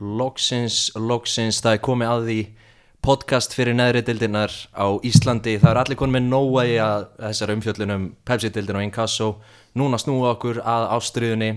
Loksins, 0.00 0.90
loksins, 0.96 1.60
það 1.60 1.76
er 1.76 1.82
komið 1.84 2.10
að 2.10 2.26
því 2.28 2.38
podcast 3.04 3.54
fyrir 3.56 3.76
neðri 3.76 4.02
dildinar 4.04 4.52
á 4.76 4.86
Íslandi. 5.04 5.56
Það 5.60 5.70
er 5.70 5.80
allir 5.82 5.98
konið 6.00 6.16
með 6.16 6.26
nóa 6.28 6.64
í 6.68 6.76
að 6.80 7.06
þessar 7.18 7.52
umfjöllunum 7.54 8.06
Pepsi-dildin 8.28 8.80
og 8.80 8.86
Inkasso. 8.86 9.28
Núna 9.80 10.00
snúa 10.00 10.34
okkur 10.34 10.60
að 10.64 10.86
ástriðunni 10.96 11.50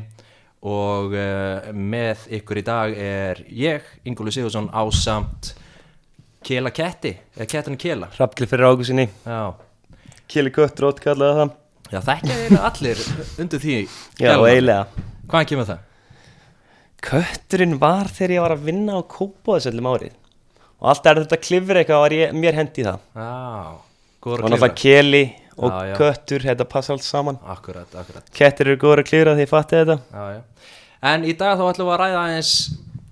og 0.63 1.15
uh, 1.17 1.71
með 1.75 2.27
ykkur 2.39 2.61
í 2.61 2.65
dag 2.67 2.95
er 2.95 3.43
ég, 3.51 3.87
Ingólu 4.07 4.31
Sigursson, 4.31 4.69
ásamt 4.71 5.53
Kela 6.43 6.71
Ketti, 6.75 7.13
eða 7.35 7.49
Kettin 7.51 7.79
Kela. 7.79 8.11
Hrafkli 8.15 8.47
fyrir 8.47 8.67
águsinni, 8.71 9.07
Já, 9.23 9.55
Kili 10.27 10.51
Köttrót 10.55 10.99
kallaði 11.03 11.39
það 11.39 11.59
Já 11.93 11.99
þekkja 12.01 12.35
eiginlega 12.39 12.69
allir 12.69 13.01
undir 13.43 13.61
því. 13.61 13.79
Já, 14.17 14.31
eiginlega 14.33 15.09
Hvaðan 15.27 15.49
kemur 15.51 15.67
það? 15.67 15.89
Kötturinn 17.03 17.77
var 17.81 18.09
þegar 18.13 18.35
ég 18.37 18.43
var 18.45 18.55
að 18.55 18.67
vinna 18.69 18.99
á 18.99 19.01
Kópóðsöllum 19.13 19.89
árið 19.91 20.13
Og 20.83 20.89
alltaf 20.91 21.11
er 21.13 21.21
þetta 21.23 21.39
klifur 21.43 21.79
eitthvað 21.79 22.03
var 22.03 22.15
ég, 22.15 22.35
mér 22.35 22.57
hendi 22.59 22.85
það 22.85 22.99
Já, 23.15 23.29
Og 24.23 24.39
náttúrulega. 24.39 24.75
Keli 24.79 25.23
og 25.57 25.73
já. 25.73 25.93
Köttur, 25.99 26.45
þetta 26.47 26.67
passa 26.69 26.95
allt 26.95 27.05
saman 27.05 27.37
Akkurat, 27.43 27.91
akkurat. 27.99 28.31
Kettir 28.33 28.71
eru 28.71 28.79
góður 28.81 29.03
að 29.03 29.09
klifra 29.11 29.35
því 29.37 29.45
ég 29.45 29.51
fatti 29.51 29.81
þetta 29.81 29.97
Já, 29.99 30.23
já. 30.37 30.41
En 31.03 31.25
í 31.27 31.33
dag 31.35 31.59
þá 31.59 31.65
ætlum 31.67 31.89
við 31.89 31.93
að 31.97 31.99
ræða 31.99 32.19
aðeins, 32.21 32.51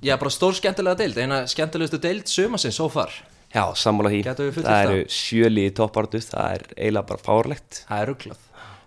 já 0.07 0.13
bara 0.21 0.31
stór 0.31 0.55
skemmtilega 0.55 0.99
deild, 1.01 1.17
eina 1.19 1.41
skemmtilegustu 1.51 1.99
deild 1.99 2.29
sumasins 2.31 2.77
so 2.79 2.87
far. 2.87 3.11
Já, 3.51 3.65
sammála 3.75 4.13
því 4.13 4.21
það? 4.31 4.69
eru 4.85 5.01
sjöli 5.11 5.65
í 5.67 5.73
toppartu, 5.75 6.21
það 6.23 6.53
er 6.55 6.63
eiginlega 6.77 7.09
bara 7.09 7.23
fárlegt 7.25 7.81
Það 7.89 8.03
er 8.05 8.09
rugglað. 8.13 8.45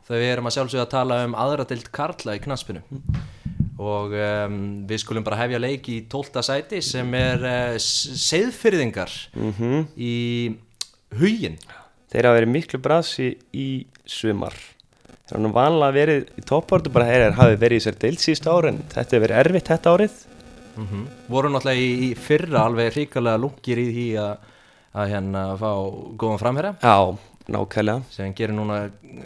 Þegar 0.09 0.23
við 0.23 0.33
erum 0.33 0.49
að 0.49 0.57
sjálfsögja 0.57 0.87
að 0.87 0.93
tala 0.95 1.19
um 1.27 1.37
aðra 1.45 1.67
deild 1.69 1.91
Karla 1.93 2.37
í 2.39 2.41
knaspinu. 2.47 2.81
Og 3.75 4.13
um, 4.15 4.59
við 4.87 5.01
skulum 5.03 5.25
bara 5.27 5.41
hefja 5.41 5.59
leik 5.59 5.89
í 5.91 6.05
12. 6.11 6.45
sæti 6.47 6.83
sem 6.85 7.09
er 7.19 7.49
uh, 7.49 7.79
seðfyrðingar 7.81 9.15
mm 9.35 9.89
í 9.99 10.15
hugin. 11.19 11.59
Þeir 12.11 12.29
hafa 12.29 12.39
verið 12.39 12.55
miklu 12.55 12.79
brasi 12.83 13.33
í 13.55 13.69
sumar 14.07 14.55
Þeir 15.25 15.39
hafa 15.39 15.51
vanlega 15.57 15.95
verið 15.97 16.25
í 16.37 16.43
toppartu 16.45 16.91
bara 16.93 17.09
þeir 17.09 17.37
hafi 17.39 17.59
verið 17.63 17.81
í 17.81 17.85
sér 17.87 17.99
deild 18.03 18.21
síðust 18.21 18.49
ári 18.51 18.71
en 18.71 18.81
þetta 18.93 19.17
hefur 19.17 19.25
verið 19.25 19.39
erfitt 19.41 19.71
þetta 19.73 19.95
árið 19.97 20.23
Mm 20.75 21.07
Voru 21.31 21.49
náttúrulega 21.49 21.81
í, 21.81 21.91
í 22.09 22.15
fyrra 22.19 22.65
alveg 22.67 22.93
hrikalega 22.95 23.41
lungir 23.41 23.79
í 23.79 23.85
því 23.93 24.07
að, 24.21 24.49
að 25.01 25.13
hérna 25.13 25.45
fá 25.61 25.71
góðan 26.19 26.41
framherra. 26.43 26.73
Já, 26.83 26.97
nákvæmlega. 27.53 28.03
Sem 28.15 28.33
gerir 28.37 28.55
núna 28.57 28.79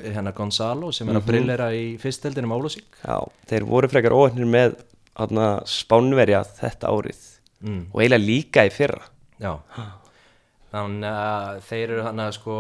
hérna 0.03 0.33
Gonzalo 0.37 0.91
sem 0.95 1.09
er 1.09 1.21
að 1.21 1.29
brillera 1.29 1.69
í 1.77 1.97
fyrsteldinu 2.03 2.51
með 2.51 2.65
Ólásík 2.65 2.99
Já, 3.05 3.19
þeir 3.51 3.67
voru 3.69 3.91
frekar 3.93 4.17
óhennir 4.17 4.51
með 4.51 4.77
hana, 5.19 5.49
spánverja 5.67 6.45
þetta 6.59 6.91
árið. 6.95 7.25
Mm. 7.59 7.89
og 7.91 8.03
eiginlega 8.03 8.23
líka 8.23 8.63
í 8.69 8.71
fyrra. 8.71 9.01
Já. 9.43 9.57
Þannig 10.71 11.09
að 11.11 11.57
þeir 11.67 11.85
eru 11.89 12.03
hann 12.07 12.21
að 12.23 12.35
sko 12.37 12.57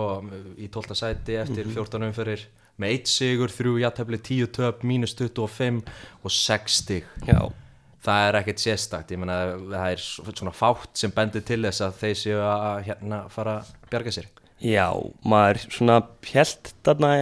í 0.58 0.66
12. 0.74 0.96
sæti 0.98 1.36
eftir 1.38 1.68
14 1.70 2.06
umferðir 2.08 2.46
með 2.78 2.94
1 2.96 3.10
sigur, 3.12 3.52
3 3.52 3.76
játtöfli, 3.82 4.18
10 4.30 4.50
töp, 4.56 4.82
mínus 4.86 5.14
25 5.18 5.82
og 6.22 6.34
6 6.34 6.78
stig. 6.82 7.06
Já, 7.28 7.50
Það 7.98 8.24
er 8.28 8.36
ekkert 8.38 8.62
sérstakt, 8.62 9.10
ég 9.10 9.18
meina 9.18 9.36
það 9.58 9.92
er 9.92 10.02
svona 10.38 10.52
fátt 10.54 11.00
sem 11.00 11.12
bendir 11.12 11.42
til 11.44 11.58
þess 11.66 11.82
að 11.82 11.96
þeir 11.98 12.18
séu 12.20 12.36
að 12.46 12.84
hérna 12.86 13.18
fara 13.34 13.56
að 13.58 13.72
bjarga 13.90 14.12
sér 14.14 14.28
já 14.62 14.86
maður 15.22 15.64
svona 15.70 16.00
pjælt 16.24 16.72
þarna 16.86 17.12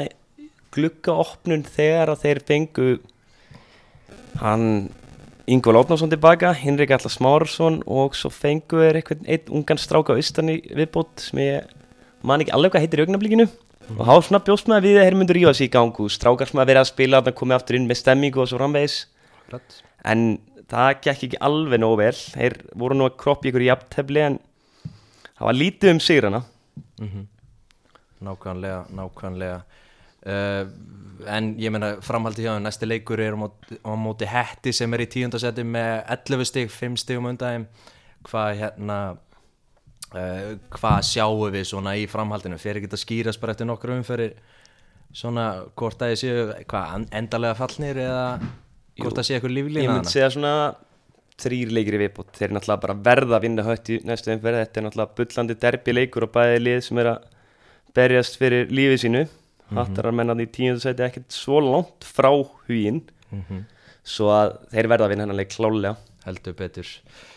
gluggaopnun 0.77 1.65
þegar 1.69 2.13
að 2.13 2.23
þeir 2.25 2.41
fengu 2.49 2.93
hann 4.41 4.89
Ingvar 5.47 5.77
Lófnarsson 5.77 6.11
tilbaka, 6.11 6.51
Hinrik 6.59 6.91
Alla 6.91 7.11
Smárarsson 7.13 7.79
og 7.87 8.17
svo 8.19 8.33
fengu 8.35 8.81
þeir 8.83 8.99
einhvern 8.99 9.29
einn 9.31 9.53
ungan 9.61 9.79
stráka 9.79 10.17
á 10.17 10.19
Ístan 10.19 10.51
í 10.51 10.57
viðbót 10.75 11.23
sem 11.23 11.39
ég 11.39 11.69
man 12.27 12.43
ekki 12.43 12.55
alveg 12.57 12.75
hvað 12.75 12.83
heitir 12.83 13.03
í 13.03 13.07
augnablikinu. 13.07 13.47
Og 13.95 14.03
þá 14.03 14.27
svona 14.27 14.41
bjóst 14.43 14.67
með 14.67 14.81
að 14.81 14.89
við 14.89 14.99
þeir 14.99 15.17
myndur 15.21 15.39
rífa 15.39 15.53
sig 15.55 15.69
í 15.69 15.75
gangu 15.77 16.09
strákar 16.11 16.51
sem 16.51 16.59
að 16.59 16.73
vera 16.73 16.83
að 16.83 16.91
spila 16.91 17.21
þarna 17.21 17.39
komið 17.39 17.59
aftur 17.61 17.79
inn 17.79 17.87
með 17.87 18.01
stemmingu 18.01 18.43
og 18.43 18.51
svo 18.51 18.59
framvegis. 18.59 18.97
En 20.03 20.27
það 20.67 20.91
gekk 21.07 21.25
ekki 21.29 21.43
alveg 21.47 21.83
nógu 21.85 22.01
vel. 22.03 22.19
Þeir 22.35 22.59
voru 22.83 22.99
nú 22.99 23.07
að 23.07 23.17
kroppa 23.23 23.47
ykkur 23.47 23.69
í 23.69 23.71
jafntefli 23.71 24.27
en 24.27 24.41
það 25.31 25.47
var 25.47 25.59
lítið 25.63 25.95
um 25.95 26.03
sigrana 26.03 26.43
mm 27.01 27.27
Nákvæmlega, 28.27 28.87
nákvæmlega. 28.97 29.59
Uh, 30.27 30.71
En 31.27 31.55
ég 31.61 31.71
meina 31.73 31.95
framhaldi 32.05 32.43
hjá 32.45 32.55
þeim, 32.55 32.65
næsti 32.67 32.87
leikur 32.89 33.21
er 33.25 33.33
á 33.33 33.39
móti, 33.41 33.77
á 33.81 33.93
móti 33.97 34.27
Hetti 34.29 34.73
sem 34.73 34.93
er 34.93 35.01
í 35.05 35.07
tíundasetti 35.09 35.63
með 35.65 36.03
11 36.13 36.45
stig, 36.49 36.69
5 36.73 36.97
stigum 37.01 37.29
undan 37.31 37.65
Hvað 38.29 38.51
hérna 38.61 38.97
uh, 40.13 40.51
Hvað 40.77 40.99
sjáum 41.09 41.47
við 41.55 41.65
svona 41.71 41.95
í 41.97 42.05
framhaldinu? 42.11 42.59
Fyrir 42.61 42.83
ekki 42.83 42.93
að 42.93 43.03
skýrast 43.05 43.41
bara 43.41 43.55
eftir 43.57 43.69
nokkru 43.71 43.97
umferðir? 43.97 44.35
Svona 45.17 45.47
hvort 45.77 46.03
að 46.05 46.13
ég 46.15 46.21
séu 46.21 46.45
Hvað, 46.69 46.95
en- 46.99 47.09
endalega 47.23 47.57
fallnir 47.63 47.97
eða 48.05 48.27
Hvort 49.01 49.21
að 49.23 49.29
sé 49.29 49.37
eitthvað 49.39 49.53
ég 49.53 49.59
líflína 49.61 49.93
myndi 49.97 50.13
segja 50.13 50.31
svona 50.37 50.53
þrýr 51.43 51.73
leikir 51.77 51.99
í 51.99 52.03
viðbót. 52.05 52.33
Þeir 52.37 52.49
er 52.49 52.55
náttúrulega 52.57 52.85
bara 52.87 52.99
verða 53.09 53.39
að 53.39 53.47
vinna 53.47 53.67
hött 53.67 53.91
í 53.93 54.01
næstu 54.09 54.33
umferð. 54.33 54.63
Þetta 54.63 54.81
er 54.81 54.87
náttúrulega 54.87 55.17
bullandi 55.21 55.59
derbi 55.67 55.97
leikur 55.97 56.27
og 56.27 56.35
bæði 56.37 56.63
lið 56.63 56.83
sem 56.87 57.01
er 57.03 57.13
að 57.13 57.31
berjast 57.97 58.39
fyrir 58.41 58.73
lífið 58.73 59.03
sínu. 59.05 59.25
Hattar 59.77 60.07
að 60.07 60.19
menna 60.21 60.37
því 60.39 60.47
tíundu 60.55 60.83
sæti 60.85 61.05
ekkert 61.07 61.35
svo 61.35 61.61
langt 61.65 62.07
frá 62.07 62.31
huginn. 62.31 63.03
Mm 63.35 63.65
svo 64.07 64.31
að 64.35 64.53
þeir 64.75 64.91
verða 64.93 65.07
að 65.07 65.13
vinna 65.13 65.27
hennar 65.27 65.41
leik 65.41 65.55
klálega 65.55 65.97
heldur 66.27 66.57
betur. 66.59 66.91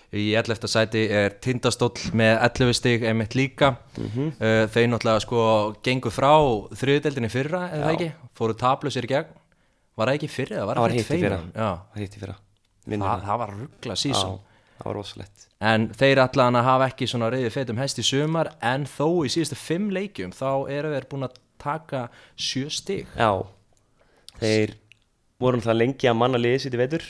Í 0.09 0.31
11. 0.33 0.65
sæti 0.69 1.03
er 1.13 1.35
Tindastóll 1.43 2.09
með 2.17 2.31
11 2.47 2.77
stig 2.79 3.05
einmitt 3.05 3.35
líka. 3.37 3.75
Mhm. 3.97 4.31
uh, 4.39 4.65
þeir 4.73 4.89
náttúrulega 4.89 5.25
sko 5.25 5.41
gengur 5.85 6.13
frá 6.13 6.33
þriðudeldinni 6.73 7.29
fyrra 7.29 7.67
eða 7.69 7.93
ekki, 7.93 8.11
fóru 8.37 8.57
tablusir 8.57 9.05
í 9.05 9.13
gegn. 9.13 9.35
Var 9.99 10.07
það 10.07 10.17
ekki 10.17 10.31
fyrra, 10.31 10.61
það 10.61 10.69
var, 10.69 10.83
hitt 11.99 12.15
í 12.15 12.21
fyrra. 12.23 12.37
Já, 12.89 13.25
það 13.25 13.41
var 13.43 13.55
ruggla 13.57 13.97
sísón 13.99 14.39
það 14.79 14.87
var 14.87 14.97
rosalegt. 14.99 15.47
En 15.59 15.87
þeir 15.99 16.21
allan 16.23 16.57
að 16.59 16.67
hafa 16.69 16.89
ekki 16.93 17.07
svona 17.11 17.29
reyði 17.33 17.51
feitum 17.53 17.81
hest 17.81 17.99
í 17.99 18.05
sumar 18.07 18.53
en 18.63 18.85
þó 18.87 19.25
í 19.27 19.31
síðustu 19.33 19.57
fimm 19.59 19.89
leikjum 19.95 20.31
þá 20.35 20.51
eru 20.71 20.93
þeir 20.93 21.09
búin 21.11 21.27
að 21.27 21.41
taka 21.59 22.05
sjö 22.39 22.69
stig. 22.71 23.09
Já, 23.19 23.43
þeir 24.39 24.77
voru 25.39 25.59
það 25.63 25.81
lengi 25.81 26.09
að 26.11 26.17
manna 26.21 26.39
liðið 26.39 26.63
sitt 26.63 26.77
í 26.77 26.79
vetur. 26.79 27.05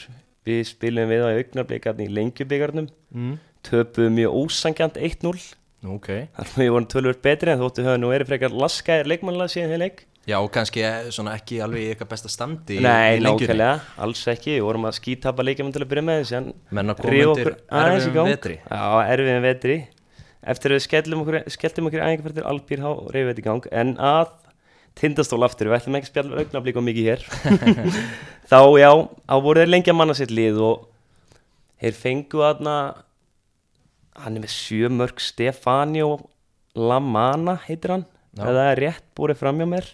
Við 0.50 0.66
spilum 0.72 1.12
við 1.12 1.25
á 1.25 1.29
augnarbleikarni 1.29 2.09
í 2.09 2.13
lengjubikarnum. 2.18 2.89
Mm. 3.13 3.38
Töpuðum 3.69 4.16
mjög 4.18 4.38
ósangjant 4.39 4.97
1-0 4.97 5.34
Nú, 5.79 5.94
ok. 5.95 6.09
Þar 6.35 6.47
sem 6.50 6.59
við 6.59 6.73
vorum 6.73 6.85
tölvöld 6.91 7.19
betri 7.23 7.51
en 7.53 7.62
þóttu 7.62 7.84
höfðu 7.85 8.00
nú 8.01 8.09
verið 8.12 8.28
frekar 8.34 8.56
laskaðir 8.56 9.07
leikmannlega 9.13 9.53
síðan 9.53 9.69
þeir 9.72 9.81
leik 9.85 10.01
Já, 10.29 10.35
og 10.38 10.50
kannski 10.53 10.84
eh, 10.85 11.07
ekki 11.34 11.57
alveg 11.63 11.81
í 11.81 11.91
eitthvað 11.94 12.09
besta 12.12 12.29
standi 12.29 12.78
Nei, 12.84 13.17
nákvæmlega, 13.23 13.69
alls 14.03 14.22
ekki. 14.29 14.57
Við 14.59 14.66
vorum 14.67 14.85
að 14.85 14.97
skítapa 15.00 15.45
leikmann 15.45 15.73
til 15.73 15.81
að 15.81 15.90
byrja 15.90 16.03
með 16.06 16.19
þessi 16.22 16.41
Menn 16.78 16.94
að 16.94 17.00
koma 17.00 17.23
undir 17.31 17.50
erfiðum 17.79 18.29
vetri. 18.29 18.57
Já, 18.62 18.84
erfiðum 19.16 19.47
vetri. 19.47 19.78
Eftir 20.53 20.75
að 20.75 20.78
við 20.78 20.85
skelltum 21.56 21.89
okkur 21.89 22.03
æfingar 22.03 22.28
fyrir 22.28 22.50
albýr 22.51 22.85
við 23.16 23.31
þetta 23.31 23.41
í 23.41 23.47
gang. 23.47 23.69
En 23.81 23.95
að 23.97 24.35
tindastól 25.00 25.41
aftur, 25.47 25.72
við 25.72 25.79
ætlum 25.79 25.97
ekki 25.97 26.09
að 26.09 26.13
spjalla 26.13 26.44
augnablík 26.44 26.79
og 26.79 26.85
mikið 26.85 27.09
hér. 27.09 27.25
Þá 28.51 28.59
já, 28.81 28.91
þá 29.29 29.35
voru 29.45 29.62
þeir 29.62 29.73
lengi 29.73 29.94
að 29.94 29.97
manna 30.00 30.18
sitt 30.18 30.34
lið 30.34 30.62
og 30.66 30.88
þeir 31.81 31.97
fengu 31.97 32.41
aðna 32.45 32.75
hann 34.19 34.35
er 34.35 34.44
með 34.44 34.53
sjö 34.56 34.89
mörg 34.91 35.22
Stefánio 35.22 36.16
Lamana 36.75 37.59
heitir 37.68 37.94
hann. 37.94 38.07
Já. 38.38 38.45
það 38.45 38.59
er 38.63 38.81
rétt 38.84 39.06
búið 39.18 39.39
fram 39.39 39.62
hjá 39.62 39.68
mér 39.69 39.88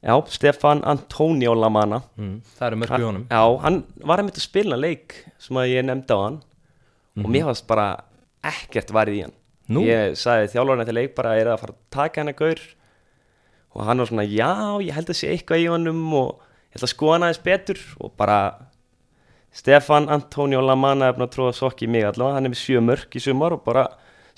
Já, 0.00 0.14
Stefan 0.32 0.80
Antonio 0.88 1.52
Lamana 1.54 1.98
mm. 2.16 2.36
Það 2.56 2.66
eru 2.70 2.78
mörg 2.80 2.94
í 2.96 3.04
honum 3.04 3.24
Já, 3.28 3.42
hann 3.66 3.82
var 4.08 4.22
einmitt 4.22 4.38
að 4.40 4.46
spila 4.46 4.78
leik 4.80 5.18
sem 5.38 5.58
að 5.60 5.72
ég 5.74 5.84
nefndi 5.84 6.16
á 6.16 6.20
hann 6.24 6.38
og 7.20 7.26
mér 7.28 7.44
fannst 7.50 7.66
bara 7.68 7.88
ekkert 8.54 8.94
varið 8.96 9.18
í 9.18 9.22
hann 9.26 9.36
Mhm. 9.70 9.76
Nú? 9.76 9.82
Ég 9.86 10.16
sagði 10.18 10.48
þjálfurinn 10.50 10.80
eftir 10.82 10.94
leik 10.96 11.12
bara 11.14 11.36
er 11.38 11.46
það 11.46 11.52
að 11.54 11.60
fara 11.62 11.72
að 11.76 11.82
taka 11.94 12.20
hann 12.20 12.30
að 12.32 12.38
gaur 12.40 12.60
og 13.76 13.84
hann 13.86 13.98
var 14.02 14.08
svona 14.10 14.24
já, 14.26 14.48
ég 14.82 14.96
held 14.96 15.12
að 15.12 15.18
sé 15.20 15.28
eitthvað 15.30 15.60
í 15.62 15.68
honum 15.70 16.00
og 16.18 16.40
ég 16.72 16.80
ætla 16.80 16.88
að 16.88 16.94
skoða 16.96 17.12
hann 17.14 17.26
aðeins 17.28 17.42
betur 17.44 17.82
og 18.02 18.10
bara 18.18 18.38
Stefan 19.52 20.08
Antonio 20.10 20.60
Lamana 20.62 21.06
er 21.10 21.14
búin 21.14 21.26
að 21.28 21.34
tróða 21.36 21.54
sokki 21.58 21.86
í 21.86 21.90
mig 21.90 22.02
allavega, 22.08 22.34
hann 22.40 22.46
er 22.48 22.52
með 22.54 22.60
sjö 22.64 22.82
mörk 22.82 23.14
í 23.14 23.22
sumar 23.22 23.54
og 23.54 23.62
bara 23.66 23.84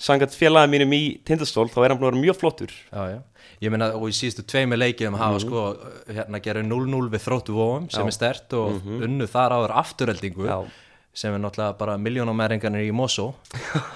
sangat 0.03 0.35
félagið 0.35 0.73
mínum 0.73 0.95
í 0.97 1.03
tindastól 1.27 1.69
þá 1.71 1.79
er 1.85 1.93
hann 1.93 2.01
vera 2.01 2.19
mjög 2.19 2.39
flottur. 2.41 2.73
Já, 2.91 3.03
já. 3.15 3.19
Ég 3.63 3.71
meina, 3.71 3.93
og 3.95 4.09
í 4.11 4.15
síðustu 4.15 4.43
tveimur 4.49 4.79
leikjum 4.79 5.15
hafa 5.15 5.39
sko, 5.43 5.61
hérna 6.09 6.39
gerðu 6.43 6.65
0-0 6.67 7.11
við 7.13 7.21
þróttu 7.23 7.53
vóum 7.55 7.85
sem 7.91 8.03
Já. 8.03 8.09
er 8.09 8.15
stert 8.15 8.55
og 8.59 8.87
unnu 8.91 9.27
þar 9.29 9.55
áður 9.55 9.73
afturheldingu 9.79 10.47
Já. 10.49 10.57
sem 11.15 11.31
er 11.35 11.39
náttúrulega 11.39 11.77
bara 11.79 11.95
miljónumæringarnir 12.01 12.89
í 12.89 12.91
Mosó. 12.95 13.29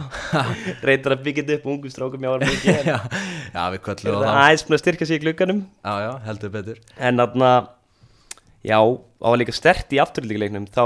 Reyndar 0.87 1.17
að 1.17 1.25
byggja 1.25 1.57
upp 1.57 1.67
ungum 1.73 1.91
strákum 1.91 2.23
já, 2.27 2.37
já, 2.37 3.63
við 3.73 3.83
köllum 3.89 4.13
það 4.13 4.23
það 4.23 4.39
aðeins 4.45 4.65
búin 4.67 4.77
að 4.77 4.83
styrka 4.85 5.09
sig 5.09 5.19
í 5.19 5.25
glugganum? 5.25 5.61
Já, 5.83 5.93
já, 6.05 6.11
heldur 6.29 6.55
betur. 6.55 6.81
En 6.95 7.23
þarna, 7.23 7.51
já, 8.63 8.79
á 8.79 9.27
að 9.33 9.39
líka 9.43 9.57
stert 9.57 9.97
í 9.97 9.99
afturlíkuleiknum 10.05 10.71
þá 10.71 10.85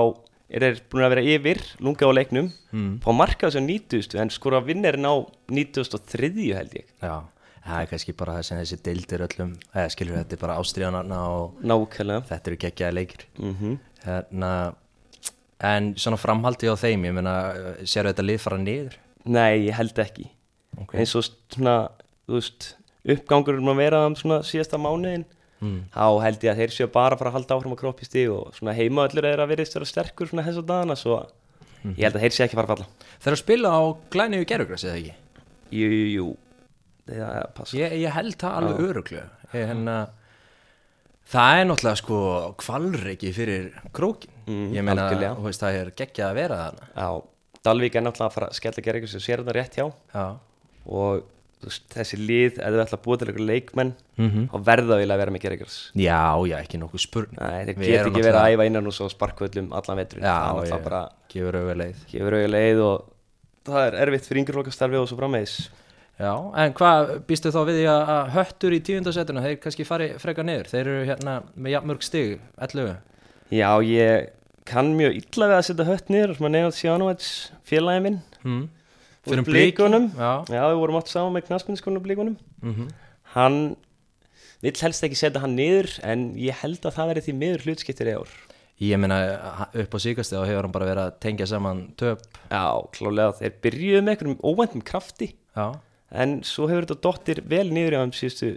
er 0.51 0.65
þeir 0.65 0.81
búin 0.92 1.06
að 1.06 1.13
vera 1.15 1.27
yfir 1.36 1.62
lunga 1.83 2.07
á 2.07 2.12
leiknum. 2.13 2.50
Mm. 2.71 2.95
fá 3.03 3.12
marka 3.15 3.48
þessu 3.50 3.63
90 3.65 4.19
en 4.21 4.33
skora 4.33 4.62
vinnerinn 4.65 5.07
á 5.07 5.15
93 5.51 6.51
held 6.57 6.75
ég. 6.77 6.89
Já, 7.01 7.15
það 7.65 7.77
er 7.80 7.92
kannski 7.94 8.18
bara 8.18 8.36
það 8.39 8.50
sem 8.50 8.62
þessi 8.62 8.81
deildir 8.88 9.25
öllum 9.27 9.56
eða 9.71 9.94
skilur 9.95 10.19
þetta 10.19 10.38
er 10.38 10.44
bara 10.44 10.59
ástriðanarna 10.62 11.21
og 11.38 11.63
nákvæmlega. 11.63 12.27
þetta 12.31 12.51
eru 12.51 12.62
geggjaði 12.65 13.00
leikir. 13.00 13.25
Mm 13.39 13.80
hérna, 14.01 14.51
en 15.62 15.92
svona 16.00 16.19
framhaldi 16.19 16.69
á 16.69 16.75
þeim 16.80 17.07
ég 17.09 17.15
meina, 17.15 17.36
sér 17.86 18.09
þetta 18.09 18.25
lið 18.25 18.39
fara 18.42 18.59
niður? 18.62 18.95
Nei, 19.30 19.68
ég 19.68 19.77
held 19.77 20.00
ekki. 20.01 20.30
Ok. 20.80 20.95
eins 20.95 21.13
og 21.19 21.25
svona, 21.27 21.75
þú 22.25 22.39
veist 22.39 22.69
uppgangur 23.12 23.59
um 23.59 23.71
að 23.74 23.81
vera 23.81 24.06
um 24.07 24.15
svona 24.18 24.39
síðasta 24.48 24.80
mánuðin 24.81 25.25
mm. 25.62 25.80
þá 25.94 26.06
held 26.25 26.46
ég 26.46 26.54
að 26.54 26.62
þeir 26.62 26.75
séu 26.75 26.90
bara 26.92 27.16
að 27.16 27.22
fara 27.22 27.31
að 27.31 27.38
halda 27.40 27.58
áfram 27.58 27.75
að 27.75 27.81
kroppi 27.84 28.08
stig 28.08 28.34
og 28.34 28.52
svona 28.58 28.75
heimaöllur 28.78 29.30
er 29.30 29.44
að 29.44 29.54
vera 29.54 29.66
sterkur 29.69 30.31
svona 30.31 30.46
þess 30.48 30.62
að 30.62 30.69
dana 30.74 30.98
svo 31.00 31.19
ég 31.86 32.06
held 32.06 32.18
að 32.18 32.25
þeir 32.25 32.38
séu 32.38 32.46
ekki 32.46 32.58
að 32.58 32.62
fara 32.62 32.68
að 32.68 32.74
falla. 32.75 33.12
Þeir 33.22 33.36
að 33.36 33.44
spila 33.44 33.74
á 33.74 33.81
glæniðu 34.13 34.50
gerugræs 34.52 34.88
eða 34.88 34.98
ekki? 35.02 35.13
Jú, 35.72 35.92
jú, 35.92 36.08
jú. 36.12 36.31
Það 37.12 37.78
ég, 37.80 37.96
ég 38.04 38.18
held 38.18 38.38
það 38.40 38.58
alveg 38.60 38.84
öruglega 38.90 39.30
hérna, 39.52 39.96
það 41.28 41.62
er 41.62 41.66
náttúrulega 41.68 42.00
sko 42.00 42.19
kvalreiki 42.62 43.31
fyrir 43.36 43.72
krókin 43.96 44.31
Mm, 44.52 44.72
ég 44.74 44.86
meina, 44.86 45.06
veist, 45.40 45.62
það 45.62 45.78
er 45.78 45.92
geggjað 45.96 46.28
að 46.28 46.40
vera 46.40 46.58
þarna. 46.62 46.88
Já, 46.96 47.10
Dalvík 47.62 47.96
er 47.96 48.04
náttúrulega 48.06 48.31
að 48.31 48.36
fara 48.38 48.48
að 48.50 48.58
skella 48.58 48.81
eitthvað 48.81 49.12
sem 49.12 49.24
sér 49.24 49.44
þetta 49.44 49.56
rétt 49.58 49.78
hjá. 49.78 49.86
Já. 50.16 50.25
Og 50.90 51.28
þessi 51.94 52.18
lið, 52.18 52.58
ef 52.58 52.74
þau 52.74 52.81
ætla 52.84 52.98
að 52.98 53.04
búa 53.06 53.18
til 53.22 53.28
eitthvað 53.30 53.50
leikmenn 53.52 53.92
mm 54.18 54.48
þá 54.52 54.58
verða 54.66 54.98
þau 54.98 55.06
að 55.06 55.22
vera 55.22 55.42
gera 55.44 55.56
eitthvað 55.58 55.75
já, 56.02 56.22
já, 56.50 56.56
ekki 56.62 56.80
nokkuð 56.81 57.04
spurning. 57.06 57.40
Nei, 57.42 57.66
þeir 57.66 57.78
Við 57.78 57.88
get 57.92 58.00
erum 58.00 58.12
ekki 58.16 58.25
verið 58.25 58.42
að 58.42 58.56
æfa 58.56 58.66
innan 58.72 58.88
og 58.88 58.94
svo 58.98 59.10
sparkvöllum 59.10 59.72
allan 59.78 60.02
veturinn. 60.02 60.25
Já, 60.25 60.38
það 60.58 60.72
ég- 60.72 60.84
bara 60.84 61.02
gefur 61.30 61.60
auðvitað 61.60 61.81
leið. 61.84 62.02
gefur 62.12 62.34
auðvitað 62.38 62.56
leið 62.58 62.81
og 62.88 63.06
það 63.72 63.88
er 63.88 64.00
erfitt 64.06 64.25
fyrir 64.28 64.42
yngjurflokkastarfi 64.42 64.98
og 65.02 65.08
svo 65.08 65.18
frammeðis 65.22 65.56
Já, 66.22 66.34
en 66.54 66.74
hvað 66.78 67.12
býstu 67.25 67.50
þá 67.50 67.62
við 67.66 67.80
að 67.90 68.28
höttur 68.36 68.74
í 68.75 68.80
tíundasettuna, 68.86 69.42
þeir 69.42 69.56
kannski 69.63 69.86
fari 69.88 70.12
freka 70.22 70.44
niður, 70.46 70.68
þeir 70.69 70.81
eru 70.84 71.06
hérna 71.08 71.38
með 71.58 71.74
jafnmörg 71.75 72.04
stig, 72.06 72.36
11 72.62 72.98
Já, 73.52 73.69
ég 73.81 74.30
kann 74.69 74.94
mjög 74.96 75.16
illa 75.18 75.48
við 75.50 75.56
að 75.58 75.66
setja 75.66 75.88
hött 75.88 76.12
niður 76.13 76.36
sem 76.38 76.46
að 76.46 76.54
Neymar 76.54 76.75
Sjánovits 76.78 77.31
félagin 77.66 78.06
minn. 78.06 78.19
Hmm. 78.44 78.68
Fyrir 79.26 79.46
Blikunum. 79.46 80.10
Já, 80.18 80.32
Já, 80.50 80.64
við 80.72 80.80
vorum 80.82 80.98
átt 80.98 81.12
saman 81.12 81.36
með 81.36 81.50
knaspinskonu 81.50 82.02
blíkunum 82.02 82.38
mm 82.62 82.88
Hann 83.32 83.78
vill 84.62 84.76
helst 84.76 85.06
ekki 85.08 85.16
setja 85.16 85.40
hann 85.40 85.54
niður 85.56 85.88
en 86.04 86.34
ég 86.36 86.58
held 86.60 86.84
að 86.84 86.98
það 86.98 87.12
verði 87.12 87.22
því 87.28 87.36
miður 87.38 87.64
hlutskiptir 87.66 88.10
í 88.12 88.16
ár. 88.20 88.34
Ég 88.82 89.00
meina 89.00 89.20
upp 89.72 89.96
á 89.96 90.00
síkasti 90.04 90.36
þá 90.36 90.44
hefur 90.50 90.68
hann 90.68 90.74
bara 90.76 90.90
verið 90.90 91.04
að 91.06 91.16
tengja 91.24 91.48
saman 91.48 91.86
töp. 92.02 92.26
Já, 92.52 92.66
klálega 92.98 93.38
þeir 93.40 93.56
byrjuðu 93.64 94.02
með 94.02 94.14
einhverjum 94.16 94.42
óvæntum 94.52 94.84
krafti. 94.84 95.30
Já, 95.56 95.68
en 96.12 96.36
svo 96.44 96.68
hefur 96.68 96.90
þetta 96.90 97.00
dottir 97.08 97.44
vel 97.48 97.68
niður 97.72 97.96
í 97.96 98.02
þeim 98.02 98.14
síðustu 98.20 98.52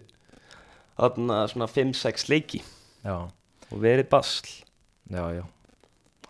svona 0.99 1.71
5-6 1.71 2.29
leiki. 2.33 2.63
Já, 3.05 3.17
og 3.71 3.79
verið 3.85 4.11
basl. 4.11 4.51
Já, 5.13 5.25
já. 5.39 5.45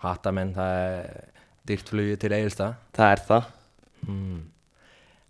Hattamenn, 0.05 0.53
það 0.53 0.81
er 0.85 1.31
dýrt 1.65 1.89
flugi 1.89 2.17
til 2.21 2.35
Egilstað 2.37 2.75
það 2.97 3.15
er 3.15 3.23
það 3.29 3.47
mm. 4.09 4.43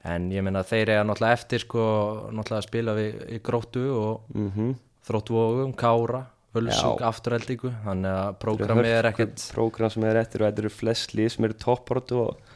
En 0.05 0.27
ég 0.29 0.45
meina 0.45 0.61
þeir 0.69 0.91
eru 0.99 1.05
náttúrulega 1.09 1.37
eftir 1.39 1.63
sko, 1.63 1.85
náttúrulega 2.29 2.61
að 2.61 2.67
spila 2.67 2.95
við 2.99 3.23
í 3.33 3.39
gróttu 3.41 3.85
og 3.97 4.35
mm 4.37 4.75
þróttvogum, 5.05 5.75
kára, 5.77 6.25
völsug, 6.55 7.01
Já. 7.01 7.09
afturheldingu 7.11 7.73
Þannig 7.85 8.15
að 8.15 8.37
prógramið 8.41 8.91
er 8.93 9.09
ekkert 9.11 9.43
prógram 9.53 9.93
sem 9.93 10.07
er 10.09 10.21
eftir 10.23 10.45
og 10.45 10.49
þetta 10.49 10.65
eru 10.65 10.73
flest 10.73 11.17
lið 11.17 11.33
sem 11.35 11.49
eru 11.49 11.59
topportu 11.61 12.21
og 12.23 12.55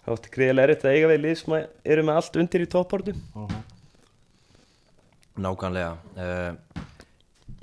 það 0.00 0.14
átti 0.14 0.32
greiðlega 0.36 0.68
erfitt 0.68 0.86
að 0.86 0.96
eiga 0.96 1.10
við 1.10 1.22
lið 1.26 1.36
sem 1.42 1.56
eru 1.58 2.06
með 2.06 2.22
allt 2.22 2.40
undir 2.40 2.64
í 2.64 2.70
topportu 2.72 3.16
Nákvæmlega 5.40 5.92
uh, 6.24 6.86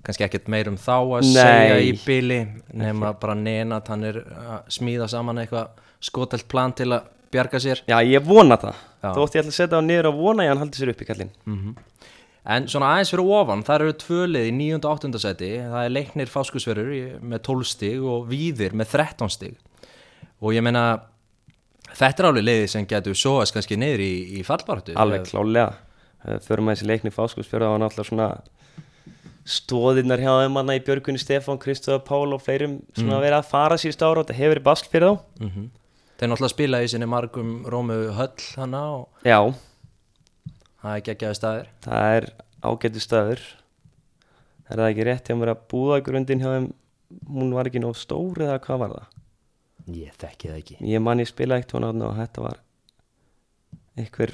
kannski 0.05 0.27
ekkert 0.27 0.53
meir 0.53 0.69
um 0.71 0.77
þá 0.79 0.95
að 0.99 1.25
Nei. 1.25 1.33
segja 1.33 1.81
í 1.83 1.91
bili 2.05 2.39
nema 2.77 3.13
bara 3.19 3.35
Nenat, 3.37 3.89
hann 3.91 4.05
er 4.07 4.21
að 4.21 4.71
smíða 4.77 5.09
saman 5.11 5.41
eitthvað 5.41 5.83
skotelt 6.03 6.45
plan 6.51 6.75
til 6.77 6.91
að 6.93 7.13
bjarga 7.33 7.59
sér. 7.63 7.81
Já, 7.89 7.97
ég 8.05 8.23
vona 8.25 8.57
það. 8.61 8.75
Já. 9.03 9.11
þótt 9.17 9.35
ég 9.37 9.43
ætla 9.43 9.53
að 9.53 9.57
setja 9.59 9.77
á 9.79 9.81
niður 9.85 10.09
og 10.11 10.19
vona 10.21 10.43
ég 10.45 10.49
að 10.49 10.53
hann 10.55 10.63
haldi 10.65 10.79
sér 10.81 10.91
upp 10.93 11.01
í 11.01 11.07
kallinn. 11.09 11.31
En 12.47 12.67
svona 12.71 12.93
aðeins 12.95 13.09
fyrir 13.11 13.27
ofan, 13.35 13.63
það 13.67 13.81
eru 13.81 13.93
tvölið 13.99 14.45
í 14.47 14.51
9. 14.55 14.77
og 14.87 14.93
8. 15.03 15.19
seti, 15.19 15.49
það 15.67 15.81
er 15.83 15.91
leiknir 15.91 16.29
fáskusverur 16.31 16.91
í- 16.95 17.19
með 17.19 17.41
12 17.43 17.65
stig 17.67 18.03
og 18.07 18.29
víðir 18.29 18.71
með 18.71 18.93
13 18.95 19.29
stig. 19.33 19.57
Og 20.39 20.53
ég 20.55 20.63
meina 20.63 21.01
þetta 21.97 22.23
er 22.23 22.29
alveg 22.29 22.45
leiði 22.47 22.69
sem 22.71 22.85
getur 22.87 23.17
sóast 23.19 23.53
kannski 23.55 23.75
niður 23.79 23.99
í, 24.05 24.13
í 24.39 24.45
fallbaratu 24.47 24.95
alveg 24.95 25.25
klálega 25.27 25.73
förum 26.47 26.67
að 26.71 26.75
þessi 26.77 26.87
leikni 26.87 27.11
fáskursfjörða 27.15 27.73
og 27.75 27.81
náttúrulega 27.83 28.09
svona 28.11 28.29
stóðinnar 29.47 30.19
hjá 30.19 30.31
þeim 30.43 30.55
manna 30.57 30.75
í 30.75 30.81
Björgunni 30.83 31.19
Stefán, 31.21 31.59
Kristóða 31.61 32.01
Pál 32.03 32.33
og 32.35 32.41
fleirum 32.43 32.79
svona 32.97 33.19
verið 33.23 33.37
að 33.39 33.51
fara 33.51 33.77
síðust 33.79 34.03
ára 34.03 34.19
og 34.19 34.25
þetta 34.27 34.39
hefur 34.41 34.53
verið 34.55 34.65
basl 34.67 34.89
fyrir 34.91 35.07
þá. 35.07 35.43
Mm 35.43 35.67
þeir 36.17 36.31
náttúrulega 36.31 36.53
spila 36.53 36.81
í 36.83 36.89
sinni 36.91 37.07
margum 37.09 37.53
Rómu 37.69 37.97
Höll 38.17 38.47
hana 38.57 38.81
og 38.97 39.27
Já, 39.27 39.39
það 40.81 40.95
er 40.95 41.05
geggjaði 41.09 41.39
staðir 41.39 41.71
það 41.85 42.17
er 42.17 42.29
ágættu 42.67 43.03
staður. 43.03 43.43
Er 44.67 44.81
það 44.81 44.89
ekki 44.91 45.07
rétt 45.07 45.29
hjá 45.29 45.37
mér 45.39 45.53
að 45.53 45.63
búðagrundin 45.71 46.41
hjá 46.43 46.49
þeim? 46.55 46.71
Hún 47.31 47.53
var 47.55 47.69
ekki 47.69 47.79
nóg 47.79 47.95
stór 47.95 48.41
eða 48.43 48.57
hvað 48.65 48.81
var 48.83 48.95
það? 48.97 49.13
Ég 49.95 50.17
þekki 50.19 50.49
það 50.49 50.57
ekki. 50.59 50.77
Ég 50.91 51.03
man 51.03 51.21
ég 51.23 51.29
spila 51.29 51.59
eitt 51.61 51.71
hún 51.71 51.85
og 51.87 52.17
þetta 52.17 52.43
var 52.43 52.57
einhver 53.97 54.33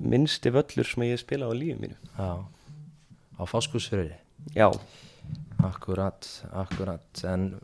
minnsti 0.00 0.50
völlur 0.54 0.88
sem 0.88 1.04
ég 1.04 1.20
spila 1.20 1.50
á 1.50 1.52
lífum 1.52 1.84
mínu. 1.84 1.98
Já, 2.16 2.30
á 3.36 3.42
fáskursfyrir 3.44 4.14
Já, 4.54 4.70
Akkurat, 5.64 6.26
akkurat. 6.52 7.24
En 7.24 7.54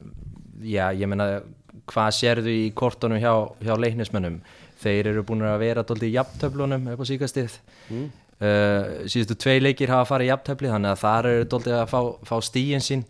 já, 0.62 0.88
ég 0.96 1.08
meina 1.10 1.42
hvað 1.90 2.10
sérðu 2.16 2.54
í 2.54 2.66
kortunum 2.76 3.20
hjá, 3.20 3.32
hjá 3.62 3.74
leiknismönnum 3.78 4.40
þeir 4.80 5.12
eru 5.12 5.24
búin 5.26 5.44
að 5.46 5.62
vera 5.64 5.84
dóldi 5.86 6.10
í 6.10 6.16
jafntöflunum 6.16 6.90
upp 6.94 7.04
á 7.04 7.10
síkastið 7.10 7.56
mm. 7.90 8.04
uh, 8.40 8.84
síðustu 9.10 9.36
tvei 9.40 9.58
leikir 9.60 9.92
hafa 9.92 10.08
farið 10.14 10.28
í 10.28 10.32
jafntöfli 10.32 10.72
þannig 10.72 10.94
að 10.94 11.02
þar 11.04 11.30
eru 11.32 11.48
dóldi 11.54 11.74
að 11.76 11.88
fá, 11.92 12.00
fá 12.30 12.36
stíin 12.44 12.84
sín 12.84 13.04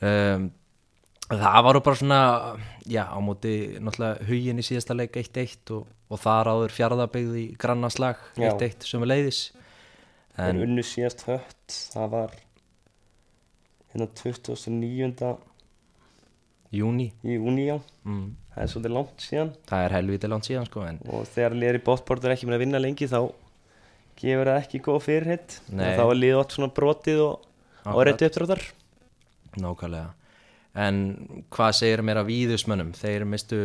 um, 0.00 0.50
það 1.32 1.64
varu 1.66 1.82
bara 1.84 1.98
svona 1.98 2.20
já, 2.86 3.04
á 3.08 3.18
móti 3.24 3.54
náttúrulega 3.80 4.28
hugin 4.28 4.60
í 4.60 4.66
síðasta 4.66 4.96
leik 4.96 5.16
1-1 5.16 5.74
og, 5.76 5.90
og 6.12 6.22
þar 6.22 6.52
áður 6.52 6.76
fjárðabegð 6.76 7.36
í 7.40 7.44
grannaslag 7.60 8.20
Já. 8.36 8.50
1-1 8.52 8.88
sem 8.88 9.04
er 9.04 9.12
leiðis 9.12 9.42
en 10.36 10.56
en 10.56 10.64
unnu 10.66 10.84
síðast 10.86 11.24
hött 11.28 11.78
það 11.92 12.12
var 12.16 12.36
hérna 13.92 14.08
29. 14.16 15.32
júni 16.72 17.10
júni 17.26 17.68
á 17.68 17.76
mm, 17.78 18.26
það 18.54 18.64
er 18.64 18.72
svolítið 18.72 18.94
langt 18.96 19.24
síðan. 19.26 19.52
Það 19.68 19.86
er 19.86 19.96
helviti 19.98 20.30
langt 20.32 20.48
síðan 20.48 20.68
sko 20.68 20.86
en 20.88 21.00
og 21.08 21.26
þegar 21.34 21.58
liður 21.58 21.78
í 21.78 21.84
bóttbort 21.88 22.26
er 22.26 22.36
ekki 22.36 22.48
með 22.48 22.58
að 22.58 22.64
vinna 22.64 22.82
lengi 22.82 23.08
þá 23.10 23.20
gefur 24.22 24.50
það 24.52 24.60
ekki 24.62 24.82
góð 24.86 25.02
fyrirhitt 25.06 25.58
þá 25.68 26.04
er 26.06 26.18
liðið 26.18 26.40
átt 26.40 26.56
svona 26.56 26.72
brotið 26.76 27.22
og, 27.26 27.46
og 27.92 28.02
réttu 28.06 28.28
uppdráttar. 28.28 28.64
Nákvæmlega. 29.60 30.10
En 30.82 30.98
hvað 31.52 31.74
segir 31.76 32.00
mér 32.06 32.22
að 32.22 32.30
víðusmönnum 32.30 32.94
Þeir 32.96 33.26
mistu, 33.28 33.58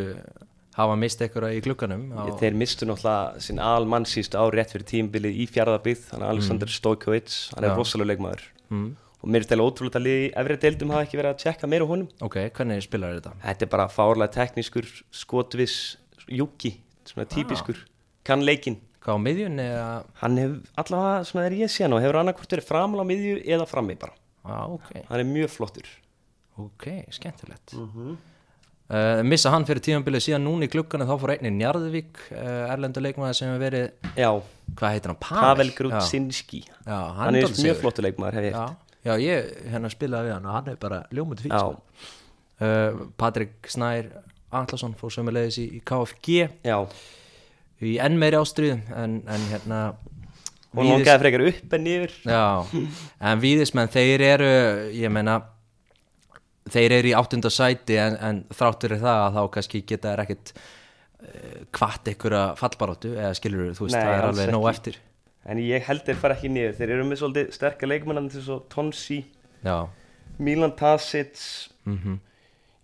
hafa 0.75 0.95
mist 0.99 1.21
eitthvað 1.23 1.55
í 1.55 1.61
glugganum 1.63 2.09
á, 2.11 2.27
þeir 2.35 2.57
mistu 2.59 2.87
náttúrulega 2.89 3.43
sinn 3.45 3.61
almann 3.63 4.07
síst 4.09 4.35
á 4.35 4.43
rétt 4.51 4.73
fyrir 4.75 4.89
tímbilið 4.91 5.39
í 5.39 5.47
fjárðabíð 5.47 6.01
þannig 6.09 6.27
að 6.27 6.33
Alexander 6.33 6.73
Stojkovic, 6.73 7.37
hann 7.55 7.63
er 7.63 7.71
Já. 7.71 7.77
rosalega 7.79 8.11
leikmaður. 8.11 8.43
Mm, 8.67 8.89
og 9.27 9.33
mér 9.35 9.43
er 9.43 9.49
til 9.51 9.59
ótrúlega 9.59 9.99
að 9.99 10.05
liðið 10.07 10.23
í 10.23 10.33
efri 10.39 10.55
deildum 10.63 10.91
hafa 10.95 11.03
ekki 11.03 11.17
verið 11.19 11.33
að 11.33 11.41
tjekka 11.43 11.67
meira 11.67 11.87
honum. 11.89 12.07
Ok, 12.23 12.37
hvernig 12.55 12.83
spilar 12.85 13.17
þetta? 13.19 13.33
þetta 13.43 13.65
er 13.67 13.71
bara 13.73 13.87
fárlega 13.91 14.31
teknískur 14.37 14.87
skotvis 15.11 15.73
júki, 16.31 16.77
svona 17.03 17.27
típiskur. 17.27 17.81
Kann 18.27 18.45
leikinn. 18.47 18.79
Hvað 19.03 19.19
á 19.19 19.23
miðjunni? 19.23 19.65
eða- 19.71 20.05
hann 20.21 20.37
hefur 20.37 20.63
allavega, 20.77 21.25
svona 21.27 21.45
er 21.47 21.51
ég 21.59 21.69
síðan 21.71 21.93
og 21.95 22.01
hefur 22.03 22.19
annarkvort 22.21 22.55
verið 22.55 22.65
framlega 22.71 23.03
á 23.03 23.09
miðju 23.11 23.35
eða 23.45 23.67
frammi 23.67 23.95
bara. 23.99 24.13
Á, 24.47 24.67
ok, 24.71 24.89
hann 25.09 25.19
er 25.19 25.27
mjög 25.27 25.49
flottur. 25.51 25.87
Ok, 26.57 26.87
skemmtilegt. 27.11 27.73
Mhm. 27.75 28.17
uh, 28.89 29.21
Missa 29.23 29.49
hann 29.51 29.65
fyrir 29.67 29.83
tímanbilið 29.83 30.23
síðan 30.23 30.43
núna 30.47 30.63
í 30.63 30.71
glugganum 30.71 31.07
þá 31.07 31.19
fór 31.19 31.33
einnig 31.35 31.51
Njarðvík 31.59 32.17
uh, 32.31 32.71
Erlendur 32.73 33.03
leikmaður 33.03 33.35
sem 33.35 33.49
hefur 33.51 33.63
verið 33.65 33.91
já, 34.15 34.31
Hvað 34.75 34.91
heitir 34.95 35.11
hann? 35.11 35.19
Pavel? 35.19 35.67
Já, 35.71 35.75
Grudzinski. 35.77 36.61
Já 36.87 36.95
hann, 36.95 37.15
hann 37.19 37.35
er 37.35 37.41
mjög 37.43 37.55
sigur. 37.55 37.81
flottur 37.81 38.03
leikmaður 38.07 38.33
hef 38.39 38.47
ég 38.47 38.75
já, 39.05 39.13
ég 39.21 39.51
hérna 39.71 39.89
spilaði 39.93 40.29
við 40.29 40.35
hann 40.37 40.45
og 40.49 40.55
hann 40.57 40.71
er 40.73 40.79
bara 40.81 41.01
fík 41.43 41.53
Já. 41.53 41.59
sko. 41.61 41.81
uh, 42.61 43.05
Patrik 43.17 43.69
Snær 43.69 44.09
Atlasson 44.57 44.95
fór 44.97 45.11
sömulegis 45.11 45.57
í, 45.61 45.67
í 45.77 45.81
KFG 45.85 46.37
já, 46.65 46.77
í 47.83 47.97
enn 48.01 48.17
meiri 48.21 48.39
ástriðum 48.39 48.81
en, 48.95 49.19
en 49.27 49.45
hérna 49.51 49.81
hún 50.73 50.83
Víðis- 50.85 50.93
langaði 50.97 51.21
frekar 51.25 51.45
upp 51.51 51.73
en 51.77 51.85
Já, 52.27 52.43
en 53.31 53.43
víðismenn 53.43 53.91
þeir 53.93 54.23
eru 54.33 54.49
ég 54.95 55.11
meina 55.13 55.37
þeir 56.71 56.97
eru 56.99 57.11
í 57.11 57.15
áttunda 57.15 57.51
sæti 57.53 57.95
en, 58.01 58.17
en 58.19 58.41
þráttur 58.51 58.97
er 58.97 59.03
það 59.03 59.21
að 59.27 59.37
þá 59.37 59.43
kannski 59.55 59.83
geta 59.87 60.11
þær 60.13 60.23
ekkit 60.25 60.51
uh, 60.57 61.59
kvart 61.75 62.09
einhverja 62.11 62.41
fallbaróttu 62.59 63.13
eða 63.15 63.35
skilur 63.39 63.69
þú 63.77 63.87
veist, 63.87 63.95
Nei, 63.95 64.03
það 64.03 64.15
er 64.17 64.27
alveg 64.31 64.51
nóg 64.55 64.67
eftir 64.73 64.99
En 65.47 65.59
ég 65.63 65.83
held 65.87 66.03
þeir 66.03 66.19
fara 66.19 66.35
ekki 66.35 66.51
niður. 66.51 66.75
Þeir 66.75 66.93
eru 66.97 67.03
með 67.07 67.21
svolítið 67.21 67.51
sterkar 67.55 67.91
leikmennan 67.91 68.29
til 68.31 68.43
svo 68.43 68.57
Tonsi, 68.71 69.21
Já, 69.63 69.87
Milan 70.37 70.75
Tasic 70.77 71.37
mhm. 71.85 72.19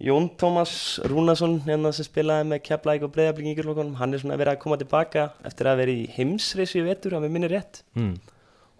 Jón 0.03 0.29
Tómas 0.36 1.00
Rúnason 1.08 1.60
hérna 1.63 1.93
sem 1.96 2.08
spilaði 2.08 2.48
með 2.50 2.63
Keflæk 2.65 3.05
og 3.05 3.12
Breiðablík 3.13 3.46
í 3.46 3.53
ykkurlokunum 3.53 4.00
hann 4.00 4.15
er 4.15 4.24
svona 4.24 4.39
verið 4.41 4.55
að 4.55 4.63
koma 4.63 4.77
tilbaka 4.82 5.27
eftir 5.48 5.70
að 5.70 5.84
vera 5.84 5.93
í 5.93 6.08
heimsreysi 6.15 6.82
í 6.82 6.88
vetur 6.88 7.15
að 7.15 7.27
við 7.27 7.36
minni 7.36 7.51
rétt. 7.51 7.84
Mm. 7.96 8.15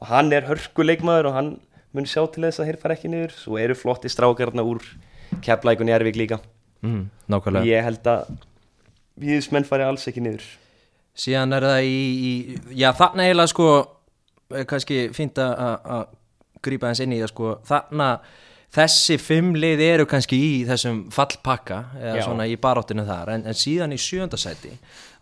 og 0.02 0.10
hann 0.10 0.34
er 0.36 0.50
hörkuleikmaður 0.50 1.30
og 1.30 1.38
hann 1.38 1.52
mun 1.96 2.10
sjá 2.10 2.26
til 2.34 2.44
þess 2.44 2.60
að 2.60 2.72
hér 2.72 2.80
fara 2.82 2.98
ekki 2.98 3.12
niður. 3.14 3.38
Svo 3.38 3.60
eru 3.62 3.78
flotti 3.78 4.12
strákarna 4.12 4.66
úr 4.68 4.82
Keflæk 5.46 5.80
og 5.80 5.88
Njárvík 5.88 6.18
líka. 6.20 6.42
Mm. 6.84 7.08
Ég 7.64 7.86
held 7.88 8.10
að 8.10 8.34
viðismenn 9.16 9.70
fari 9.70 9.86
alls 9.88 10.10
ekki 10.10 10.26
niður 10.26 10.44
Síðan 11.16 11.54
er 11.54 11.68
það 11.68 11.84
í, 11.86 12.00
í 12.30 12.32
Já, 12.80 12.90
þarna 12.98 13.28
eiginlega 13.28 13.52
sko 13.52 13.68
kannski 14.70 15.10
fínt 15.14 15.38
að- 15.42 15.58
að 15.58 15.92
að 15.98 16.08
grípa 16.64 16.90
eins 16.90 17.00
inn 17.04 17.14
í 17.14 17.20
það 17.22 17.32
sko. 17.34 17.52
Þarna 17.68 18.08
þessi 18.74 19.18
fimm 19.22 19.54
lið 19.54 19.82
eru 19.86 20.06
kannski 20.10 20.38
í 20.38 20.54
þessum 20.66 21.04
fallpakka 21.14 21.78
eða 22.00 22.16
Já. 22.18 22.24
svona 22.26 22.48
í 22.50 22.56
baráttinu 22.58 23.06
þar. 23.06 23.30
En, 23.36 23.46
en 23.46 23.54
síðan 23.54 23.94
í 23.94 24.00
sjöndasæti 24.02 24.72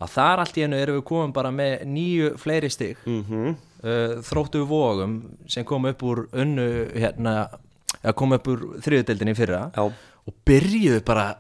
að 0.02 0.14
þar 0.16 0.44
allt 0.46 0.58
í 0.58 0.64
einu 0.64 0.80
erum 0.80 1.00
við 1.02 1.04
komin 1.10 1.34
bara 1.36 1.52
með 1.52 1.84
nýju 1.86 2.38
fleiri 2.40 2.70
stig. 2.72 2.98
Mm 3.06 3.24
-hmm. 3.28 3.56
uh, 3.84 4.22
þróttu 4.22 4.64
vógum 4.68 5.18
sem 5.48 5.66
kom 5.66 5.86
upp 5.86 6.04
úr 6.04 6.28
unnu 6.32 6.92
hérna, 6.96 7.50
eða 8.04 8.14
kom 8.16 8.32
upp 8.32 8.48
úr 8.48 8.60
þriðudeldinni 8.82 9.32
í 9.32 9.36
fyrra 9.36 9.72
já, 9.76 9.82
og 10.28 10.34
byrjuðu 10.46 11.04
bara 11.04 11.36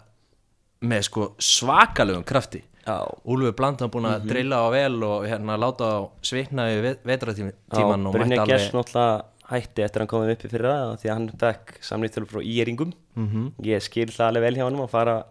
með 0.82 1.02
sko 1.02 1.36
svakalugum 1.40 2.24
krafti 2.26 2.64
Úlfur 2.88 3.54
Blandan 3.56 3.90
búin 3.92 4.06
Mhm. 4.08 4.14
að 4.16 4.28
drilla 4.28 4.58
á 4.58 4.68
vel 4.72 5.04
og 5.04 5.26
hérna 5.28 5.58
láta 5.58 5.86
á 5.86 6.10
svikna 6.22 6.70
í 6.72 6.96
vetratíman 7.06 8.08
og 8.08 8.16
mætti 8.16 8.46
Gess 8.48 8.70
alveg 8.70 8.74
náttúrulega 8.74 9.24
hætti 9.52 9.84
eftir 9.84 10.00
að 10.00 10.00
hann 10.00 10.08
komið 10.08 10.32
upp 10.32 10.46
í 10.46 10.50
fyrra 10.50 10.74
því 10.98 11.06
að 11.10 11.14
hann 11.14 11.30
fekk 11.38 11.82
samlýttölu 11.82 12.28
frá 12.28 12.42
íringum 12.42 12.94
Mhm. 13.16 13.52
ég 13.62 13.82
skil 13.82 14.08
það 14.08 14.28
alveg 14.32 14.42
vel 14.42 14.56
hjá 14.56 14.64
hann 14.64 14.76
að 14.80 14.90
fara 14.90 15.24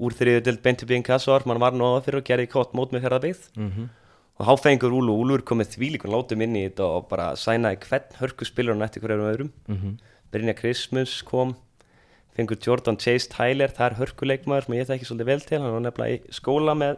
úr 0.00 0.10
þriðu 0.12 0.44
til 0.44 0.56
beint 0.58 0.82
upp 0.82 0.90
í 0.90 0.94
einn 0.94 1.02
kassar 1.04 1.46
mann 1.46 1.58
var 1.60 1.72
nóða 1.72 2.02
fyrir 2.04 2.16
og 2.18 2.24
gerði 2.24 2.48
kott 2.50 2.72
mót 2.74 2.90
með 2.92 3.02
fjörðarbyggð 3.02 3.48
Mhm. 3.56 3.88
og 4.40 4.46
þá 4.46 4.60
fengur 4.60 4.90
Úlu 4.92 5.12
og 5.12 5.20
Úlfur 5.26 5.42
komið 5.44 5.76
þvílíkun 5.76 6.10
látum 6.10 6.42
inn 6.42 6.56
í 6.56 6.68
þetta 6.68 6.80
og 6.84 7.08
bara 7.08 7.32
sænaði 7.34 7.78
hvern 7.86 8.02
hörku 8.20 8.44
spilur 8.44 8.74
hann 8.74 8.82
eftir 8.82 9.00
hverjum 9.00 9.32
öðrum 9.36 9.50
Mhm. 9.68 9.98
Brynja 10.32 10.54
Christmas 10.56 11.22
kom 11.22 11.54
fengur 12.36 12.58
Jordan 12.64 12.96
Chase 13.00 13.28
Tyler 13.32 13.72
það 13.72 13.86
er 13.90 13.98
hörkuleikmaður 14.00 14.66
sem 14.68 14.76
ég 14.78 14.88
þekki 14.88 15.08
svolítið 15.08 15.28
vel 15.32 15.40
til. 15.48 15.58
Hann 15.60 15.74
var 15.76 15.84
nefnilega 15.84 16.16
í 16.16 16.36
skóla 16.38 16.74
með 16.78 16.96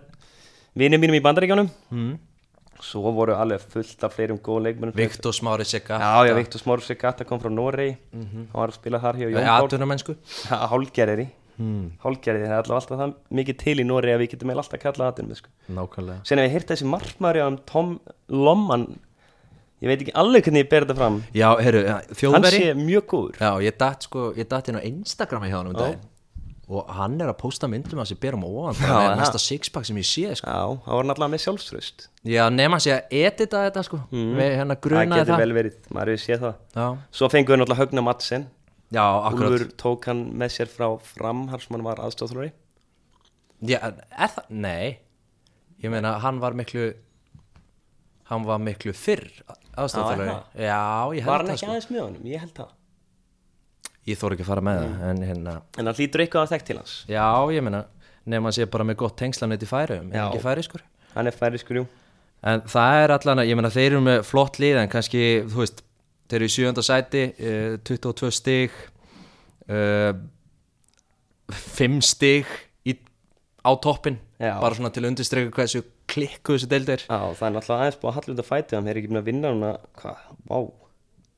vinið 0.79 1.03
mínum 1.05 1.19
í 1.19 1.25
bandaríkjánum 1.25 1.71
Mhm. 1.91 2.15
svo 2.85 3.13
voru 3.15 3.35
alveg 3.39 3.61
fullt 3.71 4.03
af 4.05 4.15
fleirum 4.17 4.39
góð 4.43 4.63
leikmennum 4.67 4.95
Viktor 4.95 5.33
Smári 5.33 5.65
Sigga 5.65 5.99
Já, 5.99 6.27
já, 6.29 6.35
Viktor 6.35 6.59
Smáru 6.61 6.83
Segata 6.83 7.25
kom 7.25 7.41
frá 7.41 7.49
Noregi. 7.51 7.97
Hann 8.13 8.49
var 8.53 8.69
að 8.69 8.75
spila 8.75 8.99
þar 9.01 9.15
hjá 9.17 9.31
Jón 9.31 9.47
Pál 9.47 9.65
Atunamennsku 9.69 10.17
Hálgerðir 10.51 11.31
hmm. 11.57 11.93
Hálgerðir, 12.03 12.47
það 12.49 12.53
er 12.53 12.59
alltaf 12.59 12.77
alltaf 12.81 12.99
það 12.99 13.15
mikið 13.31 13.59
til 13.63 13.77
í 13.81 13.87
Noregi 13.87 14.15
að 14.15 14.21
við 14.25 14.31
getum 14.35 14.51
alltaf 14.51 14.81
kallað 14.83 15.13
aðeins 15.13 15.39
sko. 15.41 15.49
Nákvæmlega. 15.71 16.21
Sen 16.27 16.39
ef 16.43 16.49
ég 16.49 16.55
heyrta 16.59 16.75
þessi 16.75 16.91
markmaður 16.91 17.47
um 17.47 17.59
Tom 17.65 18.01
Lomman 18.29 18.87
ég 19.83 19.91
veit 19.91 20.01
ekki 20.05 20.15
alveg 20.21 20.45
hvernig 20.47 20.65
ég 20.65 20.71
ber 20.71 20.85
þetta 20.87 20.97
fram. 21.01 21.21
Já, 21.35 21.49
heyrðu, 21.61 21.85
ja, 21.89 22.01
hann 22.01 22.19
þjóðveri 22.21 22.61
sé 22.63 22.75
mjög 22.79 23.07
góður. 23.13 23.39
Já, 23.41 23.51
ég 23.67 23.79
datt 23.81 24.07
sko, 24.09 24.27
ég 24.39 24.49
datt 24.51 24.69
inn 24.71 24.79
á 24.79 24.83
Instagrami 24.87 25.51
hjá 25.51 25.59
hann 25.61 25.71
um 25.73 25.79
daginn. 25.79 26.03
Og 26.65 26.89
hann 26.97 27.19
er 27.21 27.29
að 27.29 27.37
posta 27.43 27.69
myndum 27.69 28.01
að 28.01 28.07
sér 28.15 28.19
berum 28.23 28.45
á 28.47 28.49
ofan 28.49 28.89
það. 28.89 29.11
næsta 29.21 29.41
sixpack 29.43 29.85
sem 29.85 29.99
ég 30.01 30.07
sé 30.09 30.31
sko. 30.41 30.49
Já, 30.49 30.63
það 30.87 30.97
var 30.97 31.09
náttúrulega 31.11 31.33
með 31.35 31.43
sjálfströst 31.45 32.07
Já, 32.25 32.45
nema 32.49 32.79
sé 32.81 32.95
að 32.95 33.13
edita 33.21 33.61
þetta 33.67 33.83
sko. 33.85 33.99
Með 34.15 34.55
hérna 34.57 34.73
það 34.79 34.81
grunaði 34.87 35.19
getur 35.21 35.35
það, 35.35 35.43
vel 35.45 35.57
verið, 35.59 35.77
maður 35.93 36.13
hefur 36.15 36.23
séð 36.25 36.47
það. 36.47 36.55
Já, 36.79 36.87
Svo 37.21 37.29
fengur 37.35 37.53
við 37.53 37.61
náttúrulega 37.61 37.83
Högna 37.85 38.05
Madsen 38.09 38.47
Já 38.97 39.05
akkurat. 39.29 39.51
Úlfur 39.59 39.67
tók 39.85 40.09
hann 40.09 40.25
með 40.41 40.55
sér 40.57 40.73
frá 40.73 40.89
fram 41.05 41.45
þar 41.53 41.67
sem 41.67 41.77
hann 41.77 41.85
var 41.85 42.01
aðstofþlóri 42.07 42.51
Já, 43.65 43.79
er 43.85 44.33
það? 44.33 44.49
Nei. 44.65 44.99
Ég 45.85 45.93
meina, 45.93 46.17
hann 46.25 46.41
var 46.41 46.57
miklu 46.57 46.95
Hann 48.31 48.47
var 48.49 48.61
miklu 48.63 48.95
fyrr 48.97 49.27
aðstofþjálfari 49.77 50.65
Já, 50.65 50.81
ég 51.13 51.25
held 51.25 51.31
Var 51.31 51.43
hann 51.43 51.51
það 51.51 51.55
ekki 51.55 51.65
sko. 51.65 51.71
aðeins 51.75 51.91
með 51.91 52.03
honum? 52.05 52.29
Ég 52.31 52.45
held 52.45 52.55
það. 52.57 52.71
Ég 54.09 54.21
þór 54.21 54.37
ekki 54.37 54.45
að 54.45 54.51
fara 54.53 54.65
með 54.65 54.81
það 54.85 55.05
En 55.11 55.23
hérna, 55.29 55.55
En 55.79 55.91
hann 55.91 55.99
hlýtur 55.99 56.25
eitthvað 56.25 56.47
að 56.47 56.55
þekkt 56.55 56.69
til 56.71 56.79
hans. 56.81 56.95
Já, 57.11 57.27
ég 57.57 57.65
meina 57.67 57.83
Nefn 58.25 58.49
að 58.49 58.57
sé 58.57 58.67
bara 58.73 58.87
með 58.89 58.99
gott 59.03 59.17
tengslanett 59.21 59.65
í 59.65 59.69
færum 59.69 60.09
Já. 60.15 60.25
Ekki 60.31 60.45
færi 60.45 60.65
skur 60.65 60.85
Hann 61.15 61.29
er 61.29 61.37
færi 61.37 61.61
skrjú 61.61 61.85
En 62.45 62.61
það 62.69 63.01
er 63.03 63.13
allan 63.19 63.41
að, 63.41 63.49
ég 63.49 63.57
meina, 63.61 63.73
þeir 63.73 63.91
eru 63.91 64.01
með 64.05 64.23
flott 64.29 64.59
lið 64.61 64.81
En 64.83 64.93
kannski, 64.93 65.25
þú 65.49 65.61
veist 65.65 65.85
Þeir 66.25 66.39
eru 66.41 66.49
í 66.49 66.53
sjönda 66.55 66.83
sæti, 66.85 67.23
uh, 67.37 67.75
22 67.85 68.31
stig 68.33 68.73
uh, 69.69 70.15
5 71.53 71.99
stig 72.05 72.49
í, 72.89 72.95
á 73.61 73.71
toppin. 73.85 74.17
Bara 74.41 74.73
svona 74.77 74.91
til 74.95 75.05
að 75.05 75.11
undirstreika 75.13 75.53
hversu 75.53 75.83
klikku 76.11 76.57
þessi 76.57 76.69
deild 76.71 76.89
er 76.95 77.05
Já, 77.05 77.19
það 77.35 77.47
er 77.49 77.55
náttúrulega 77.57 77.83
aðeins 77.85 78.01
búið 78.03 78.11
að 78.11 78.17
hallunda 78.19 78.43
fætið 78.49 78.77
hann 78.79 78.89
er 78.93 78.97
ekki 79.01 79.11
búin 79.13 79.21
að 79.23 79.29
vinna 79.31 79.53
núna, 79.55 79.71
hvað, 80.01 80.17
vá 80.51 80.59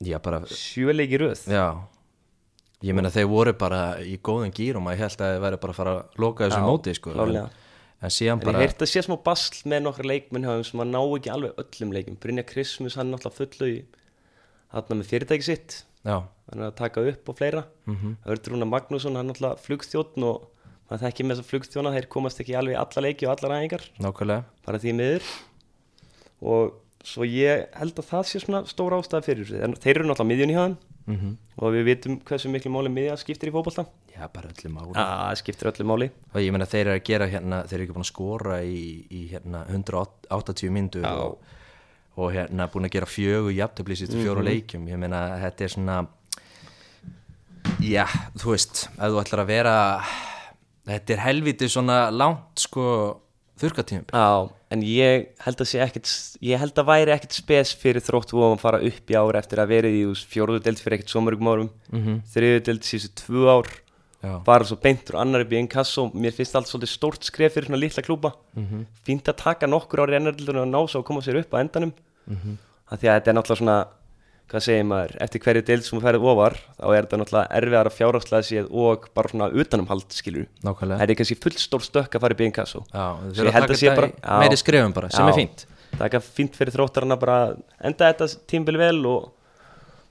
Já, 0.06 0.18
bara 0.20 0.40
sjöleiki 0.52 1.20
röð 1.22 1.44
Já, 1.48 1.66
ég 2.84 2.94
meina 2.98 3.10
þeir 3.14 3.28
voru 3.30 3.52
bara 3.56 3.82
í 4.04 4.18
góðum 4.20 4.52
gýrum 4.52 4.86
að 4.90 4.96
ég 4.98 5.04
held 5.06 5.20
að 5.22 5.30
þeir 5.36 5.44
væri 5.46 5.60
bara 5.62 5.72
að 5.72 5.78
fara 5.80 5.94
að 5.96 6.18
loka 6.24 6.44
þessu 6.48 6.60
Já, 6.60 6.66
móti 6.66 6.94
sko. 6.98 7.10
en, 7.10 7.16
klárlega. 7.16 7.50
en 8.02 8.10
síðan 8.10 8.32
En 8.36 8.40
ég 8.42 8.48
bara 8.50 8.62
heyrti 8.64 8.84
að 8.84 8.90
sé 8.92 9.02
smá 9.06 9.16
basl 9.24 9.62
með 9.72 9.84
nokkra 9.86 10.10
leikmenn 10.10 10.44
hjá 10.44 10.52
þeim 10.56 10.66
sem 10.70 10.80
að 10.84 10.90
ná 10.92 11.00
ekki 11.16 11.32
alveg 11.32 11.62
öllum 11.64 11.94
leikum 11.96 12.18
Brynja 12.20 12.44
Christmas, 12.50 12.94
hann 13.00 13.08
er 13.08 13.16
náttúrulega 13.16 13.38
fullu 13.40 13.70
í 13.72 13.78
hann 14.74 14.98
með 15.00 15.08
fyrirtæki 15.12 15.46
sitt 15.48 15.78
Já, 16.06 16.18
hann 16.50 16.60
er 16.60 16.68
að 16.68 16.76
taka 16.82 17.00
upp 17.14 17.28
og 17.32 17.38
fleira 17.40 17.64
mm 17.86 17.94
Mhm. 17.94 17.96
-hmm. 18.02 18.16
Hörður 18.26 18.52
Rúna 18.52 18.66
Magnússon, 18.68 19.16
hann 19.16 19.30
er 19.30 19.32
náttúrulega 19.32 19.64
flugþjótt 19.64 20.22
og 20.22 20.50
maður 20.90 21.04
þekki 21.06 21.24
með 21.26 21.36
þessa 21.40 21.50
flugþjóna 21.50 21.92
þeir 21.96 22.08
komast 22.16 22.40
ekki 22.42 22.54
alveg 22.58 22.76
alla 22.80 23.02
leiki 23.06 23.26
og 23.26 23.32
allar 23.36 23.56
æfingar. 23.60 23.86
Nákvæmlega. 23.98 24.44
Bara 24.66 24.78
því 24.82 24.92
miður. 25.00 25.30
Og 26.46 26.74
svo 27.06 27.22
ég 27.26 27.66
held 27.78 27.98
að 28.02 28.08
það 28.10 28.24
sé 28.30 28.40
svona 28.42 28.64
stóra 28.66 28.98
ástæða 29.00 29.24
fyrir 29.26 29.50
en 29.62 29.74
þeir 29.78 29.96
eru 30.00 30.08
náttúrulega 30.10 30.30
miðjun 30.32 30.52
í 30.54 30.58
hann 30.60 30.76
mm 31.06 31.34
og 31.56 31.70
við 31.72 31.84
vitum 31.86 32.16
hversu 32.28 32.50
miklu 32.52 32.68
máli 32.68 32.90
miðja 32.92 33.14
skiptir 33.16 33.48
í 33.48 33.52
fótbolta. 33.54 33.86
Já, 34.12 34.26
bara 34.28 34.50
öllu 34.50 34.68
máli. 34.74 34.90
Já, 34.92 35.36
skiptir 35.40 35.70
öllu 35.70 35.86
máli. 35.88 36.08
Og 36.34 36.42
ég 36.42 36.50
meina 36.52 36.66
þeir 36.68 36.82
eru 36.90 36.96
að 36.98 37.04
gera 37.08 37.28
hérna 37.32 37.60
þeir 37.64 37.76
eru 37.78 37.84
ekki 37.86 37.94
búin 37.96 38.04
að 38.04 38.10
skora 38.10 38.58
í, 38.60 38.82
í 39.08 39.22
hérna 39.30 39.62
180 39.72 40.74
myndur 40.76 41.06
Já. 41.06 41.14
og, 41.16 41.38
og 42.20 42.34
hérna 42.34 42.66
búin 42.74 42.84
að 42.90 42.92
gera 42.98 43.08
fjögur 43.08 43.54
jafntöfli 43.56 43.96
sýttu 43.96 44.20
fjóru 44.20 44.42
Mhm. 44.44 44.48
leikjum. 44.50 44.84
Ég 44.92 45.00
meina 45.00 45.22
þetta 45.46 45.64
er 45.64 45.72
svona 45.78 45.96
já, 47.80 48.04
þú 48.36 48.52
veist 48.52 48.84
ef 48.92 49.08
þú 49.08 49.20
ætlar 49.22 49.42
að 49.46 49.50
vera 49.54 49.74
þetta 50.86 51.14
er 51.16 51.22
helviti 51.24 51.68
svona 51.72 52.10
langt 52.14 52.62
sko 52.62 52.84
þurrkatímum 53.60 54.04
Já, 54.12 54.50
en 54.74 54.82
ég 54.84 55.30
held 55.46 55.62
að 55.64 55.70
sé 55.70 55.80
ekkit 55.84 56.10
ég 56.44 56.60
held 56.60 56.76
að 56.76 56.88
væri 56.90 57.14
ekkit 57.14 57.38
spes 57.38 57.72
fyrir 57.80 58.04
þróttu 58.04 58.36
og 58.36 58.56
að 58.56 58.60
fara 58.66 58.82
upp 58.90 59.10
í 59.10 59.16
ár 59.16 59.38
eftir 59.40 59.62
að 59.62 59.72
verið 59.72 59.96
í 60.02 60.04
fjóruðu 60.34 60.62
deild 60.66 60.82
fyrir 60.82 60.98
ekkit 60.98 61.14
svo 61.14 61.22
mörgum 61.24 61.48
árum 61.52 61.70
mm 61.90 62.02
-hmm. 62.04 62.20
þriðu 62.34 62.62
deild 62.68 62.84
síðustu 62.84 63.14
tvö 63.24 63.48
ár 63.56 63.68
Já. 64.22 64.42
bara 64.44 64.64
svo 64.64 64.76
beint 64.76 65.10
úr 65.10 65.20
annar 65.20 65.40
upp 65.44 65.52
í 65.52 65.56
einn 65.56 65.68
kass 65.68 65.98
og 65.98 66.14
mér 66.14 66.32
finnst 66.32 66.56
allt 66.56 66.66
svolítið 66.68 66.92
stórt 66.92 67.24
skref 67.24 67.52
fyrir 67.54 67.66
svona 67.68 67.80
litla 67.80 68.02
klúpa 68.02 68.32
Mhm. 68.56 68.86
fínt 69.06 69.28
að 69.28 69.36
taka 69.36 69.66
nokkur 69.66 70.00
ári 70.00 70.16
ennardildunum 70.16 70.64
að 70.66 70.72
ná 70.72 70.88
svo 70.88 71.00
að 71.00 71.04
koma 71.04 71.20
sér 71.20 71.36
upp 71.40 71.52
á 71.54 71.60
endanum 71.60 71.92
mm 72.28 72.58
að 72.90 72.98
því 73.00 73.06
að 73.08 73.14
þetta 73.16 73.30
er 73.30 73.34
náttúrulega 73.34 73.58
svona 73.58 73.86
hvað 74.46 74.62
segir 74.62 74.84
maður, 74.86 75.14
eftir 75.24 75.40
hverju 75.42 75.62
deild 75.66 75.82
sem 75.86 75.98
þú 75.98 76.02
ferðið 76.06 76.26
ofar 76.32 76.54
þá 76.78 76.84
er 76.94 77.06
þetta 77.06 77.18
náttúrulega 77.20 77.56
erfiðar 77.58 77.88
að 77.90 77.96
fjárhagslega 77.96 78.46
séð 78.46 78.68
og 78.70 79.06
bara 79.16 79.28
svona 79.32 79.48
utanumhald 79.50 80.06
skilur 80.14 80.46
nákvæmlega. 80.62 80.98
Það 81.00 81.10
er 81.10 81.18
kannski 81.20 81.38
full 81.42 81.56
stór 81.58 81.82
stökk 81.86 82.14
að 82.14 82.20
fara 82.26 82.36
í 82.46 82.50
kass 82.54 82.76
og 82.78 82.84
Já, 82.92 83.06
þeir 83.32 83.42
ég 83.42 83.48
að 83.50 83.56
held 83.56 83.66
taka 83.66 83.74
að 83.74 83.80
sé 83.80 83.88
þetta 83.88 83.96
bara- 83.96 84.12
í 84.12 84.20
já. 84.22 84.38
meiri 84.44 84.56
skrifum 84.62 84.92
bara, 84.94 85.10
sem 85.10 85.26
Já. 85.26 85.28
er 85.32 85.38
fínt. 85.40 85.66
það 85.96 86.04
er 86.06 86.08
ekki 86.10 86.20
fínt 86.38 86.54
fyrir 86.60 86.74
þróttarana 86.76 87.18
bara 87.18 87.36
að 87.46 87.56
enda 87.90 88.12
þetta 88.12 88.28
tímbil 88.46 88.76
vel 88.78 89.06
og 89.06 89.32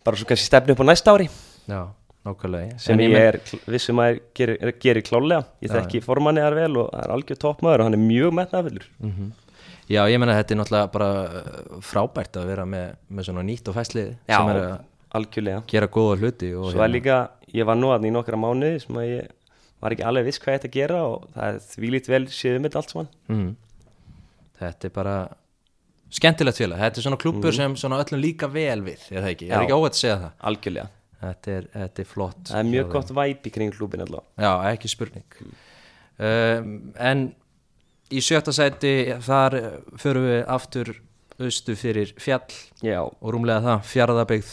bara 0.03 0.17
svo 0.17 0.25
kannski 0.27 0.45
stefni 0.51 0.71
upp 0.75 0.83
á 0.83 0.85
næsta 0.91 1.15
ári. 1.15 1.29
Já, 1.69 1.81
nákvæmlega. 2.25 2.79
Sem 2.81 2.99
En 2.99 3.05
ég, 3.05 3.11
men- 3.13 3.21
er 3.21 3.37
kl- 3.39 3.63
vissum 3.71 3.97
að 4.03 4.19
gerir, 4.35 4.57
er- 4.61 4.75
gerir 4.81 5.01
klálega 5.01 5.45
ég 5.63 5.69
Já, 5.71 5.79
þekki 5.79 6.03
formanni 6.03 6.41
þar 6.43 6.55
vel 6.59 6.77
og 6.77 6.91
það 6.91 7.03
er 7.07 7.11
algjör 7.15 7.39
toppmaður 7.39 7.79
og 7.79 7.85
hann 7.87 7.93
er 7.93 8.03
mjög 8.03 8.33
metnaðfullur 8.33 8.87
Já, 9.89 10.01
ég 10.09 10.17
meina 10.21 10.33
þetta 10.39 10.55
er 10.55 10.59
náttúrulega 10.61 10.91
bara 10.95 11.09
uh, 11.23 11.79
frábært 11.85 12.37
að 12.41 12.47
vera 12.49 12.65
með, 12.65 12.95
með 13.09 13.27
svona 13.29 13.43
nýtt 13.45 13.67
og 13.69 13.75
festlið 13.77 14.13
sem 14.25 14.49
er 14.53 14.59
að 14.61 14.75
algjörlega. 15.19 15.61
gera 15.69 15.87
góða 15.93 16.15
hluti 16.21 16.49
og 16.57 16.71
svo 16.73 16.81
er 16.83 16.89
líka, 16.91 17.19
ég 17.53 17.67
var 17.69 17.77
nú 17.79 17.91
aðni 17.93 18.09
í 18.09 18.15
nokkra 18.15 18.39
mánuði 18.41 18.81
sem 18.83 18.97
að 18.99 19.05
ég 19.11 19.29
var 19.85 19.93
ekki 19.95 20.07
alveg 20.09 20.25
viss 20.25 20.41
hvað 20.41 20.55
ég 20.55 20.59
ætti 20.61 20.71
að 20.71 20.77
gera 20.79 21.03
og 21.05 21.27
það 21.35 21.47
er 21.53 21.59
þvílít 21.69 22.09
vel 22.09 22.23
séð 22.33 22.57
um 22.59 22.65
þetta 22.67 22.81
allt 22.81 22.93
saman. 22.95 23.09
Mm, 23.29 23.49
Þetta 24.55 24.87
er 24.87 24.93
bara 24.95 25.15
skemmtilegt 26.15 26.57
félag, 26.61 26.79
þetta 26.79 27.01
er 27.01 27.05
svona 27.05 27.17
klubbur 27.19 27.55
sem 27.55 27.73
svona 27.77 27.97
öllum 28.03 28.21
líka 28.23 28.47
vel 28.51 28.79
við, 28.85 29.01
er 29.11 29.19
það 29.25 29.31
ekki, 29.33 29.47
ég 29.49 29.51
er 29.51 29.59
Já. 29.59 29.65
ekki 29.65 29.75
óvægt 29.75 29.97
að 29.97 30.01
segja 30.01 30.17
það? 30.21 30.35
Algjörlega. 30.49 30.85
Þetta 31.25 31.51
er, 31.55 31.65
þetta 31.73 32.01
er 32.03 32.07
flott 32.11 32.41
það 32.51 32.59
er 32.61 32.67
mjög 32.69 32.89
gott 32.93 33.11
væp 33.17 33.47
í 33.49 33.51
kring 33.55 33.73
klúbin 33.75 34.03
allavega. 34.05 34.27
Þeim. 34.35 34.45
já, 34.45 34.51
ekki 34.75 34.91
spurning. 34.91 35.39
Um, 36.15 36.69
en 37.11 37.23
í 38.13 38.21
sjötta 38.23 38.53
sæti 38.55 38.93
þar 39.25 39.57
eh, 39.59 39.71
förum 40.01 40.27
við 40.29 40.41
aftur 40.57 40.93
austu 41.41 41.75
fyrir 41.75 42.13
fjall 42.21 42.45
já, 42.85 43.01
og 43.03 43.33
rúmlega 43.33 43.63
það, 43.65 43.87
fjaraðabyggð 43.91 44.51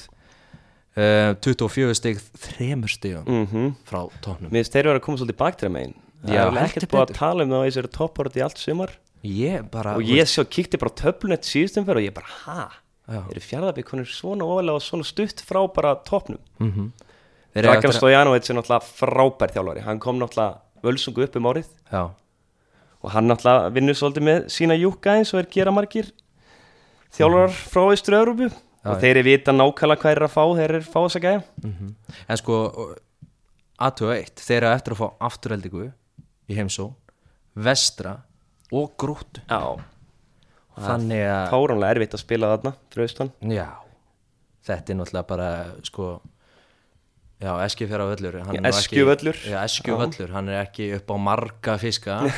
uh, 0.99 1.35
24 1.45 1.99
stig 1.99 2.23
þremur 2.47 2.91
stigum 2.93 3.29
mhm. 3.29 3.75
frá 3.89 4.01
tóknum 4.25 4.51
Mér 4.51 4.63
finnst 4.63 4.77
þeir 4.77 4.89
eru 4.89 4.99
að 4.99 5.05
koma 5.07 5.21
svolítið 5.21 5.39
baktra 5.45 5.71
megin. 5.73 5.95
Það 6.23 6.39
er 6.39 6.59
ekkert 6.63 6.91
búið 6.91 7.05
að 7.05 7.17
tala 7.19 7.45
um 7.45 7.53
það 7.55 7.63
á 7.63 7.67
þessari 7.67 7.93
topport 7.97 8.37
í 8.39 8.43
allt 8.45 8.61
sumar. 8.63 8.93
Ég 9.27 9.65
bara 9.71 9.97
Og 9.99 10.07
ég 10.07 10.29
svo 10.31 10.45
kíkti 10.47 10.79
bara 10.79 10.93
á 10.95 11.01
töflunett 11.01 11.47
síðustum 11.47 11.87
fyrir 11.87 12.03
og 12.03 12.07
ég 12.07 12.15
bara, 12.15 12.37
ha? 12.45 12.67
Eru 13.23 13.43
fjárðabík 13.43 13.89
konur 13.91 14.07
svona 14.11 14.47
ofalega 14.47 14.79
og 14.79 14.85
svona 14.85 15.07
stutt 15.07 15.43
frá 15.47 15.61
bara 15.75 15.97
toppnum? 16.07 16.43
mm 16.63 16.93
eiga 17.53 17.67
Dragan 17.69 17.91
að- 17.91 17.99
Stojanovic 17.99 18.49
er 18.49 18.57
náttúrulega 18.57 18.87
frábær 18.97 19.53
þjálfari. 19.53 19.83
Hann 19.85 19.99
kom 20.01 20.19
náttúrulega 20.19 20.61
völsungu 20.83 21.23
upp 21.23 21.37
um 21.37 21.49
árið. 21.51 21.69
Já, 21.93 22.11
Og 23.03 23.11
hann 23.11 23.27
náttúrulega 23.31 23.71
vinnur 23.75 23.99
svolítið 23.99 24.27
með 24.29 24.45
sína 24.55 24.77
júkka 24.79 25.17
eins 25.19 25.33
og 25.35 25.43
er 25.43 25.49
gera 25.51 25.75
margir 25.75 26.11
þjálfarar 27.17 27.57
frá 27.57 27.87
Ístur 27.95 28.19
Európu 28.21 28.49
Já, 28.49 28.91
Og 28.91 28.99
þeir 28.99 29.13
eru 29.21 29.23
vita 29.29 29.53
nákvæmlega 29.55 30.03
hvað 30.03 30.13
er 30.17 30.25
að 30.27 30.33
fá 30.35 30.43
þeir 30.59 30.73
eru 30.73 30.87
fá 30.87 30.99
þess 31.05 31.19
að 31.19 31.27
gæja 31.27 31.43
en 32.27 32.41
sko 32.41 32.57
aðtöða 33.83 34.17
eitt, 34.19 34.43
þeir 34.43 34.59
eru 34.63 34.71
eftir 34.73 34.95
að 34.95 35.01
fá 35.03 35.07
afturheldingu 35.29 35.85
í 36.51 36.57
heimsó 36.59 36.89
vestra 37.55 38.17
og 38.73 38.95
grúttu 38.99 39.43
þannig 40.79 41.23
að 41.29 41.53
fáránlega 41.53 41.95
erfitt 41.95 42.17
að 42.17 42.23
spila 42.25 42.51
þarna 42.55 42.73
austan. 43.05 43.33
Já, 43.53 43.69
þetta 44.67 44.93
er 44.95 44.99
náttúrulega 44.99 45.29
bara 45.29 45.49
sko 45.87 46.09
já, 47.43 47.51
eskifjara 47.67 48.07
völlur 48.13 48.37
Eskjuvöllur. 48.71 49.39
eskjuvöllur, 49.65 50.31
hann 50.37 50.49
er 50.53 50.61
ekki 50.65 50.93
upp 50.97 51.11
á 51.11 51.17
marga 51.19 51.79
fiska. 51.83 52.21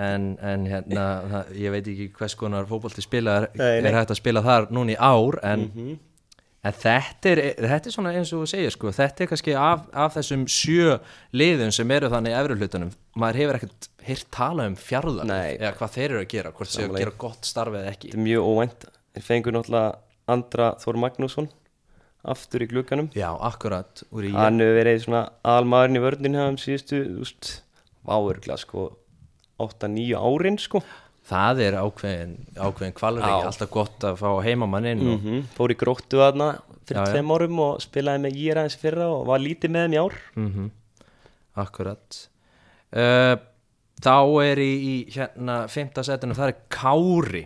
En, 0.00 0.36
en 0.40 0.62
hérna 0.70 1.02
það, 1.28 1.48
ég 1.60 1.72
veit 1.74 1.88
ekki 1.92 2.06
hvers 2.16 2.34
konar 2.38 2.64
fótbolti 2.68 3.02
spila 3.04 3.34
er, 3.42 3.50
er 3.84 3.96
hægt 3.98 4.12
að 4.14 4.20
spila 4.22 4.40
þar 4.44 4.70
núna 4.72 4.94
í 4.94 4.96
ár 4.96 5.36
en, 5.44 5.66
Mhm. 5.74 5.98
en 6.64 6.72
þetta, 6.76 7.28
er, 7.34 7.40
þetta 7.60 7.90
er 7.90 7.94
svona 7.94 8.12
eins 8.16 8.32
og 8.32 8.42
þú 8.44 8.48
segir 8.54 8.72
sko, 8.72 8.92
þetta 8.96 9.24
er 9.26 9.30
kannski 9.34 9.54
af, 9.60 9.82
af 9.92 10.14
þessum 10.16 10.46
sjö 10.48 10.96
liðum 11.36 11.72
sem 11.74 11.90
eru 11.90 12.08
þannig 12.12 12.32
í 12.32 12.38
efri 12.40 12.56
hlutunum 12.60 12.90
maður 13.20 13.40
hefur 13.42 13.58
ekkert 13.60 13.88
heyrt 14.08 14.30
tala 14.32 14.66
um 14.70 14.76
fjárðar 14.80 15.34
eða 15.58 15.74
hvað 15.76 15.94
þeir 15.98 16.08
eru 16.14 16.22
að 16.24 16.28
gera, 16.32 16.52
hvort 16.56 16.72
þeir 16.72 16.84
eru 16.86 16.94
að 16.96 17.02
gera 17.04 17.16
gott 17.26 17.44
starf 17.50 17.76
eða 17.76 17.92
ekki. 17.92 18.08
Þetta 18.14 18.20
er 18.22 18.26
mjög 18.30 18.48
óvænt. 18.54 18.88
Þeir 19.18 19.26
fengur 19.28 19.56
náttúrulega 19.58 19.96
Andra 20.30 20.70
Þór 20.80 21.00
Magnússon 21.04 21.50
aftur 22.22 22.64
í 22.64 22.68
glugganum. 22.70 23.10
Já, 23.16 23.30
akkurat 23.32 24.02
Hann 24.12 24.60
hefur 24.60 24.78
verið 24.78 25.04
svona 25.04 25.22
aðalmaðurinn 25.46 26.00
í 26.00 26.02
vörðin 26.04 26.38
hefðum 26.40 26.58
síðustu, 26.60 27.02
váurgla 28.08 28.58
sko 28.60 28.88
8-9 29.60 30.16
árin 30.16 30.58
sko. 30.60 30.82
Það 31.30 31.62
er 31.66 31.76
ákveðin, 31.78 32.34
ákveðin 32.56 32.96
kvalur 32.96 33.22
Já. 33.22 33.34
alltaf 33.46 33.70
gott 33.70 34.06
að 34.08 34.18
fá 34.18 34.30
heimamann 34.42 34.88
inn 34.88 35.04
og, 35.04 35.20
-hmm. 35.20 35.44
Fór 35.54 35.70
í 35.70 35.76
gróttu 35.78 36.22
aðna 36.24 36.60
fyrir 36.88 37.06
Já, 37.06 37.12
tveim 37.12 37.30
árum 37.30 37.60
og 37.60 37.80
spilaði 37.80 38.24
með 38.24 38.40
Íra 38.40 38.64
eins 38.64 38.76
fyrra 38.76 39.06
og 39.12 39.26
var 39.26 39.38
lítið 39.38 39.70
með 39.70 39.84
þeim 39.84 39.94
í 39.94 40.00
ár. 40.00 40.14
Mm 40.36 40.70
Akkurat. 41.60 42.28
Uh, 42.90 43.36
Þá 44.00 44.20
er 44.46 44.60
í, 44.62 44.70
í 44.80 44.94
hérna 45.12 45.64
fymta 45.68 46.04
setinu, 46.06 46.36
það 46.36 46.52
er 46.52 46.60
Kári. 46.72 47.42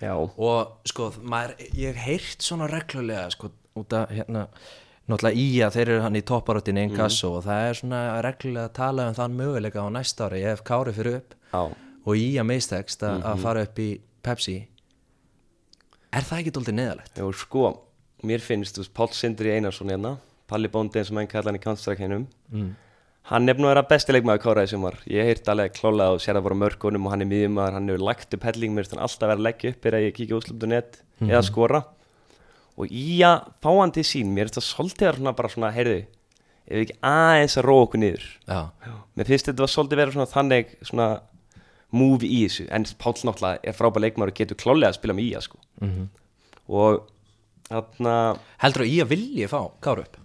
Já, 0.00 0.12
og 0.16 0.88
sko, 0.88 1.08
maður, 1.24 1.54
ég 1.76 1.96
hef 1.96 2.04
heyrt 2.04 2.44
svona 2.44 2.68
reglulega 2.68 3.30
sko, 3.32 3.50
út 3.76 3.92
af 3.92 4.08
hérna 4.10 4.46
náttúrulega 5.08 5.36
í 5.36 5.46
að 5.66 5.74
þeir 5.76 5.88
eru 5.88 6.00
hann 6.02 6.16
í 6.16 6.22
topparöttinni 6.22 6.84
Mhm. 6.86 6.90
inkasso 6.92 7.36
og 7.36 7.44
það 7.44 7.68
er 7.70 7.74
svona 7.74 8.22
reglulega 8.22 8.68
að 8.68 8.72
tala 8.74 9.08
um 9.08 9.14
þann 9.14 9.36
möguleika 9.36 9.80
á 9.82 9.88
næsta 9.90 10.28
ári, 10.30 10.42
hef 10.42 10.62
Kári 10.64 10.92
fyrir 10.92 11.16
upp 11.16 11.34
já, 11.52 11.62
og 12.06 12.14
í 12.16 12.34
að 12.38 12.46
meistekst 12.46 13.02
að 13.02 13.18
Mhm. 13.18 13.22
að 13.26 13.38
fara 13.42 13.62
upp 13.62 13.78
í 13.78 14.00
Pepsi 14.22 14.66
er 16.12 16.22
það 16.22 16.38
ekki 16.42 16.52
dóltið 16.52 16.74
neðalegt? 16.74 17.14
já 17.16 17.32
sko 17.34 17.78
Mér 18.22 18.38
finnst, 18.44 18.74
þú 18.76 18.82
veist, 18.82 18.92
Páll 18.94 19.12
Sindri 19.16 19.50
Einarsson 19.56 19.88
hérna 19.88 20.18
Palli 20.46 20.68
Bóndi 20.68 20.98
eins 21.00 21.08
og 21.10 21.14
menn 21.16 21.26
kalla 21.26 21.44
hann 21.50 21.56
í 21.58 21.62
Counter-Strike 21.62 22.26
Mm. 22.52 22.74
Hann 23.22 23.48
er 23.48 23.54
búin 23.54 23.64
að 23.64 23.74
vera 23.74 23.82
besti 23.88 24.12
leikmaður 24.12 24.40
Kára 24.42 24.62
í 24.64 24.68
sumar 24.68 24.94
Ég 25.06 25.24
heirt 25.24 25.44
alveg 25.48 25.72
klálega 25.72 26.12
og 26.12 26.20
sér 26.20 26.34
það 26.36 26.42
bara 26.42 26.54
á 26.54 26.62
mörkunum 26.64 27.06
og 27.06 27.10
hann 27.12 27.22
er 27.22 27.26
miðjumaður, 27.26 27.72
hann 27.72 27.88
hefur 27.88 28.04
lagt 28.04 28.34
upp 28.34 28.42
helling 28.42 28.74
mér 28.74 28.84
finnst 28.84 28.90
hann 28.94 29.02
alltaf 29.02 29.20
vera 29.20 29.36
að 29.36 29.46
leggja 29.46 29.70
upp 29.70 29.86
er 29.86 29.92
að 29.92 30.04
ég 30.10 30.14
kíkja 30.14 30.82
eða 31.22 31.42
skora 31.44 31.84
og 32.80 32.92
í 32.94 33.18
að 33.26 33.50
fá 33.64 33.70
hann 33.76 33.92
til 33.96 34.04
sín 34.08 34.32
mér 34.36 34.48
finnst 34.48 34.58
það 34.60 34.68
svolítið 34.70 35.34
bara 35.38 35.50
svona 35.52 35.70
heyrðu, 35.76 35.98
ef 36.66 36.76
við 36.78 36.84
ekki 36.86 36.96
aðeins 37.10 37.56
að 37.60 37.66
róa 37.68 37.84
okkur 37.86 38.02
niður 38.04 38.26
Já, 38.48 38.60
mér 39.18 39.28
finnst 39.30 39.50
þetta 39.50 39.64
var 39.66 39.72
svolítið 39.74 40.00
vera 40.02 40.14
svona 40.16 40.30
þannig 40.34 40.74
svona 40.90 41.08
move 41.90 42.22
í 42.28 42.40
þessu 42.46 42.66
en 42.70 42.84
Páll 43.02 43.18
náttúrulega 43.26 43.64
er 43.66 43.74
frábær 43.74 44.04
leikmaður 44.04 44.30
og 44.32 44.40
getur 44.40 44.58
klálega 44.60 44.92
að 44.92 44.98
spila 45.00 45.16
með 45.18 45.28
í 45.28 45.32
að 45.40 45.46
sko 45.48 45.58
Mhm. 45.80 46.08
og 46.70 47.00
þarna 47.70 48.14
heldur 48.62 48.84
að 48.84 48.90
í 48.92 48.98
að 49.02 49.08
vilji 49.14 49.48
fá 49.50 49.60
Kári 49.82 50.04
upp? 50.06 50.16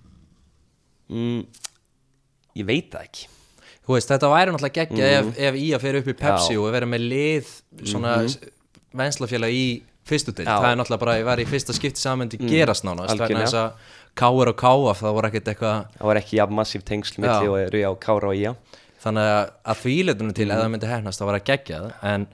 mm, 1.09 1.41
ég 2.59 2.65
veit 2.69 2.91
það 2.91 3.07
ekki 3.09 3.27
Þú 3.85 3.93
veist, 3.93 4.09
þetta 4.09 4.29
væri 4.31 4.49
náttúrulega 4.53 4.77
geggja 4.81 5.07
ef, 5.19 5.27
ef 5.37 5.57
í 5.61 5.65
að 5.75 5.81
fyrir 5.83 5.99
upp 6.01 6.07
í 6.09 6.13
Pepsi. 6.17 6.53
Já. 6.55 6.57
Og 6.57 6.71
vera 6.73 6.87
með 6.89 7.03
lið 7.11 7.49
svona 7.85 8.13
mm 8.23 8.51
venslafélag 8.95 9.51
í 9.53 9.65
fyrstu. 10.05 10.31
Mhm. 10.37 10.45
það 10.45 10.69
er 10.71 10.79
náttúrulega 10.79 10.99
bara 11.03 11.13
að 11.15 11.19
ég 11.21 11.25
var 11.25 11.37
í 11.41 11.45
fyrsta 11.49 11.73
skipti 11.75 12.01
samöndi 12.03 12.37
gerast 12.49 12.83
nánast, 12.85 13.17
þess 13.17 13.53
að 13.57 13.71
Káur 14.15 14.47
og 14.47 14.55
Káaf, 14.55 15.01
það 15.01 15.15
voru 15.17 15.27
ekkert 15.31 15.49
eitthvað 15.51 15.79
það 15.97 16.05
var 16.11 16.15
ekki 16.21 16.37
jafn 16.39 16.55
massíf 16.55 16.83
tengsl 16.87 17.19
milli 17.19 17.49
og 17.51 17.57
eru 17.65 17.81
á 17.83 17.91
Kára 17.99 18.29
og 18.31 18.35
Ía 18.39 18.55
þannig 19.03 19.25
að, 19.33 19.49
að 19.65 19.81
því 19.83 19.95
letunum 20.05 20.33
til 20.37 20.45
Mhm. 20.47 20.55
ef 20.55 20.63
það 20.63 20.71
myndi 20.75 20.87
hefnast 20.93 21.19
það 21.19 21.29
var 21.31 21.39
að 21.39 21.49
gegja 21.49 21.81
það 21.81 21.91
en, 22.13 22.27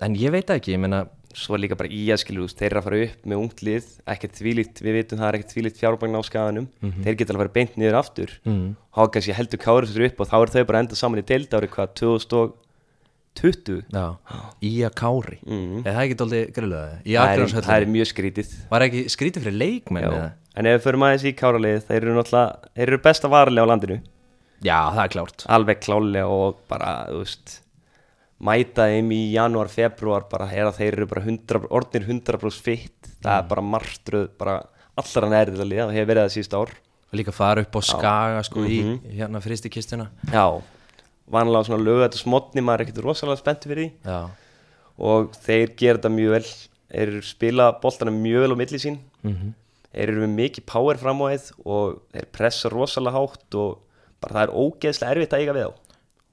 en 0.00 0.14
ég 0.16 0.30
veit 0.32 0.46
ekki, 0.54 0.72
ég 0.74 0.80
meina 0.80 1.02
svo 1.34 1.54
er 1.56 1.60
líka 1.66 1.76
bara 1.76 1.90
Ía 1.90 2.14
skilur 2.16 2.46
úst, 2.46 2.56
þeir 2.56 2.70
eru 2.70 2.78
að 2.80 2.84
fara 2.86 3.02
upp 3.04 3.24
með 3.26 3.40
ungt 3.42 3.62
lið 3.66 3.86
ekkert 4.06 4.38
þvílíkt, 4.38 4.82
við 4.86 4.94
vitum 5.00 5.18
það 5.18 5.28
er 5.28 5.34
ekkert 5.40 5.54
þvílíkt 5.54 5.80
fjárbægn 5.82 6.14
á 6.14 6.22
skaganum 6.22 6.68
þeir 7.02 7.16
geta 7.18 7.34
alveg 7.34 7.52
beint 7.52 7.74
niður 7.76 7.98
aftur 7.98 8.30
mm. 8.46 8.76
þá 8.94 9.00
kannski 9.10 9.34
heldur 9.34 9.58
Kára 9.58 9.86
sér 9.90 10.06
upp 10.06 10.20
og 10.22 10.28
þá 10.30 10.36
eru 10.40 10.54
þau 10.54 10.64
bara 10.70 10.78
enda 10.84 10.94
saman 10.94 11.18
í 11.18 11.26
deild 11.26 11.50
árið 11.50 11.74
hvað 11.74 11.94
2020 13.34 13.82
já, 13.92 14.04
í 14.62 14.72
að 14.86 14.94
Kári 14.94 15.38
Mhm. 15.44 15.82
er 15.86 15.92
það 15.94 16.02
ekki 16.04 16.16
dóldi 16.22 16.40
grilluða? 16.54 17.02
Í 17.04 17.12
það 17.18 17.34
er, 17.34 17.62
það 17.62 17.76
er 17.80 17.86
mjög 17.86 18.08
skrítið. 18.12 18.54
Var 18.70 18.80
ekki 18.88 19.04
skrítið 19.10 19.42
fyrir 19.46 19.58
leikmenn 19.58 20.04
eða? 20.08 20.32
en 20.56 20.66
ef 20.66 20.76
við 20.80 20.84
förum 20.86 21.02
aðeins 21.08 21.24
í 21.24 21.34
Kára 21.36 21.58
lið 21.58 21.82
þeir 21.88 21.96
eru 22.02 22.14
náttúrulega, 22.14 22.58
þeir 22.76 22.88
eru 22.88 22.98
besta 22.98 23.28
varlega 23.28 23.66
á 23.66 23.70
landinu. 23.72 24.00
Já, 24.62 24.78
það 24.94 25.04
er 25.04 25.08
klárt. 25.08 25.46
Alveg 25.50 25.80
klálega 25.82 26.28
og 26.30 26.56
bara, 26.68 27.06
þú 27.10 27.18
veist 27.24 27.60
mæta 28.44 28.86
þeim 28.90 29.10
í 29.12 29.32
janúar, 29.34 29.68
februar 29.72 30.24
bara 30.30 30.46
er 30.52 30.66
að 30.68 30.78
þeir 30.78 30.92
eru 30.98 31.06
bara 31.10 31.22
100, 31.24 31.66
orðnir 31.70 32.06
100% 32.06 32.62
fitt, 32.62 33.10
það 33.22 33.38
er 33.42 33.48
bara 33.48 33.62
martröð 33.62 34.28
bara 34.38 34.56
allra 34.96 35.28
nærið 35.32 35.58
að 35.60 35.70
liða 35.72 35.86
og 35.88 35.92
hefur 35.96 36.10
verið 36.14 36.24
það 36.28 36.34
síðust 36.38 36.54
ár. 36.60 36.74
Líka 37.14 37.32
fara 37.32 37.60
upp 37.62 37.76
á 37.78 37.80
skaga 37.82 38.42
sko 38.44 38.60
Mhm. 38.60 39.00
í 39.06 39.18
hérna 39.18 39.40
fristi 39.42 39.68
kistuna 39.70 40.08
já, 40.30 40.62
vanlega 41.30 41.64
svona 41.68 41.84
lögu 41.84 42.02
þetta 42.04 42.20
smotni, 42.20 42.60
maður 42.64 42.80
er 42.80 42.86
ekkert 42.86 43.04
rosalega 43.04 43.40
spenntur 43.40 43.72
fyrir 43.72 43.84
því. 43.88 43.92
Já, 44.04 44.30
og 44.98 45.32
þeir 45.44 45.74
gera 45.76 45.98
þetta 45.98 46.12
mjög 46.14 46.30
vel. 46.36 46.46
Þeir 46.94 47.14
spila 47.26 47.68
boltana 47.82 48.12
mjög 48.14 48.44
vel 48.44 48.52
á 48.54 48.60
milli 48.60 48.78
sín. 48.82 48.98
Mhm. 49.24 49.54
Þeir 49.94 50.08
eru 50.10 50.26
með 50.26 50.34
mikið 50.40 50.66
power 50.66 50.96
fram 50.98 51.22
á 51.22 51.26
þeir 51.30 51.52
og 51.64 52.00
þeir 52.12 52.26
pressa 52.32 52.68
rosalega 52.70 53.14
hátt 53.14 53.54
og 53.54 53.78
bara 54.20 54.34
það 54.34 54.42
er 54.48 54.54
ógeðslega 54.54 55.10
erfitt 55.14 55.32
að 55.34 55.40
eiga 55.44 55.54
við 55.54 55.66
þá. 55.66 55.74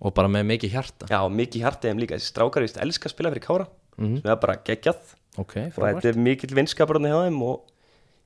Og 0.01 0.13
bara 0.17 0.27
með 0.27 0.45
mikið 0.49 0.71
hjarta. 0.73 1.07
Já, 1.09 1.19
mikið 1.29 1.61
hjartið 1.61 1.89
þeim 1.91 1.99
líka, 2.01 2.15
þessi 2.17 2.31
strákar 2.33 2.61
vist 2.65 2.77
elska 2.81 3.05
að 3.09 3.13
spila 3.15 3.29
fyrir 3.31 3.45
kára 3.45 3.67
Mhm. 3.97 4.21
sem 4.21 4.31
er 4.31 4.35
bara 4.37 4.55
geggjað. 4.57 4.97
Ok, 5.37 5.55
og 5.57 5.73
þetta 5.73 6.05
er 6.05 6.13
mikill 6.17 6.55
vinskapurinn 6.55 7.05
hjá 7.07 7.27
þeim 7.29 7.41
og 7.43 7.61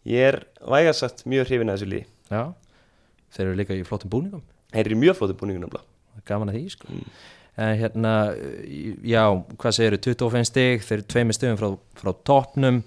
ég 0.05 0.33
er 0.33 0.43
vægasagt 0.65 1.25
mjög 1.25 1.45
hrifin 1.47 1.69
að 1.69 1.77
þessu 1.77 1.89
líði 1.91 2.05
Já, 2.31 2.53
þeir 3.35 3.45
eru 3.45 3.55
líka 3.55 3.75
í 3.75 3.83
flottum 3.85 4.09
búningum. 4.09 4.41
Þeir 4.73 4.85
eru 4.87 4.95
mjög 4.95 5.15
flótu 5.19 5.35
búningunum 5.37 5.69
Það 5.69 5.81
er 5.81 5.94
gaman 6.27 6.51
að 6.51 6.57
því 6.59 6.63
sko. 6.75 6.99
En 7.55 7.77
hérna, 7.79 8.13
já, 9.07 9.23
hvað 9.61 9.75
segir 9.77 9.97
25 10.03 10.49
stig, 10.49 10.81
þeir 10.83 10.97
eru 10.97 11.05
tveimur 11.13 11.37
stigum 11.37 11.59
frá, 11.59 11.69
frá 12.01 12.11
toppnum. 12.27 12.81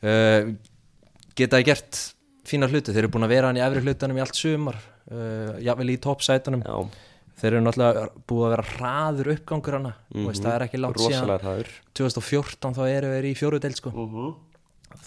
Uh, 0.00 0.54
geta 1.36 1.60
gert 1.66 1.98
fína 2.48 2.70
hluti, 2.70 2.94
þeir 2.94 3.04
eru 3.04 3.12
búin 3.12 3.26
að 3.26 3.34
vera 3.34 3.50
hann 3.50 3.60
í 3.60 3.64
efri 3.64 3.82
hlutanum 3.84 4.16
í 4.16 4.24
allt 4.24 4.38
sumar, 4.38 4.78
uh, 5.12 5.58
jável 5.60 5.90
í 5.92 5.98
toppsætunum. 6.00 6.64
Já, 6.64 7.04
þeir 7.42 7.50
eru 7.52 7.64
náttúrulega 7.66 8.06
búið 8.30 8.46
að 8.46 8.54
vera 8.54 8.66
hraður 8.70 9.32
uppgangur 9.34 9.76
hana, 9.76 9.92
mm 10.14 10.30
veist, 10.30 10.46
það 10.46 10.54
er 10.54 10.66
ekki 10.68 10.80
langt 10.80 11.02
síðan. 11.02 11.18
Rosalega 11.18 11.44
hraður. 11.44 11.74
2014 12.00 12.78
þá 12.78 12.82
eru 12.86 13.12
þeir 13.12 13.28
í 13.28 13.34
fjóru 13.42 13.60
del 13.66 13.76
sko. 13.76 13.92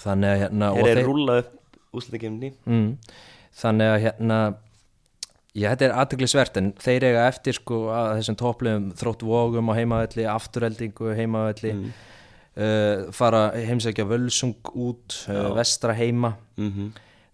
Þannig 0.03 0.35
að 0.35 0.43
hérna 0.43 0.71
þeir 0.77 0.91
eru 0.91 1.07
rúlað 1.09 1.41
upp 1.41 1.57
úslutakefni 1.97 2.51
mm, 2.65 2.91
þannig 3.61 3.93
að 3.93 4.01
hérna 4.05 4.37
já, 5.53 5.67
þetta 5.73 5.85
er 5.89 5.97
aðtöklisvert 6.03 6.57
en 6.61 6.71
þeir 6.79 7.03
eiga 7.09 7.27
eftir 7.27 7.57
sko 7.57 7.83
að 7.91 8.13
þessum 8.21 8.37
topplum 8.39 8.89
þrótt 8.99 9.25
vogum 9.27 9.71
á 9.71 9.73
heimavelli, 9.75 10.25
afturheldingu 10.31 11.13
heimavelli 11.17 11.73
Mm. 11.73 11.91
uh, 12.57 13.11
fara 13.15 13.51
heimsækja 13.55 14.05
völsung 14.09 14.55
út 14.75 15.21
uh, 15.29 15.53
vestra 15.55 15.93
heima 15.93 16.33
mm 16.57 16.71
-hmm. 16.71 16.89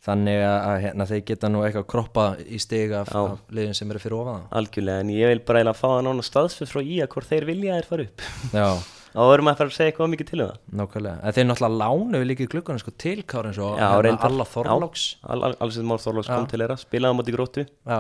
þannig 0.08 0.42
að, 0.46 0.82
hérna, 0.82 1.06
þeir 1.10 1.24
geta 1.26 1.50
nú 1.50 1.64
eitthvað 1.66 1.88
kroppa 1.88 2.26
í 2.46 2.60
stig 2.60 2.92
af, 2.94 3.08
Já. 3.10 3.32
af 3.32 3.40
liðin 3.50 3.74
sem 3.74 3.90
eru 3.92 4.00
fyrir 4.00 4.18
ofan 4.20 4.44
algjörlega, 4.52 5.00
en 5.00 5.10
ég 5.10 5.28
vil 5.28 5.40
bara 5.40 5.60
eiginlega 5.60 5.80
fá 5.82 5.88
það 5.88 6.04
nána 6.04 6.24
staðsfið 6.24 6.70
frá 6.72 6.82
í 6.82 7.02
að 7.02 7.08
hvort 7.08 7.28
þeir 7.28 7.46
vilja 7.46 7.74
þeir 7.74 7.90
fara 7.90 8.04
upp 8.04 8.22
það 8.52 8.78
Já, 9.18 9.24
þá 9.24 9.32
verðum 9.32 9.48
að 9.50 9.56
fara 9.58 9.72
að 9.72 9.74
segja 9.74 9.90
eitthvað 9.90 10.10
mikið 10.12 10.28
til 10.30 10.38
um 10.38 10.50
það? 10.50 10.58
Nákvæmlega. 10.78 11.18
En 11.26 11.34
þeir 11.34 11.46
náttúrulega 11.50 11.78
lánu 11.82 12.20
við 12.22 12.28
líka 12.30 12.44
í 12.44 12.50
glugganum 12.52 12.82
sko, 12.84 12.92
til 13.02 13.22
Kári 13.26 13.50
eins 13.50 13.60
og 13.66 13.80
Já, 13.80 13.86
hérna. 13.96 14.18
Alla 14.28 14.46
Þorlóks 14.46 15.06
Al, 15.26 15.38
al, 15.48 15.56
alls 15.58 15.78
þetta 15.80 15.90
Már 15.90 16.04
Þorlóks 16.04 16.28
kom 16.30 16.44
til 16.52 16.60
þeirra, 16.62 16.76
spilaði 16.78 17.10
á 17.10 17.18
móti 17.18 17.34
gróttu. 17.34 17.64
Já, 17.66 17.98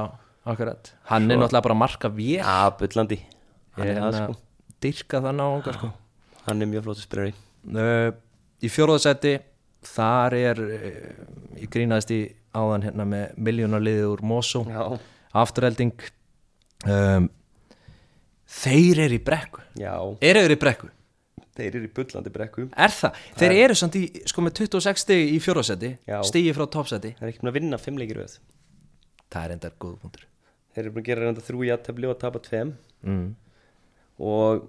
akkurat. 0.53 0.91
Hann 1.09 1.25
er 1.25 1.39
náttúrulega 1.41 1.65
bara 1.65 1.73
að 1.73 1.81
marka 1.81 2.11
vél 2.13 2.35
Já, 2.37 2.53
bullandi. 2.77 3.17
Hann 3.79 3.87
er 3.87 3.97
það 3.97 4.05
hérna, 4.05 4.27
sko. 4.27 4.37
dyrka 4.85 5.21
það 5.25 5.35
náunga 5.39 5.73
sko. 5.79 5.89
Hann 6.45 6.61
er 6.61 6.69
mjög 6.75 6.85
flóttu 6.85 7.05
spilari. 7.07 7.33
Í 8.61 8.71
fjórðasetti 8.73 9.31
þar 9.95 10.35
er 10.37 10.61
ég 11.57 11.71
grínaðist 11.73 12.13
í 12.13 12.19
áðan 12.53 12.85
hérna 12.85 13.07
með 13.09 13.33
miljónarliðið 13.47 14.11
úr 14.11 14.21
Mosó. 14.25 14.61
Afturhelding 15.37 15.97
um, 16.85 17.27
Þeir 18.47 19.01
eru 19.07 19.17
í 19.17 19.23
brekku. 19.25 19.65
Já. 19.81 19.97
Eru 20.23 20.45
þeir 20.45 20.55
í 20.55 20.59
brekku? 20.61 20.91
Þeir 21.57 21.75
eru 21.79 21.87
í 21.87 21.91
bullandi 21.97 22.33
brekku. 22.33 22.67
Er 22.77 22.93
það? 22.93 23.19
Þeir 23.39 23.55
eru 23.57 23.77
samt 23.79 23.97
í, 23.97 24.03
sko 24.29 24.45
með 24.45 24.55
26 24.61 25.03
stig 25.03 25.33
í 25.33 25.39
fjórðasetti 25.43 25.91
Já. 26.07 26.17
stigi 26.29 26.53
frá 26.53 26.65
toppsetti 26.75 27.13
Það 27.17 27.25
er 27.25 27.33
ekki 27.33 27.45
með 27.45 27.51
að 27.53 27.59
vinna 27.59 27.81
fimm 27.81 28.01
leikir 28.01 28.21
röð. 28.21 28.37
Það 29.33 29.47
er 29.47 29.55
endar 29.57 29.77
góð 29.81 29.95
punktur. 30.03 30.27
Þeir 30.73 30.83
eru 30.83 30.93
búin 30.95 31.03
að 31.03 31.09
gera 31.09 31.25
reynda 31.25 31.45
þrjú 31.47 31.69
játtöfli 31.71 32.11
og 32.11 32.19
tapa 32.21 32.43
tveim. 32.45 32.75
Mm. 33.07 33.27
og 34.17 34.63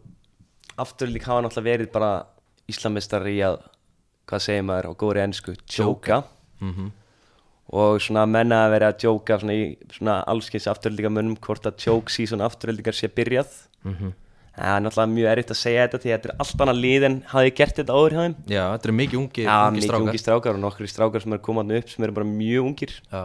afturlík 0.77 1.25
hafa 1.25 1.41
náttúrulega 1.41 1.73
verið 1.73 1.93
bara 1.95 2.11
Íslamistari 2.69 3.39
í 3.39 3.45
að 3.47 3.63
hvað 4.29 4.43
segir 4.45 4.67
maður 4.69 4.91
á 4.93 5.01
góðri 5.01 5.23
ennsku 5.25 5.55
jóka 5.73 6.23
Mm 6.61 6.91
og 7.69 8.01
svona 8.01 8.25
menna 8.29 8.63
að 8.65 8.75
vera 8.75 8.89
að 8.93 9.05
jóka 9.05 9.37
svona 9.41 9.57
í 9.57 9.65
svona 9.93 10.15
allskeins 10.31 10.69
afturlíka 10.71 11.11
mönnum 11.13 11.37
hvort 11.45 11.67
að 11.69 11.85
jók 11.85 12.13
síðan 12.13 12.45
afturlíkar 12.47 12.97
sé 12.97 13.11
byrjað. 13.13 13.51
-hmm. 13.85 14.13
Það 14.59 14.75
er 14.77 14.83
náttúrulega 14.85 15.13
mjög 15.15 15.31
erfitt 15.33 15.53
að 15.55 15.59
segja 15.63 15.85
þetta 15.87 16.01
því 16.03 16.13
þetta 16.15 16.29
er 16.29 16.35
allt 16.45 16.63
annað 16.65 16.81
lið 16.85 17.07
en 17.09 17.17
hafi 17.33 17.53
gert 17.61 17.79
þetta 17.79 17.99
áður 17.99 18.17
hjá 18.17 18.23
þeim? 18.25 18.35
Já, 18.51 18.63
þetta 18.75 18.89
eru 18.89 18.97
mikið 18.99 19.21
ungi, 19.21 19.45
Já, 19.45 19.55
ungi 19.59 19.77
mikið 19.79 19.89
strákar. 19.89 20.09
ungi 20.09 20.23
strákar 20.23 20.59
og 20.59 20.63
nokkri 20.65 20.91
strákar 20.91 21.25
sem 21.25 21.37
eru 21.37 21.45
komað 21.49 21.73
upp 21.79 21.93
sem 21.93 22.07
eru 22.07 22.17
bara 22.19 22.29
mjög 22.33 22.69
ungir. 22.73 22.95
Já, 23.13 23.23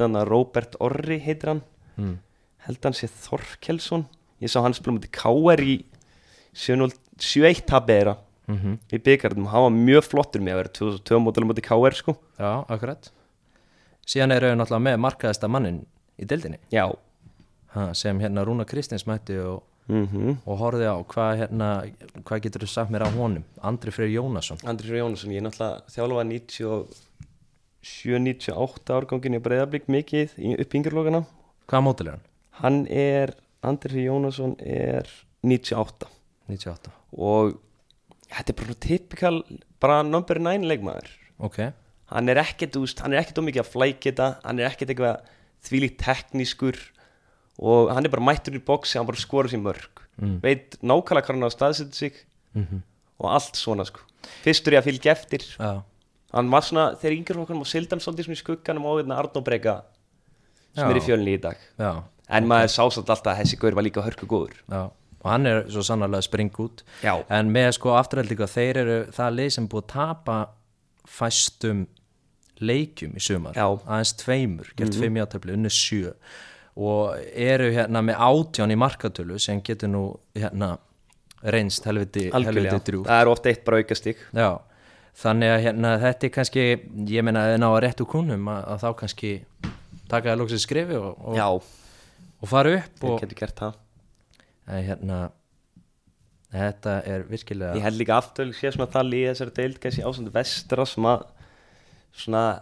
hann 0.00 0.18
að 0.20 0.26
Robert 0.30 0.76
Orri 0.80 1.20
heitir 1.20 1.52
hann. 1.54 1.62
Mm. 2.00 2.16
held 2.66 2.84
hann 2.84 2.96
sé 2.96 3.08
Þorkelsson. 3.08 4.06
Ég 4.40 4.48
sá 4.52 4.60
hann 4.64 4.74
spila 4.76 4.96
mútið 4.96 5.12
KR 5.16 5.60
í 5.64 5.76
7-0 6.56 6.92
7-1 7.20 7.64
tabið 7.68 7.96
þeirra. 8.00 8.16
Mm 8.50 8.78
í 8.90 8.98
byggarnum, 8.98 9.46
hann 9.46 9.62
var 9.62 9.70
mjög 9.70 10.04
flottur 10.08 10.42
með 10.42 10.52
að 10.52 10.60
vera 10.60 10.72
2002 10.74 11.18
mótilum 11.22 11.50
mútið 11.52 11.66
KR 11.68 11.94
sko. 11.94 12.16
Já, 12.40 12.64
akkurat. 12.68 13.10
Síðan 14.06 14.32
eru 14.34 14.48
við 14.50 14.56
náttúrulega 14.58 14.86
með 14.88 14.96
markaðasta 15.04 15.48
mannin 15.48 15.86
í 16.18 16.26
deildinni. 16.26 16.58
Já, 16.72 16.88
ha, 17.74 17.92
sem 17.94 18.18
hérna 18.18 18.42
Rúna 18.44 18.66
Kristins 18.66 19.06
mætti 19.06 19.36
og, 19.38 19.62
mhm. 19.90 20.36
Og 20.46 20.58
horfði 20.62 20.86
á 20.88 20.96
hvað 21.12 21.32
hérna, 21.42 21.68
hvað 22.24 22.42
getur 22.46 22.64
þú 22.64 22.70
sagt 22.72 22.90
mér 22.94 23.04
á 23.06 23.10
honum? 23.14 23.44
Andri 23.62 23.90
Freyr 23.94 24.12
Jónasson. 24.14 24.58
Andri 24.64 24.88
Freyr 24.88 25.02
Jónasson, 25.04 25.32
ég 25.34 25.40
er 25.42 25.46
náttúrulega 25.48 25.82
þjálfa 25.94 26.22
97-98 27.82 28.92
árgangin 28.96 29.36
í 29.38 29.40
breyðablík 29.42 29.86
mikið 29.90 30.34
í- 30.38 30.56
upp 30.60 30.74
í 30.74 30.80
yngjurlokana 30.80 31.22
Hvaða 31.70 31.84
mótil 31.86 32.08
er 32.08 32.12
hann? 32.16 32.24
hann 32.60 32.78
er, 32.90 33.32
Andri 33.64 33.92
Freyr 33.94 34.08
Jónasson 34.10 34.56
er 34.60 35.08
98 35.42 36.08
98 36.50 36.90
og 37.16 37.54
þetta 38.30 38.52
er 38.52 38.58
bara 38.60 38.74
typikal 38.86 39.36
bara 39.80 40.02
number 40.04 40.38
9 40.38 40.66
leikmaður. 40.68 41.08
Ok, 41.40 41.56
hann 42.12 42.28
er 42.28 42.36
ekkert, 42.42 42.76
veist, 42.76 43.00
hann 43.00 43.14
er 43.14 43.22
ekkert 43.22 43.38
ómikið 43.40 43.62
að 43.64 43.70
flækita 43.72 44.26
hann 44.44 44.58
er 44.60 44.68
ekkert 44.68 44.90
eitthvað 44.92 45.22
þvílíkt 45.64 45.98
teknískur 46.04 46.76
og 47.60 47.90
hann 47.92 48.06
er 48.06 48.12
bara 48.12 48.24
mættur 48.24 48.56
í 48.56 48.62
boxi, 48.64 48.96
hann 48.98 49.08
bara 49.08 49.20
skora 49.20 49.50
sér 49.52 49.60
mörg. 49.62 50.06
Mm. 50.20 50.38
veit 50.42 50.76
nákvæmlega 50.84 51.26
hvað 51.26 51.36
hann 51.36 51.44
á 51.44 51.48
að 51.48 51.56
staðsetja 51.56 51.96
sig. 51.96 52.24
Mm 52.56 52.82
og 53.20 53.34
allt 53.36 53.58
svona 53.60 53.86
sko. 53.88 54.02
Fyrstur 54.44 54.76
ég 54.76 54.82
að 54.82 54.90
fylgja 54.90 55.14
eftir. 55.14 55.44
Já, 55.58 55.82
hann 56.34 56.52
var 56.52 56.64
svona, 56.66 56.86
þegar 57.00 57.16
yngur 57.18 57.42
okkur 57.44 57.60
og 57.60 57.68
sildan 57.68 58.02
svolítið 58.02 58.28
svona 58.28 58.38
í 58.38 58.42
skugganum 58.42 58.88
á 58.88 58.92
hérna 58.94 59.18
Arnó 59.20 59.42
Breka 59.44 59.76
sem 60.76 60.86
Já. 60.86 60.90
er 60.90 61.00
í 61.00 61.04
fjölni 61.04 61.36
í 61.36 61.42
dag. 61.42 61.60
Já, 61.80 61.92
en 62.30 62.48
maður 62.50 62.72
sá 62.72 62.82
samt 62.96 63.12
alltaf 63.12 63.32
að 63.34 63.42
þessi 63.42 63.60
gaur 63.60 63.76
var 63.76 63.86
líka 63.86 64.04
hörku 64.06 64.28
góður. 64.30 64.58
Já. 64.70 64.82
Og 65.20 65.28
hann 65.28 65.48
er 65.50 65.64
svo 65.68 65.82
sannarlega 65.84 66.22
að 66.22 66.28
springa 66.30 66.62
út. 66.64 66.84
Já. 67.04 67.14
en 67.28 67.50
með 67.52 67.72
sko 67.76 67.96
afturhaldinga 67.98 68.48
þeir 68.48 68.82
eru 68.84 69.00
það 69.12 69.34
lið 69.36 69.50
sem 69.56 69.66
búið 69.68 69.82
að 69.82 69.90
tapa 69.92 70.36
fæstum 71.04 71.82
leikjum 72.60 73.16
í 73.16 73.24
sumar. 73.24 73.56
Já. 73.56 73.66
Aðeins 73.68 74.14
tveimur, 74.20 74.70
gert 74.78 74.96
fimm 74.96 75.18
játöfli, 75.20 75.56
unni 75.58 75.72
sjö 75.72 76.14
og 76.80 77.18
eru 77.34 77.68
hérna 77.74 78.02
með 78.04 78.22
átján 78.26 78.72
í 78.72 78.78
markatölu 78.80 79.38
sem 79.42 79.60
getur 79.64 79.92
nú 79.92 80.04
hérna 80.36 80.76
reynst 81.40 81.86
helviti, 81.88 82.28
helviti 82.32 82.80
drjú 82.90 83.04
það 83.06 83.22
er 83.22 83.30
ofta 83.30 83.50
eitt 83.52 83.64
bara 83.64 83.80
aukastig. 83.80 84.20
Já, 84.36 84.50
þannig 85.22 85.54
að 85.54 85.60
hérna, 85.66 85.92
þetta 86.04 86.28
er 86.28 86.32
kannski, 86.36 86.64
ég 87.10 87.26
meina 87.26 87.44
að 87.48 87.58
ná 87.62 87.68
að 87.70 87.82
réttu 87.86 88.06
kúnum 88.08 88.48
að, 88.52 88.62
að 88.74 88.84
þá 88.84 88.88
kannski 89.02 89.34
taka 90.10 90.32
það 90.32 90.40
lóksið 90.42 90.64
skrifi 90.64 90.98
og, 91.00 91.28
og, 91.32 91.68
og 92.40 92.50
fara 92.50 92.78
upp 92.80 93.06
og 93.08 93.20
getur 93.22 93.40
gert 93.42 93.62
það. 93.64 93.78
En, 94.70 94.82
hérna, 94.86 95.20
þetta 96.54 96.96
er 97.08 97.26
virkilega 97.28 97.78
Ég 97.78 97.86
held 97.86 98.00
líka 98.00 98.18
aftur 98.20 98.52
sé 98.56 98.72
svona 98.74 98.90
það 98.90 99.12
líð 99.14 99.28
þessari 99.32 99.56
deild 99.60 99.80
kannski 99.82 100.06
ásand 100.06 100.32
vestra 100.34 100.86
sem 100.88 101.08
að 101.10 101.28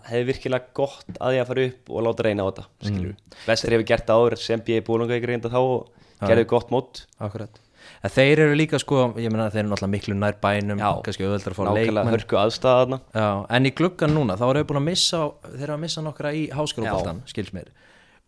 hefði 0.08 0.24
virkilega 0.28 0.74
gott 0.76 1.14
að 1.18 1.32
því 1.32 1.40
að 1.42 1.48
fara 1.50 1.68
upp 1.68 1.92
og 1.92 2.04
láta 2.06 2.26
reyna 2.26 2.44
á 2.44 2.48
þetta 2.48 2.66
mm. 2.90 3.14
Vestri 3.46 3.74
hefur 3.74 3.88
gert 3.88 4.06
það 4.08 4.20
áður 4.22 4.42
sem 4.42 4.60
B. 4.64 4.82
Búlunga 4.84 5.16
ekki 5.16 5.30
reynda 5.32 5.50
þá 5.52 5.58
og 5.62 5.88
gerði 6.22 6.44
gott 6.50 6.70
mót. 6.74 7.02
Akkurat. 7.22 7.58
En 8.04 8.12
þeir 8.12 8.42
eru 8.44 8.56
líka 8.58 8.78
sko, 8.80 9.08
ég 9.18 9.32
meina 9.32 9.48
þeir 9.50 9.62
eru 9.64 9.70
náttúrulega 9.72 9.94
miklu 9.94 10.16
nær 10.18 10.36
bænum 10.42 10.80
Já. 10.82 10.90
kannski 11.06 11.24
auðveldar 11.26 11.54
að 11.54 11.58
fá 11.58 11.76
leikmenn. 11.78 12.10
hörku 12.12 12.38
aðstæðana 12.38 12.98
Já, 13.14 13.28
en 13.56 13.68
í 13.68 13.72
gluggan 13.80 14.14
núna 14.14 14.36
þá 14.38 14.44
eru 14.48 14.64
búin 14.68 14.80
að 14.82 14.86
missa 14.90 15.20
þeir 15.46 15.64
eru 15.64 15.74
að 15.74 15.82
missa 15.86 16.04
nokkra 16.04 16.32
í 16.36 16.44
háskólaboltan 16.54 17.22
skils 17.30 17.54
mér. 17.56 17.72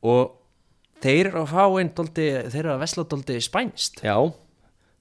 Og 0.01 0.33
þeir 1.05 1.31
eru 1.31 1.45
að 1.45 1.53
fá 1.53 1.65
einn 1.67 1.93
doldi, 1.99 2.31
þeir 2.49 2.63
eru 2.65 2.73
að 2.75 2.83
vesla 2.87 3.07
doldi 3.13 3.39
spænst 3.45 4.03
Já, 4.07 4.17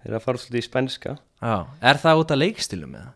þeir 0.03 0.11
eru 0.11 0.19
að 0.19 0.27
fara 0.27 0.43
svolítið 0.43 0.61
í 0.61 0.67
spænska. 0.67 1.15
Já, 1.39 1.55
er 1.89 2.03
það 2.03 2.21
út 2.25 2.35
af 2.35 2.41
leikstilum 2.43 2.99
eða? 2.99 3.09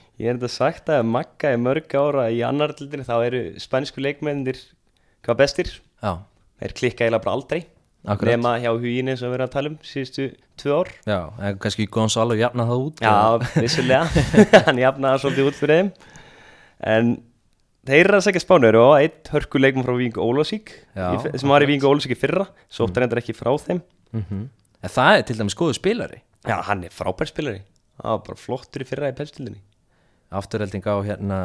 Er 0.16 0.22
Ég, 0.24 0.30
er 0.32 0.38
þetta 0.38 0.48
sagt 0.48 0.86
að 0.88 1.02
Magga 1.12 1.50
er 1.52 1.58
mörg 1.60 1.92
ára 1.92 2.30
í 2.32 2.38
annar 2.46 2.72
dildinni 2.72 3.04
þá 3.04 3.16
eru 3.26 3.40
spænsku 3.60 4.00
leikmennir 4.00 4.56
hvað 5.26 5.40
bestir. 5.42 5.72
Já, 6.00 6.22
þeir 6.62 6.74
klikka 6.78 7.04
eiginlega 7.04 7.24
bara 7.26 7.34
aldrei 7.36 7.58
Akkurat. 8.06 8.30
nema 8.32 8.54
hjá 8.62 8.70
huginu 8.72 9.16
sem 9.18 9.28
við 9.28 9.36
erum 9.36 9.48
að 9.50 9.52
tala 9.52 9.72
um 9.74 9.76
síðustu 9.84 10.28
tvö 10.56 10.78
ár. 10.78 10.92
Já, 11.04 11.18
en 11.36 11.60
kannski 11.60 11.88
Gonzalo 11.92 12.38
jafna 12.38 12.64
það 12.64 12.84
út 12.86 13.04
Já, 13.04 13.12
vissulega, 13.60 14.24
hann 14.70 14.80
jafnaði 14.80 15.22
svolítið 15.26 15.50
út 15.50 15.60
fyrir 15.60 15.82
þeim. 15.82 15.92
En 16.96 17.12
þeir 17.90 18.00
eru 18.06 18.16
að 18.22 18.26
segja 18.30 18.44
spánur 18.46 18.80
og 18.86 18.94
eitt 19.02 19.32
hörku 19.34 19.60
leikmann 19.60 19.84
frá 19.84 19.98
Víkingu 20.00 20.24
Ólásík 20.24 20.72
sem 20.96 21.52
var 21.52 21.66
í 21.66 21.70
Víkingu 21.74 21.92
Ólásík 21.92 22.16
í 22.16 22.20
fyrra. 22.24 22.48
Svo 22.72 22.88
ofta 22.88 23.04
reyndar 23.04 23.20
ekki 23.20 23.36
frá 23.36 23.52
þeim. 23.68 23.84
Mm 24.16 24.46
En 24.84 24.92
það 24.92 25.16
er 25.18 25.22
til 25.26 25.34
dæmis 25.38 25.54
góðu 25.56 25.74
spilari. 25.74 26.18
Já, 26.46 26.60
hann 26.68 26.84
er 26.86 26.92
frábær 26.94 27.26
spilari. 27.26 27.62
Það 27.96 28.12
var 28.12 28.20
bara 28.28 28.38
flottur 28.38 28.84
í 28.84 28.86
fyrra 28.86 29.08
í 29.10 29.14
pestildinni 29.16 29.62
Afturhelding 30.34 30.82
á 30.90 30.96
hérna 31.06 31.38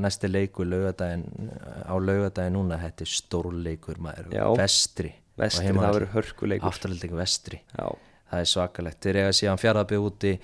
næsti 0.00 0.30
leikur 0.30 0.68
laugadaginn 0.68 1.50
á 1.84 1.94
laugadaginn 2.00 2.56
núna, 2.56 2.78
þetta 2.80 3.04
er 3.04 3.12
stórleikur 3.12 4.00
maður, 4.00 4.30
Já. 4.32 4.46
vestri. 4.56 5.12
Vestri, 5.36 5.68
það 5.68 5.96
verður 5.98 6.12
hörku 6.14 6.48
leikur 6.48 6.70
Afturhelding 6.70 7.16
vestri. 7.16 7.60
Já, 7.76 7.88
það 8.32 8.44
er 8.44 8.52
svakalegt, 8.54 9.00
þeir 9.04 9.20
eiga 9.20 9.34
síðan 9.36 9.60
fjaraðbyggð 9.60 10.08
úti 10.08 10.36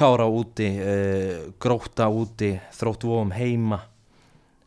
Kára 0.00 0.28
úti, 0.30 0.68
uh, 0.78 1.48
Gróta 1.60 2.06
úti 2.14 2.52
Þróttu 2.76 3.10
ofum 3.10 3.32
heima. 3.34 3.80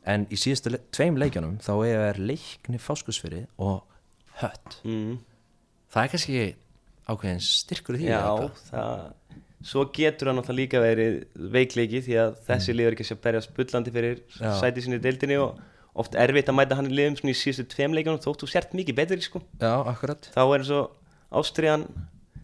En 0.03 0.25
í 0.27 0.35
síðustu 0.35 0.73
le 0.73 0.81
tveim 0.91 1.15
leikjunum 1.15 1.61
þá 1.63 1.71
er 1.87 2.19
leikni 2.19 2.81
fáskusfyrir 2.81 3.45
og 3.57 3.85
hött. 4.41 4.81
Mm. 4.83 5.21
það 5.93 6.03
er 6.03 6.11
kannski 6.11 6.43
ákveðin 7.07 7.41
styrkur 7.43 7.97
í 7.97 8.01
því 8.01 8.09
Já 8.09 8.21
það, 8.69 9.01
svo 9.63 9.85
getur 9.95 10.29
hann 10.29 10.39
náttúrulega 10.39 10.59
líka 10.59 10.81
verið 10.83 11.19
veikleiki 11.53 12.01
því 12.05 12.17
að 12.23 12.33
þessi 12.47 12.75
liður 12.75 12.97
ekki 12.97 13.07
sé 13.07 13.15
að 13.15 13.21
berja 13.23 13.43
spullandi 13.45 13.93
fyrir 13.95 14.19
Já. 14.35 14.49
sæti 14.59 14.83
sinni 14.83 14.99
í 14.99 15.03
deildinni 15.03 15.37
og 15.39 15.61
oft 16.03 16.17
erfitt 16.19 16.49
að 16.51 16.57
mæta 16.57 16.77
hann 16.79 16.89
í 16.89 16.97
liðum 16.97 17.31
í 17.31 17.37
síðustu 17.37 17.67
tveim 17.71 17.95
leikunum 17.95 18.21
þótt 18.23 18.43
þú 18.43 18.49
sért 18.51 18.75
mikið 18.75 18.97
betri 18.97 19.23
sko. 19.23 19.43
Já, 19.61 19.73
akkurat. 19.87 20.27
Þá 20.33 20.43
er 20.43 20.57
eins 20.59 20.73
og 20.73 20.99
Ástriðan 21.33 21.87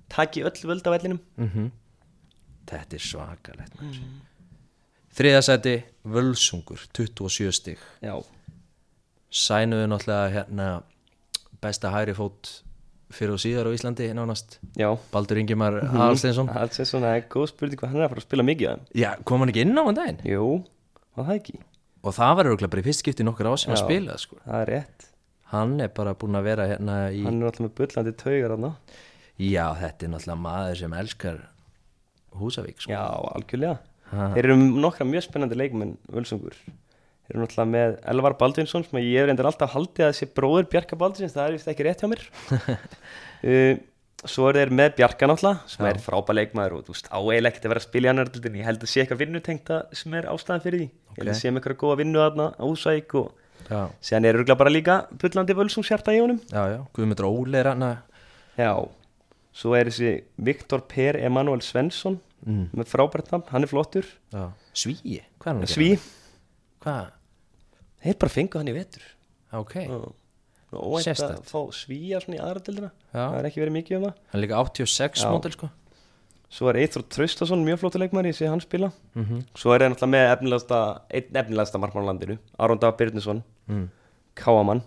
taki 0.10 0.41
öll 0.47 0.65
völd 0.65 0.88
á 0.88 0.91
vellinum. 0.95 1.21
Mm 1.38 1.69
Þetta 2.69 2.97
er 2.99 3.01
svakalegt 3.01 3.79
mm. 3.82 4.10
Þriðasæti 5.17 5.71
Völsungur, 6.05 6.84
27 6.93 7.53
stig. 7.58 7.79
Já, 8.05 8.13
Sænuðu 9.29 9.88
náttúrulega 9.89 10.29
hérna 10.36 10.67
besta 11.62 11.89
hægri 11.93 12.13
fót 12.17 12.51
fyrir 13.10 13.34
og 13.34 13.41
síðar 13.41 13.67
á 13.67 13.72
Íslandi 13.74 14.08
nánast 14.13 14.60
já 14.78 14.89
Baldur 15.13 15.38
Ingimar 15.41 15.80
Mhm. 15.82 15.98
Aðalsteinsson 15.98 16.50
Það 17.04 17.15
er 17.15 17.24
góð 17.30 17.48
spurning 17.52 17.80
hvað 17.80 17.89
hann 17.89 18.02
er 18.02 18.06
að 18.06 18.10
fara 18.13 18.22
að 18.22 18.28
spila 18.28 18.43
mikið 18.45 18.69
að 18.69 18.80
Já, 19.02 19.10
kom 19.26 19.39
hann 19.39 19.50
ekki 19.50 19.62
inn 19.65 19.78
á 19.78 19.84
hann 19.86 19.95
daginn? 19.98 20.19
Jú, 20.26 20.63
var 21.17 21.26
það 21.26 21.36
ekki 21.39 21.60
og 22.04 22.13
það 22.15 22.36
var 22.39 22.45
örgulega 22.54 22.69
bara 22.72 22.82
í 22.82 22.86
fyrst 22.86 23.02
skipti 23.04 23.24
nokkur 23.28 23.50
á 23.50 23.54
sem 23.60 23.74
að 23.74 23.82
spila 23.84 24.17
sko. 24.17 24.38
það 24.48 24.62
er 24.62 24.69
rétt 24.72 25.08
hann 25.52 25.80
er 25.82 25.88
bara 25.89 26.13
búinn 26.13 26.38
að 26.39 26.43
vera 26.45 26.67
hérna 26.69 26.98
í 27.12 27.24
hann 27.26 27.41
er 27.41 27.50
alltaf 27.50 27.65
með 27.65 27.74
bullandi 27.76 28.13
taugar 28.15 28.54
hann 28.56 28.74
já 29.39 29.65
þetta 29.82 30.06
er 30.06 30.12
náttúrulega 30.13 30.39
maður 30.45 30.78
sem 30.80 30.93
elskar 30.93 31.39
Húsavík 32.39 32.80
sko. 32.82 32.91
já, 32.93 33.04
algjörlega 33.36 33.80
Ha. 34.10 34.32
þeir 34.34 34.45
eru 34.50 34.56
nokkra 34.58 35.06
mjög 35.06 35.22
spennandi 35.28 35.54
leikmenn 35.60 35.91
völsungur 36.10 36.56
þeir 37.29 37.35
eru 37.37 37.43
náttúrulega 37.45 37.71
með 37.75 37.95
Elvar 38.13 38.35
Baldvinsson 38.39 38.85
sem 38.87 38.99
ég 39.03 39.19
hef 39.21 39.29
reyndar 39.29 39.49
alltaf 39.51 39.75
haldið 39.75 40.07
að 40.07 40.15
sé 40.17 40.27
bróður 40.33 40.65
Bjarka 40.73 40.97
Baldvinsson, 40.97 41.35
það 41.35 41.45
er 41.45 41.55
vist 41.55 41.69
ekki 41.69 41.85
rétt 41.85 42.03
hjá 42.03 42.09
mér. 42.09 42.25
Uh, 43.39 43.77
svo 44.27 44.49
er 44.49 44.57
þeir 44.59 44.71
með 44.75 44.89
Bjarka 44.97 45.27
náttúrulega 45.29 45.69
sem 45.71 45.85
Já. 45.85 45.89
er 45.93 45.99
frábær 46.03 46.35
leikmaður 46.35 46.73
og 46.75 46.81
þú 46.83 46.91
veist 46.91 47.05
áeiginlega 47.07 47.53
ekkert 47.53 47.67
að 47.67 47.71
vera 47.71 47.79
að 47.79 47.85
spila 47.85 48.07
í 48.07 48.11
annar 48.11 48.31
dildin 48.33 48.57
ég 48.59 48.67
held 48.67 48.81
að 48.83 48.91
sé 48.91 49.03
eitthvað 49.03 49.21
vinnutengta 49.21 49.77
sem 49.95 50.17
er 50.19 50.27
ástæðan 50.27 50.63
fyrir 50.65 50.81
því. 50.81 50.87
Ég 50.89 51.21
held 51.21 51.31
að 51.31 51.37
sé 51.39 51.53
með 51.53 51.61
eitthvað 51.61 51.77
góða 51.85 51.99
vinnu 52.01 52.19
þarna 52.19 52.47
á 52.51 52.63
Húsæk 52.65 53.15
og 53.21 53.29
já, 53.69 53.79
síðan 54.09 54.27
er 54.27 54.39
örgulega 54.41 54.59
bara 54.59 54.73
líka 54.73 54.97
bullandi 55.23 55.55
völsungshjarta 55.61 56.15
í 56.17 56.19
honum. 56.19 56.41
Já, 56.51 56.61
já, 56.73 56.79
Guðmundur 56.97 57.29
Óli 57.29 57.61
er 57.61 57.71
hann 57.71 57.85
já, 58.59 58.71
svo 59.61 59.77
er 59.79 59.91
þessi 59.93 60.11
Viktor 60.49 60.83
Per 60.91 61.21
Emanuel 61.23 61.63
Svensson 61.63 62.19
mm, 62.43 62.65
með 62.75 62.91
frábært 62.91 63.31
nafn, 63.31 63.47
hann 63.53 63.63
er 63.63 63.71
flottur. 63.71 64.11
Já. 64.35 64.49
Svíi, 64.75 65.21
hvað 65.39 65.53
er 65.53 65.61
hann 65.61 65.71
Sví, 65.71 65.93
hvað, 66.83 67.15
þeir 68.03 68.17
bara 68.21 68.33
fengu 68.33 68.59
hann 68.62 68.71
í 68.71 68.75
vetur. 68.75 69.03
Ok. 69.57 69.75
Og 70.69 70.99
Sérstakt. 71.01 71.47
fá 71.49 71.59
svíja 71.73 72.19
svona 72.21 72.38
í 72.38 72.41
aðra 72.45 72.62
dildina 72.62 72.89
já. 73.09 73.23
það 73.23 73.38
er 73.39 73.47
ekki 73.49 73.62
verið 73.63 73.73
mikið 73.79 73.95
um 73.97 74.03
það. 74.05 74.17
Hann 74.29 74.38
er 74.39 74.43
líka 74.45 74.59
86 74.62 75.23
Já. 75.23 75.29
mótil 75.33 75.53
sko. 75.55 75.69
Svo 76.49 76.69
er 76.69 76.77
Eithor 76.81 77.03
Traustason 77.09 77.63
mjög 77.65 77.79
flottur 77.81 78.01
leikmæri 78.03 78.29
ég 78.31 78.38
sé 78.38 78.47
hann 78.49 78.62
spila. 78.62 78.91
Mm 79.17 79.41
svo 79.57 79.73
er 79.73 79.81
það 79.81 79.95
náttúrulega 79.95 80.13
með 80.13 80.27
efnilegasta 80.35 80.79
einn 81.09 81.39
efnilegasta 81.41 81.81
markmannlandinu 81.81 82.38
Aron 82.59 82.79
Dag 82.81 82.95
Byrnisson 82.97 83.41
mm. 83.67 83.88
Káamann 84.38 84.83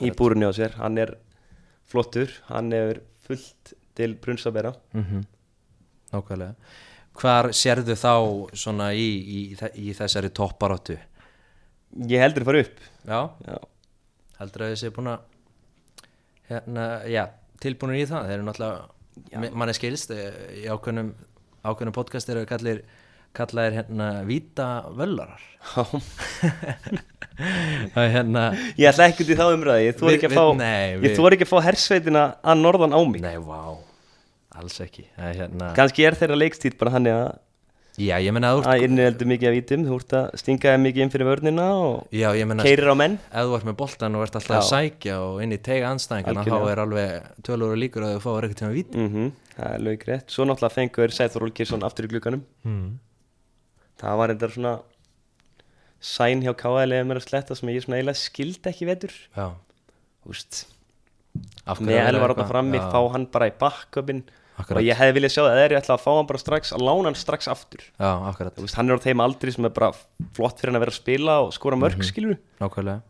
í 0.00 0.10
búrunni 0.14 0.46
á 0.46 0.52
sér. 0.54 0.74
Hann 0.78 0.98
er 0.98 1.16
flottur 1.90 2.30
hann 2.48 2.70
hefur 2.74 3.02
fullt 3.26 3.74
til 3.98 4.14
brunsabera 4.22 4.72
mm 4.94 5.26
nákvæmlega. 6.10 6.54
Hvar 7.20 7.50
sérðu 7.54 7.94
þá 7.98 8.14
svona 8.58 8.88
í, 8.94 9.06
í, 9.22 9.40
þe- 9.58 9.74
í 9.78 9.92
þessari 9.94 10.30
topparáttu 10.34 10.96
ég 12.10 12.22
heldur 12.22 12.44
að 12.44 12.50
fara 12.50 12.62
upp. 12.64 12.80
Já, 13.08 13.20
já, 13.46 13.58
heldur 14.40 14.64
að 14.66 14.72
þessi 14.74 14.94
búin 14.96 15.12
að 15.14 15.26
hérna, 16.50 16.86
já, 17.10 17.24
tilbúinir 17.62 18.00
í 18.00 18.08
það. 18.10 18.30
Þeir 18.30 18.38
eru 18.38 18.48
náttúrulega, 18.48 19.50
mann 19.50 19.72
er 19.72 19.78
skilst 19.78 20.14
eh, 20.14 20.30
í 20.62 20.64
ákveðnum, 20.70 21.12
ákveðnum 21.64 21.96
podcast 21.96 22.32
eru 22.32 22.46
kallir 22.48 22.84
kallaðir 23.36 23.76
hérna 23.78 24.08
víta 24.26 24.68
völlarar. 24.96 25.42
Það 27.40 28.00
er 28.02 28.10
hérna 28.12 28.40
ég 28.76 28.88
ætla 28.90 29.06
ekki 29.08 29.24
í 29.24 29.36
þá 29.38 29.46
umræði 29.54 29.84
ég 29.86 30.00
þóri 30.00 30.16
ekki 30.18 30.30
þóri 31.16 31.36
ekki 31.36 31.46
að 31.46 31.52
fá 31.52 31.60
hersveitina 31.68 32.24
að 32.42 32.64
norðan 32.64 32.96
á 32.96 33.00
mig. 33.06 33.22
Nei, 33.24 33.38
vá, 33.40 33.78
alls 34.58 34.80
ekki. 34.82 35.06
Er 35.16 35.38
hérna, 35.44 35.70
kannski 35.78 36.04
er 36.04 36.18
þeirra 36.18 36.40
leikstíl 36.40 36.74
bara 36.80 36.94
hann 36.96 37.08
að 37.12 37.30
já, 37.98 38.16
ég 38.22 38.32
menna 38.36 38.52
að 38.52 38.60
þú 38.60 38.70
að 38.70 38.84
inni 38.86 39.04
heldur 39.06 39.30
mikið 39.30 39.48
að 39.50 39.56
vítum 39.56 39.84
þú 39.88 39.98
ert 40.00 40.14
að 40.20 40.26
stinga 40.42 40.74
þeim 40.74 40.84
mikið 40.86 41.04
inn 41.04 41.12
fyrir 41.14 41.28
vörnina 41.30 41.66
og 41.80 42.14
já, 42.14 42.28
ég 42.38 42.48
menna 42.50 42.66
keirir 42.66 42.92
á 42.92 42.96
menn. 43.00 43.18
Ef 43.30 43.48
þú 43.48 43.56
ert 43.58 43.68
með 43.68 43.76
boltan 43.80 44.18
og 44.18 44.24
ert 44.26 44.38
alltaf 44.40 44.56
að 44.56 44.62
Já. 44.62 44.70
sækja 44.70 45.18
og 45.26 45.42
inn 45.44 45.54
í 45.56 45.60
tega 45.70 45.92
anstæðingana 45.94 46.46
þá 46.46 46.56
er 46.70 46.82
alveg 46.84 47.30
tölur 47.46 47.74
og 47.74 47.80
líkur 47.82 48.06
að 48.06 48.16
þú 48.16 48.22
fáir 48.26 48.48
eitthvað 48.48 48.60
tíma 48.62 48.76
vít 48.78 48.98
mm 48.98 49.30
það 49.60 49.74
er 49.74 49.82
lög 49.84 50.04
rétt 50.08 50.32
svo 50.32 50.46
náttúrulega 50.48 50.72
fengur 50.72 51.12
Sæþór 51.12 51.44
Olgeirsson 51.44 51.84
aftur 51.84 52.06
í 52.06 52.10
glugganum. 52.14 52.44
Mm. 52.64 52.90
það 54.00 54.20
var 54.20 54.32
eitthvað 54.32 54.54
svona 54.56 54.74
sæn 56.00 56.40
hjá 56.46 56.54
KL 56.56 56.94
eða 56.96 57.08
mér 57.10 57.20
að 57.20 57.26
sletta 57.26 57.56
sem 57.58 57.68
ég 57.74 57.84
svona 57.84 57.98
eiginlega 57.98 58.22
skildi 58.22 58.70
ekki 58.70 58.88
vetur. 58.88 59.12
Já, 59.36 59.50
af 61.68 61.78
hverju 61.78 61.86
með 61.86 62.00
að 62.00 62.08
Elvar 62.10 62.34
átta 62.34 62.46
frammi 62.48 62.80
fá 62.80 63.00
hann 63.14 63.26
bara 63.32 63.50
í 63.50 63.54
backupin 63.60 64.22
Akkurat. 64.60 64.78
og 64.80 64.86
ég 64.86 64.96
hefði 65.00 65.16
viljað 65.18 65.32
sjá 65.34 65.42
það 65.46 65.56
eða 65.56 65.70
ég 65.74 65.80
ætla 65.82 65.96
að 65.96 66.04
fá 66.04 66.10
hann 66.16 66.26
bara 66.30 66.38
strax 66.42 66.72
að 66.76 66.84
lána 66.86 67.04
hann 67.10 67.18
strax 67.20 67.48
aftur. 67.48 67.82
Já, 68.00 68.10
veist, 68.60 68.74
hann 68.78 68.90
er 68.90 68.98
á 69.00 69.06
þeim 69.06 69.22
aldri 69.24 69.52
sem 69.56 69.64
er 69.64 69.74
bara 69.76 69.92
flott 70.36 70.58
fyrir 70.60 70.70
hann 70.72 70.80
að 70.80 70.84
vera 70.86 70.94
að 70.94 71.00
spila 71.02 71.38
og 71.46 71.52
skora 71.56 71.76
mörg 71.80 71.96
mm 71.96 72.10
Mhm. 72.10 72.38
nákvæmlega. 72.60 73.00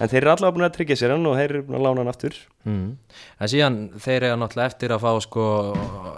En 0.00 0.08
þeir 0.08 0.22
eru 0.22 0.30
allavega 0.32 0.54
búin 0.56 0.64
að 0.64 0.76
tryggja 0.78 0.96
sér 0.96 1.10
hann 1.12 1.26
og 1.26 1.34
þeir 1.36 1.50
eru 1.50 1.62
búin 1.66 1.76
að 1.76 1.82
lána 1.84 1.98
hann 2.00 2.08
aftur. 2.08 2.34
Mm. 2.64 2.96
en 3.40 3.48
síðan 3.48 3.76
þeir 4.00 4.22
eru 4.22 4.36
náttúrulega 4.40 4.70
eftir 4.70 4.88
að 4.92 5.00
fá 5.00 5.20
sko 5.20 5.44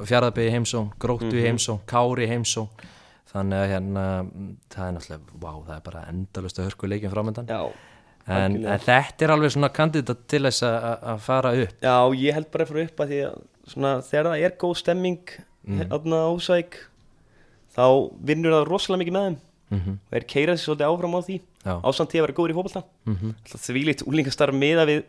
fjaraðbyggi 0.06 0.50
heimsón, 0.54 0.90
gróttu 0.98 1.30
Mhm. 1.32 1.38
í 1.38 1.46
heimsón 1.46 1.80
kári 1.86 2.26
heimsón 2.28 2.68
þannig 3.32 3.58
að 3.62 3.70
hérna 3.72 4.04
mm, 4.22 4.56
það 4.70 4.88
er 4.88 4.92
náttúrulega, 4.92 5.20
vá, 5.40 5.52
það 5.66 5.76
er 5.76 5.80
bara 5.86 6.04
endalust 6.10 6.58
að 6.58 6.66
hörku 6.68 6.88
leikin 6.88 7.10
framöndan 7.10 7.46
já, 7.48 7.70
en, 8.28 8.66
en 8.66 8.78
þetta 8.78 9.22
er 9.24 9.30
alveg 9.34 9.50
svona 9.54 9.72
kandidat 9.72 10.26
til 10.28 10.42
þess 10.42 10.62
að 10.62 11.18
fara 11.20 11.52
upp. 11.62 11.80
Já 11.82 11.96
ég 12.14 12.34
held 12.34 12.50
bara 12.52 12.64
að 12.64 12.68
fara 12.68 12.84
upp 12.84 13.00
að 13.00 13.08
því 13.08 13.20
að 13.30 13.38
svona, 13.68 14.00
þegar 14.06 14.30
það 14.30 14.44
er 14.46 14.56
góð 14.60 14.74
stemming 14.80 15.34
mm. 15.66 15.80
á 15.92 16.30
Húsæk 16.32 16.78
þá 17.72 17.86
vinnur 18.20 18.56
það 18.56 18.68
rosalega 18.68 19.02
mikið 19.02 19.16
með 19.16 19.26
þeim. 19.28 19.40
Mm 19.72 19.80
og 19.82 20.12
þeir 20.12 20.24
keira 20.28 20.54
sér 20.56 20.64
svolítið 20.66 20.90
áfram 20.90 21.16
á 21.16 21.20
því 21.24 21.36
ásamt 21.64 22.10
því 22.12 22.18
að 22.18 22.24
vera 22.26 22.36
góður 22.36 22.52
í 22.52 22.56
fótbolta. 22.58 22.82
Mm 23.06 23.34
því 23.56 23.84
líkt 23.86 24.06
úlingastarf 24.06 24.54
miða 24.54 24.84
við 24.84 25.04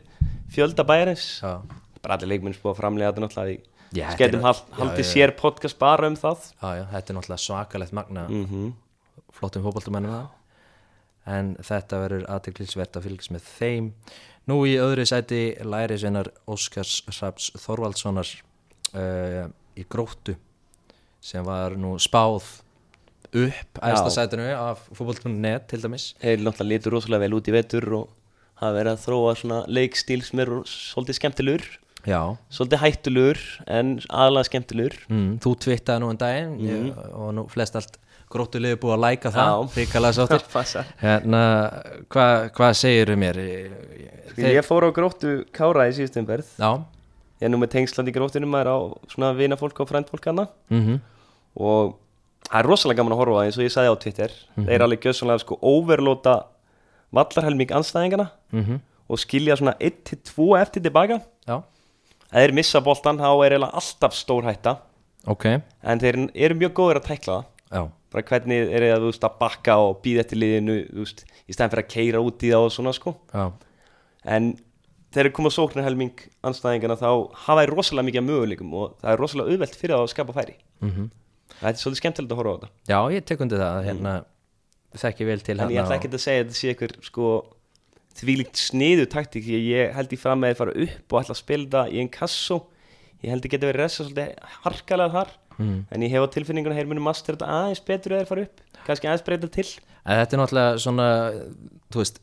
fjölda 0.53 0.83
bæjarins. 0.83 1.41
Já. 1.41 1.61
bara 2.03 2.15
allir 2.15 2.27
leikmenn 2.27 2.53
spúið 2.53 2.73
að 2.73 2.79
framlega 2.79 3.11
þetta 3.11 3.23
náttúrulega 3.23 3.61
Já, 3.93 4.09
skemmtum 4.11 4.39
er- 4.39 4.43
hald, 4.43 4.63
já, 4.69 4.75
haldið 4.77 5.05
já, 5.05 5.11
sér 5.13 5.31
podcast 5.37 5.79
bara 5.79 6.07
um 6.07 6.15
það. 6.15 6.39
Þetta 6.59 7.09
er 7.09 7.15
náttúrulega 7.15 7.37
svakalegt 7.37 7.93
magna 7.93 8.27
mm 8.27 8.45
-hmm. 8.45 8.73
flottum 9.31 9.63
fótboltumennum 9.63 10.11
það 10.11 10.27
en 11.29 11.55
þetta 11.63 12.01
verður 12.03 12.25
aðteklisvert 12.31 12.97
að 12.99 13.07
fylgjast 13.07 13.33
með 13.33 13.47
þeim 13.59 13.89
nú 14.49 14.59
í 14.67 14.75
öðru 14.81 15.05
sæti 15.07 15.43
lærisveinar 15.63 16.31
Óskars 16.49 17.01
Raps 17.19 17.51
Þorvaldssonar 17.63 18.29
uh, 18.93 19.45
í 19.79 19.85
gróttu 19.89 20.35
sem 21.23 21.45
var 21.47 21.77
nú 21.79 21.95
spáð 22.03 22.43
upp 23.33 23.79
æðsta 23.81 24.11
sætinu 24.13 24.49
af 24.53 24.83
fótboltum.net 24.93 25.69
til 25.71 25.81
dæmis. 25.81 26.11
Þeir 26.21 26.43
náttúrulega 26.43 26.69
lítur 26.73 26.97
rosalega 26.97 27.23
vel 27.25 27.37
út 27.39 27.49
í 27.49 27.55
vetur 27.55 27.87
og 27.97 28.11
hafa 28.59 28.75
verið 28.75 28.91
að 28.93 29.05
þróa 29.07 29.31
svona 29.39 29.61
leikstíl 29.71 30.21
sem 30.25 30.43
er 30.43 30.51
svolítið 30.69 31.19
skemmtilegur. 31.19 31.65
Já, 32.03 32.19
svolítið 32.51 32.81
hættulegur 32.83 33.41
en 33.71 33.95
aðalega 34.11 34.49
skemmtilegur. 34.49 34.97
Mm, 35.07 35.37
þú 35.43 35.55
twittaði 35.65 36.03
nú 36.03 36.11
en 36.11 36.19
daginn 36.19 36.55
ég, 36.61 36.89
og 37.15 37.31
nú 37.37 37.47
flest 37.51 37.79
allt 37.79 37.97
gróttuliði 38.33 38.79
búið 38.81 38.95
að 38.95 39.03
læka 39.03 39.31
það 39.33 39.51
Já. 39.51 39.77
ríkalega 39.77 40.17
sáttir. 40.17 40.85
Hérna, 41.03 41.41
hvað 42.13 42.47
hva 42.57 42.69
segirðu 42.77 43.17
mér? 43.21 43.41
Sko, 44.33 44.45
ég 44.49 44.67
fór 44.67 44.87
á 44.87 44.89
gróttu 44.95 45.33
Kára 45.55 45.87
í 45.89 45.95
síðustum 45.97 46.27
verð 46.27 46.53
já, 46.57 46.71
ég 47.39 47.47
er 47.47 47.53
nú 47.53 47.59
með 47.61 47.73
tengsland 47.75 48.09
í 48.09 48.15
gróttunum 48.15 48.53
maður 48.53 48.71
á 48.73 48.77
svona 49.13 49.33
vina 49.37 49.59
fólk 49.59 49.83
og 49.83 49.91
frænd 49.91 50.09
fólk 50.09 50.31
hana. 50.31 50.47
Mhm. 50.73 51.01
Og 51.61 51.99
það 52.49 52.59
er 52.59 52.69
rosalega 52.71 53.01
gaman 53.01 53.15
að 53.15 53.21
horfa 53.21 53.37
það 53.39 53.45
eins 53.49 53.59
og 53.59 53.67
ég 53.67 53.75
sagði 53.75 53.93
á 53.93 54.01
Twitter. 54.03 54.39
Þeir 54.57 54.73
eru 54.77 54.87
alveg 54.87 55.05
gjössanlega 55.05 55.43
sko 55.43 55.59
overlóta 55.61 56.37
vallarhelming 57.13 57.75
anstæðingana 57.77 58.31
mhm. 58.53 58.81
og 59.09 59.21
skilja 59.21 59.57
svona 59.59 59.75
1-2 59.77 60.47
eftir 60.59 60.83
tilbaka 60.85 61.19
já, 61.45 61.59
ef 62.31 62.39
þeir 62.39 62.55
missa 62.57 62.81
boltan 62.81 63.21
þá 63.21 63.29
er 63.45 63.57
alltaf 63.61 64.17
stór 64.17 64.47
hætta 64.49 64.79
ok. 65.29 65.45
En 65.83 66.01
þeir 66.01 66.25
eru 66.33 66.57
mjög 66.59 66.75
góður 66.79 67.01
að 67.01 67.09
tækla 67.11 67.35
það. 67.35 67.49
Já, 67.73 67.83
bara 68.13 68.25
hvernig 68.29 68.69
er 68.69 68.85
það 68.91 69.07
veist, 69.07 69.25
að 69.27 69.39
bakka 69.41 69.77
og 69.81 69.97
býða 70.05 70.23
eftir 70.25 70.39
liðinu 70.41 70.77
veist, 70.99 71.25
í 71.49 71.55
stæðan 71.55 71.73
fyrir 71.73 71.83
að 71.83 71.93
keira 71.95 72.21
út 72.23 72.45
í 72.45 72.51
það 72.53 72.67
og 72.67 72.75
svona 72.77 72.93
sko. 72.95 73.15
Já, 73.33 73.45
en 74.37 74.51
þegar 75.13 75.29
þeir 75.29 75.35
koma 75.37 75.53
sóknarhelming 75.53 76.27
anstæðingana 76.45 76.99
þá 77.01 77.09
hafa 77.47 77.63
þeir 77.63 77.73
rosalega 77.73 78.07
mikið 78.09 78.27
möguleikum 78.29 78.77
og 78.79 78.95
það 79.01 79.11
er 79.11 79.21
rosalega 79.21 79.53
auðvelt 79.53 79.79
fyrir 79.79 79.95
það 79.97 80.05
að 80.05 80.13
skapa 80.13 80.37
færi. 80.37 80.55
Mhm. 80.81 81.09
Það 81.53 81.69
er 81.69 81.81
svolítið 81.81 82.01
skemmtilegt 82.01 82.31
að 82.33 82.39
horfa 82.39 82.53
á 82.53 82.57
þetta. 82.57 82.69
Já, 82.89 82.99
ég 83.13 83.25
tek 83.29 83.43
undir 83.43 83.61
það, 83.61 83.83
hérna 83.87 84.13
þekki 84.99 85.27
vel 85.27 85.41
til 85.43 85.57
en 85.59 85.71
ég 85.73 85.81
ætla 85.81 85.95
hérna 85.95 85.99
ekki 85.99 86.11
að 86.11 86.23
segja 86.23 86.43
að 86.43 86.47
þetta 86.47 86.59
sé 86.59 86.71
einhver 86.73 86.93
sko 87.07 87.29
þvílíkt 88.19 88.61
sniðu 88.61 89.07
taktík 89.09 89.45
því 89.47 89.55
að 89.57 89.69
ég 89.71 89.95
held 89.97 90.13
í 90.13 90.19
fram 90.21 90.43
að 90.43 90.51
þeir 90.51 90.59
fara 90.59 90.75
upp 90.85 91.15
og 91.15 91.23
ætla 91.23 91.33
að 91.33 91.41
spila 91.41 91.65
þetta 91.65 91.83
í 91.89 92.01
einn 92.01 92.11
kassó 92.13 92.59
ég 93.23 93.31
held 93.33 93.47
að 93.47 93.53
geta 93.55 93.69
verið 93.69 93.81
resa 93.81 94.03
svolítið 94.03 94.51
harkalega 94.65 95.15
þar 95.15 95.33
mm. 95.57 95.85
en 95.91 96.01
ég 96.05 96.11
hef 96.11 96.25
á 96.25 96.33
tilfinninguna 96.35 96.75
að 96.75 96.81
þeir 96.83 96.91
munu 96.93 97.01
master 97.01 97.35
þetta 97.35 97.49
aðeins 97.49 97.83
betur 97.85 98.11
eða 98.13 98.23
þeir 98.23 98.31
fara 98.33 98.45
upp. 98.47 98.61
Kannski 98.87 99.07
aðeins 99.09 99.25
breyta 99.27 99.47
til. 99.53 99.67
En 100.05 100.19
þetta 100.19 100.35
er 100.35 100.41
náttúrulega 100.43 100.77
svona 100.83 101.07
þú 101.93 102.01
veist, 102.03 102.19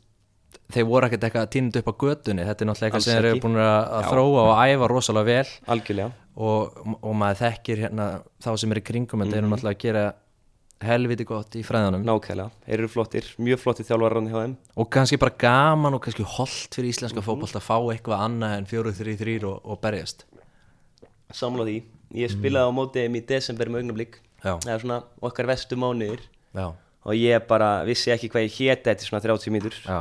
þeir 0.71 0.85
voru 0.87 1.07
ekkert 1.07 1.23
eitthvað 1.27 1.49
tínd 1.51 1.75
upp 1.81 1.87
á 1.91 1.93
götunni, 2.05 2.45
þetta 2.47 2.63
er 2.63 2.69
náttúrulega 2.69 2.89
eitthvað 2.91 3.05
sem 3.07 3.15
þeir 3.17 3.29
eru 3.31 3.41
búin 3.43 3.57
að, 3.59 4.09
þróa 4.11 4.43
og 4.47 4.59
æfa 4.61 4.87
rosalega 4.91 5.25
vel. 5.25 5.53
Algjörlega. 5.75 6.11
Og, 6.41 6.77
og 7.01 7.15
maður 7.19 7.41
þekkir 7.41 7.81
hérna 7.85 8.05
þá 8.39 8.51
sem 8.61 8.71
er 8.71 8.79
í 8.79 8.83
kringum, 8.87 9.19
þetta 9.25 9.35
Mhm. 9.35 9.39
eru 9.41 9.49
náttúrulega 9.51 9.75
að 9.75 9.81
gera 9.83 10.05
helviti 10.81 11.25
gott 11.29 11.53
í 11.59 11.61
fræðanum 11.61 12.01
nákvæmlega, 12.07 12.49
þeir 12.65 12.73
eru 12.79 12.87
flottir, 12.89 13.25
mjög 13.37 13.59
flottir 13.61 13.85
þjálfararni 13.85 14.31
hjá 14.31 14.39
þeim. 14.41 14.55
Og 14.77 14.89
kannski 14.89 15.19
bara 15.21 15.35
gaman 15.37 15.93
og 15.93 16.01
kannski 16.01 16.23
holdt 16.25 16.73
fyrir 16.73 16.89
íslenska 16.89 17.19
Mhm. 17.21 17.25
fótbolt 17.27 17.53
að 17.59 17.67
fá 17.67 17.77
eitthvað 17.93 18.23
annað 18.25 18.57
en 18.57 18.65
4-3-3 18.65 19.43
og, 19.43 19.61
og 19.65 19.81
berjast. 19.81 20.23
Samla 21.31 21.65
því, 21.67 21.83
ég 22.15 22.31
spilaði 22.33 22.67
á 22.67 22.71
móti 22.75 23.03
þeim 23.05 23.15
í 23.15 23.21
desember 23.27 23.69
með 23.69 23.81
augnablík 23.83 24.17
það 24.41 24.67
er 24.73 24.79
svona 24.83 25.03
okkar 25.21 25.45
vestu 25.51 25.75
mánuðir. 25.77 26.21
Já, 26.57 26.65
og 27.05 27.13
ég 27.15 27.47
bara 27.47 27.83
vissi 27.87 28.11
ekki 28.13 28.29
hvað 28.33 28.47
ég 28.47 28.55
héti 28.57 28.89
eftir 28.91 29.07
svona 29.07 29.21
30 29.23 29.53
mínútur. 29.53 29.77
Já, 29.85 29.99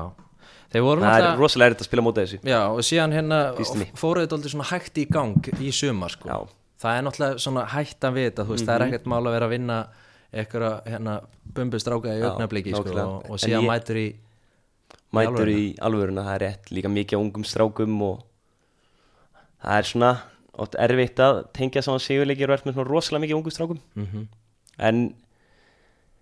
þeir 0.73 0.83
voru 0.87 1.01
það 1.05 1.11
er 1.11 1.23
náttúrulega 1.23 1.40
rosalega 1.42 1.70
erfitt 1.70 1.85
að 1.85 1.88
spila 1.90 2.03
móta 2.07 2.25
þessu. 2.25 2.40
Já, 2.49 2.61
og 2.70 2.81
síðan 2.87 3.12
hérna 3.16 3.40
fóruðu 4.01 4.25
þetta 4.27 4.38
aldrei 4.38 4.55
svona 4.55 4.68
hægt 4.73 4.99
í 4.99 5.05
gang 5.11 5.51
í 5.61 5.70
sumar 5.73 6.11
sko. 6.16 6.29
Mhm. 6.29 6.57
Það 6.81 6.96
er 6.96 7.03
náttúrulega 7.05 7.38
svona 7.44 7.66
hættan 7.68 8.14
við 8.16 8.31
þetta, 8.31 8.46
veist, 8.49 8.64
það 8.66 8.75
er 8.81 8.87
ekkert 8.88 9.07
mál 9.12 9.20
að 9.27 9.35
vera 9.37 9.46
að 9.46 9.51
vinna 9.53 9.79
eitthvað 10.33 10.85
hérna 10.88 11.14
bumbustráka 11.55 12.09
í 12.14 12.20
Já, 12.23 12.29
augnabliki 12.31 12.73
sko, 12.73 12.94
og, 12.96 13.31
og 13.31 13.38
síðan 13.42 13.66
ég- 13.66 13.68
mætur 13.68 13.96
í 14.01 14.09
mætur 15.12 15.49
í 15.51 15.77
alvöruna, 15.83 16.23
það 16.25 16.35
er 16.38 16.44
rétt 16.46 16.70
líka 16.70 16.88
mikið 16.88 17.18
af 17.18 17.25
ungum 17.27 17.44
strákum 17.44 17.96
og 18.07 18.23
það 19.61 19.77
er 19.79 19.88
svona 19.90 20.11
oft 20.61 20.77
erfitt 20.79 21.20
að 21.25 21.42
tengja 21.57 21.83
saman 21.85 22.03
sigurleikir 22.05 22.51
og 22.51 22.59
ert 22.59 22.68
með 22.68 22.79
svona 22.79 22.90
rosalega 22.90 23.25
mikið 23.25 23.37
af 23.37 23.40
ungum 23.40 23.57
strákum. 23.57 23.83
Mm 23.96 24.29
en 24.81 25.01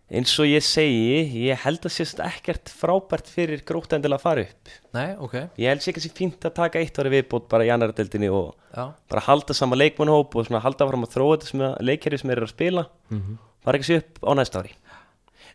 eins 0.09 0.33
og 0.41 0.49
ég 0.49 0.65
segi 0.65 1.45
ég 1.45 1.61
held 1.67 1.85
að 1.85 1.95
sést 1.95 2.21
ekkert 2.25 2.71
frábært 2.73 3.29
fyrir 3.29 3.61
gróta 3.69 3.99
endilega 3.99 4.19
að 4.19 4.25
fara 4.25 4.45
upp. 4.47 4.71
Nei, 4.97 5.09
ok, 5.21 5.37
ég 5.61 5.69
held 5.73 5.85
sér 5.85 5.95
ekki 5.95 6.13
fínt 6.17 6.49
að 6.49 6.57
taka 6.57 6.81
eitt 6.81 6.99
ári 6.99 7.13
viðbót 7.13 7.49
bara 7.53 7.67
í 7.69 7.73
annar 7.75 7.93
deildinni 7.97 8.31
og 8.33 8.55
já. 8.73 8.87
bara 9.11 9.27
halda 9.29 9.57
sama 9.57 9.77
leikmannhóp 9.77 10.39
og 10.41 10.53
halda 10.65 10.89
fram 10.89 11.05
að 11.05 11.15
þróa 11.17 11.37
þetta 11.37 11.51
sem 11.53 11.67
að 11.69 11.77
leikherri 11.91 12.21
sem 12.23 12.33
er 12.33 12.43
að 12.47 12.55
spila. 12.55 12.87
Mhm. 13.11 13.39
fara 13.65 13.79
ekki 13.79 13.91
sér 13.91 14.03
upp 14.05 14.23
á 14.25 14.33
næsta 14.39 14.63
ári. 14.63 14.75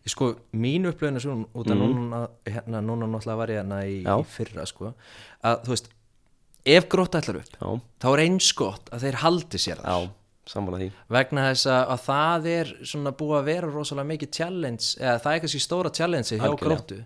Sko, 0.06 0.34
mín 0.52 0.86
upplöðin 0.86 1.16
er 1.16 1.24
svona 1.24 1.46
út 1.56 1.70
af 1.72 1.78
núna, 1.80 2.18
hérna, 2.46 2.82
núna 2.84 3.08
náttúrulega 3.08 3.38
var 3.40 3.48
ég 3.48 3.60
hérna 3.62 3.78
í, 3.88 4.02
í 4.04 4.26
fyrra, 4.28 4.66
sko 4.68 4.90
að, 5.40 5.62
þú 5.64 5.72
veist, 5.72 5.88
ef 6.66 6.90
gróta 6.92 7.22
ætlar 7.22 7.42
upp 7.42 7.56
já, 7.60 7.70
þá 8.04 8.10
er 8.14 8.24
eins 8.26 8.52
gott 8.58 8.92
að 8.94 9.08
þeir 9.08 9.20
haldi 9.24 9.62
sér 9.62 9.82
þar. 9.84 10.06
Já, 10.06 10.12
vegna 11.16 11.48
þess 11.50 11.70
að, 11.72 11.84
að 11.94 12.06
það 12.08 12.48
er 12.54 12.72
svona 12.92 13.16
búið 13.20 13.38
að 13.40 13.50
vera 13.50 13.72
rosalega 13.72 14.12
mikið 14.12 14.32
challenge 14.38 14.88
eða 15.00 15.20
það 15.24 15.36
er 15.36 15.44
kannski 15.44 15.62
stóra 15.64 15.92
challenge 15.94 16.40
hjá 16.40 16.56
gróttu 16.60 17.04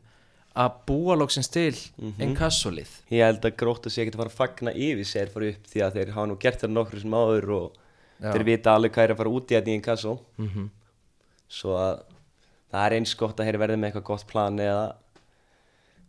að 0.58 0.78
búa 0.89 1.17
loksins 1.17 1.52
til 1.54 1.76
mm 1.76 2.08
-hmm. 2.08 2.24
inkassolið 2.26 2.93
ég 3.13 3.26
held 3.26 3.46
að 3.46 3.58
gróta 3.62 3.89
sér 3.89 4.06
ekki 4.08 4.15
að 4.15 4.22
fara 4.24 4.32
að 4.34 4.39
fagna 4.39 4.72
yfir 4.74 5.06
sér 5.06 5.30
fara 5.34 5.50
upp 5.52 5.67
því 5.70 5.84
að 5.86 5.93
þeir 5.93 6.13
hafa 6.15 6.26
nú 6.28 6.38
gert 6.39 6.62
það 6.62 6.74
nokkru 6.74 7.00
sem 7.00 7.13
áður 7.13 7.50
og 7.50 7.67
Já. 8.17 8.32
þeir 8.34 8.43
vita 8.43 8.74
alveg 8.74 8.93
hvað 8.93 9.04
er 9.04 9.12
að 9.13 9.17
fara 9.17 9.30
út 9.30 9.52
í 9.52 9.56
þetta 9.56 9.70
í 9.70 9.74
einn 9.74 9.86
kassó 9.86 10.20
mm 10.38 10.70
svo 11.48 11.78
að 11.80 12.02
það 12.72 12.86
er 12.86 12.96
eins 12.98 13.13
gott 13.15 13.39
að 13.39 13.46
þeir 13.48 13.60
verði 13.62 13.78
með 13.78 13.88
eitthvað 13.88 14.10
gott 14.10 14.28
plan 14.28 14.60
eða 14.60 14.96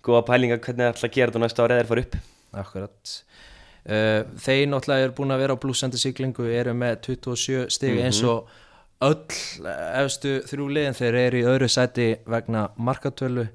góða 0.02 0.24
pælinga 0.26 0.58
hvernig 0.58 0.82
þeir 0.82 0.94
ætla 0.94 1.08
að 1.08 1.14
gera 1.14 1.30
þetta 1.30 1.42
næsta 1.44 1.62
ári 1.64 1.74
eða 1.74 1.82
þeir 1.82 1.90
fara 1.92 2.04
upp 2.06 2.16
Akkurat. 2.56 3.14
Uh, 3.88 4.24
Þeir 4.40 4.66
náttúrulega 4.68 5.06
eru 5.06 5.16
búin 5.16 5.32
að 5.32 5.42
vera 5.44 5.56
á 5.56 5.62
blúsandi 5.62 6.00
siglingu 6.00 6.48
eru 6.52 6.74
með 6.76 6.98
27 7.08 7.68
stig 7.72 8.00
eins 8.02 8.20
og 8.26 8.48
öll 9.04 9.38
efstu 10.02 10.40
þrjú 10.48 10.66
liðin 10.74 10.96
þeir 10.98 11.18
eru 11.22 11.40
í 11.40 11.46
öðru 11.48 11.68
sæti 11.72 12.08
vegna 12.28 12.68
markatölu. 12.76 13.46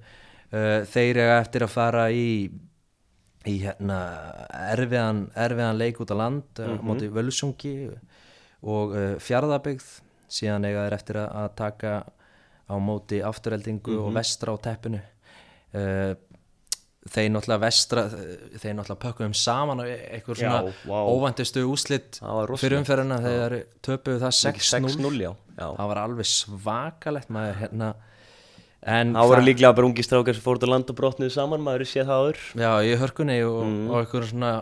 Uh, 0.54 0.82
þeir 0.90 1.20
eru 1.26 1.36
eftir 1.40 1.68
að 1.68 1.74
fara 1.74 2.08
í 2.14 2.28
í 3.44 3.58
hérna 3.60 4.00
erfiðan, 4.72 5.26
erfiðan 5.36 5.80
leik 5.82 5.98
út 6.00 6.14
á 6.14 6.18
land 6.18 6.46
mm 6.56 6.64
-hmm. 6.64 6.84
móti 6.88 7.10
völsungi 7.12 7.74
og 8.64 8.94
fjárðabyggð 9.20 9.90
síðan 10.32 10.64
eiga 10.64 10.86
þeir 10.86 10.96
eftir 10.96 11.18
að, 11.20 11.50
taka 11.56 12.06
á 12.72 12.76
móti 12.80 13.20
afturheldingu 13.20 13.98
og 14.00 14.14
vestra 14.16 14.56
á 14.56 14.58
teppinu 14.64 15.02
þeir 17.12 17.30
náttúrulega 17.34 17.60
vestra 17.66 18.04
þeir 18.10 18.76
náttúrulega 18.78 19.02
pökkuðum 19.04 19.34
saman 19.36 19.82
á 19.82 19.86
eitthvað 19.88 20.38
svona 20.40 20.62
vá. 20.88 21.00
óvæntustu 21.12 21.64
úslit 21.68 22.20
Það 22.22 22.38
var 22.38 22.48
rosalegt. 22.48 22.64
fyrir 22.64 22.78
umferðina 22.80 23.18
þegar 23.26 23.56
töpuðu 23.84 24.20
það 24.24 24.36
6-0 24.40 24.96
6-0 24.96 25.20
já, 25.20 25.32
já. 25.60 25.68
það 25.76 25.88
var 25.92 25.98
alveg 26.04 26.30
svakalegt 26.32 27.30
maður 27.30 27.60
hérna 27.64 27.90
en 28.84 29.14
Það 29.16 29.28
voru 29.32 29.44
líklega 29.48 29.76
bara 29.76 29.88
ungi 29.88 30.04
strákar 30.04 30.36
sem 30.36 30.44
fóruð 30.44 30.64
að 30.68 30.72
landa 30.74 30.92
og 30.92 30.98
brotnuðu 31.00 31.32
saman, 31.36 31.62
maður 31.64 31.86
séð 31.88 32.08
það 32.08 32.24
áður 32.24 32.40
já, 32.64 32.72
í 32.84 32.96
hörkunni 33.00 33.38
og, 33.48 33.60
Mm. 33.64 33.90
og 33.92 34.00
eitthvað 34.06 34.30
svona 34.32 34.54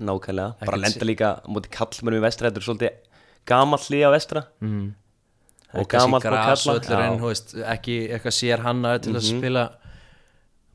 Nákvæmlega, 0.00 0.54
bara 0.64 0.76
Ekkert 0.78 0.84
lenda 0.86 1.04
líka 1.04 1.28
á 1.44 1.48
móti 1.52 1.68
kallmennum 1.68 2.20
í 2.20 2.24
vestra, 2.24 2.48
þetta 2.48 2.56
er 2.56 2.64
svolítið 2.64 2.92
gamall 3.44 3.84
líða 3.92 4.08
á 4.08 4.12
vestra 4.16 4.42
mm, 4.64 4.86
og 5.76 5.88
gamalt 5.92 6.24
og 6.24 6.32
kalla. 6.32 7.74
ekki 7.76 7.96
eitthvað 8.08 8.36
sér 8.36 8.58
hanna 8.64 8.98
til 8.98 9.12
að 9.12 9.20
Mhm. 9.20 9.38
spila 9.40 9.64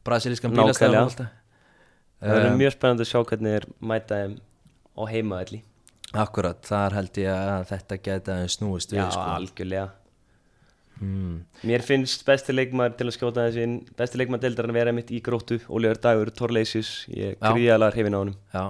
brasilískan 0.06 0.54
bílastæðan 0.56 1.12
Það. 1.15 1.28
Er 2.26 2.46
Um, 2.50 2.56
mjög 2.58 2.72
spennandi 2.78 3.04
að 3.04 3.10
sjá 3.12 3.20
hvernig 3.28 3.52
þeir 3.56 3.65
mæta 3.91 4.18
þeim 4.22 4.36
á 4.96 5.04
heimaðalli 5.12 5.58
akkurat, 6.15 6.62
þar 6.63 6.94
held 6.96 7.18
ég 7.20 7.28
að 7.36 7.65
þetta 7.74 7.98
geta 8.06 8.36
snúist 8.50 8.94
við 8.94 9.02
Já, 9.02 9.10
sko. 9.12 9.26
algjörlega. 9.36 9.89
Mm, 11.02 11.41
Mér 11.68 11.84
finnst 11.84 12.24
besti 12.26 12.54
leikmaður 12.56 12.94
til 13.02 13.08
að 13.10 13.15
skjóta 13.18 13.44
þessi 13.50 13.63
inn 13.68 13.74
Besti 14.00 14.15
leikmaður 14.22 14.46
deildar 14.46 14.70
að 14.72 14.78
vera 14.78 14.94
mitt 14.96 15.10
í 15.12 15.20
gróttu 15.20 15.58
Ólíður 15.68 16.00
Dagur, 16.06 16.32
Torleisius 16.32 16.91
Ég 17.12 17.34
Já. 17.36 17.50
gríðalega 17.52 17.91
hrifin 17.98 18.15
á 18.15 18.20
honum. 18.22 18.38
Já, 18.56 18.63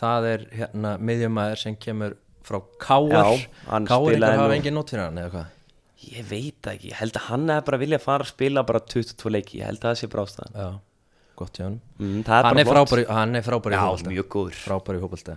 það 0.00 0.26
er 0.32 0.44
hérna 0.58 0.96
miðjumæður 0.98 1.62
sem 1.62 1.76
kemur 1.78 2.16
frá 2.42 2.58
Káar 2.82 3.30
hann 3.70 3.86
Káar 3.86 4.16
ykkur 4.18 4.34
hafa 4.42 4.56
engin 4.58 4.74
nót 4.74 4.90
fyrir 4.90 5.06
hann 5.06 5.22
eða 5.22 5.30
hvað 5.36 5.53
Ég 6.10 6.26
veit 6.28 6.68
ekki, 6.70 6.90
ég 6.92 6.98
held 7.00 7.16
að 7.18 7.26
hann 7.30 7.48
er 7.54 7.62
bara 7.66 7.78
að 7.78 7.84
vilja 7.86 7.98
fara 8.02 8.24
að 8.26 8.30
spila 8.34 8.62
bara 8.68 8.80
22 8.92 9.32
leiki 9.34 9.58
Ég 9.60 9.68
held 9.70 9.80
að 9.82 9.88
það 9.90 9.98
sé 10.02 10.08
bara 10.12 10.24
ástæðan. 10.28 10.58
Já, 10.60 10.68
gott 11.40 11.58
hjá 11.60 11.66
mm, 11.70 12.20
er 12.20 12.30
hann, 12.30 12.44
bara 12.48 12.60
er 12.60 12.68
flott. 12.68 12.88
frábær, 12.90 13.02
í- 13.04 13.08
hann 13.18 13.34
er 13.40 13.44
frábær 13.46 13.74
í 13.74 13.78
Já, 13.78 13.82
fótbolta. 13.84 14.12
mjög 14.14 14.28
góður. 14.34 14.58
Frábær 14.64 14.98
í 14.98 15.02
fótbolta. 15.04 15.36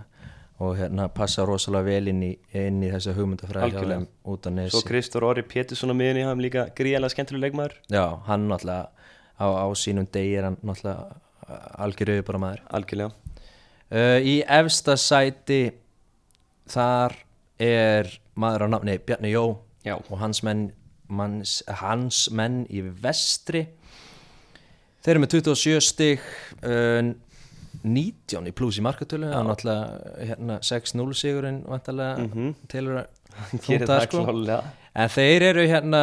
Og 0.57 0.73
hérna 0.79 1.05
passa 1.13 1.43
rosalega 1.45 1.85
vel 1.85 2.07
inn 2.09 2.21
í, 2.25 2.31
inn 2.57 2.79
í 2.81 2.87
þessa 2.89 3.13
hugmyndafræði 3.13 4.71
Svo 4.73 4.81
Kristór 4.87 5.27
Orri 5.29 5.43
Pétursson 5.45 5.93
á 5.93 5.95
miðunni 5.99 6.23
Hann 6.25 6.41
líka 6.41 6.63
gríðalega 6.73 7.13
skemmtileg 7.13 7.43
leikmaður. 7.45 7.75
Já, 7.93 8.05
hann 8.25 8.47
náttúrulega 8.49 8.89
á, 9.37 9.45
á 9.45 9.65
sínum 9.77 10.07
degi 10.09 10.33
er 10.39 10.47
hann 10.49 10.57
náttúrulega 10.65 11.21
algjör 11.77 12.09
auðvitað 12.15 12.41
maður 12.41 12.63
Algjörlega. 12.79 13.11
Uh, 13.87 14.17
í 14.25 14.33
efsta 14.43 14.97
sæti 14.99 15.59
þar 16.67 17.13
er 17.61 18.09
maður 18.37 18.65
á 18.65 18.67
nafni 18.73 18.97
Bjarni 18.97 19.31
Jó 19.31 19.45
Já. 19.87 19.95
og 20.11 20.17
hans 20.21 20.43
menn 20.43 20.67
manns, 21.09 21.61
hans 21.81 22.25
menn 22.35 22.65
í 22.67 22.81
vestri. 23.03 23.65
Þeir 25.05 25.13
eru 25.15 25.23
með 25.23 25.35
27 25.37 25.81
stig 25.87 26.19
uh, 26.67 27.13
19 27.87 28.49
í 28.49 28.53
pluss 28.57 28.79
í 28.81 28.83
markatölu. 28.83 29.29
Og 29.31 29.45
náttúrulega 29.47 30.25
hérna, 30.31 30.57
6-0 30.65 31.13
sigurinn 31.15 31.61
mm 31.63 32.25
Mhm. 32.27 32.55
tilur 32.67 33.03
að 33.03 33.05
það, 33.61 33.85
það 33.85 34.01
sko. 34.07 34.63
en 34.97 35.09
þeir 35.13 35.41
eru 35.51 35.67
hérna 35.69 36.01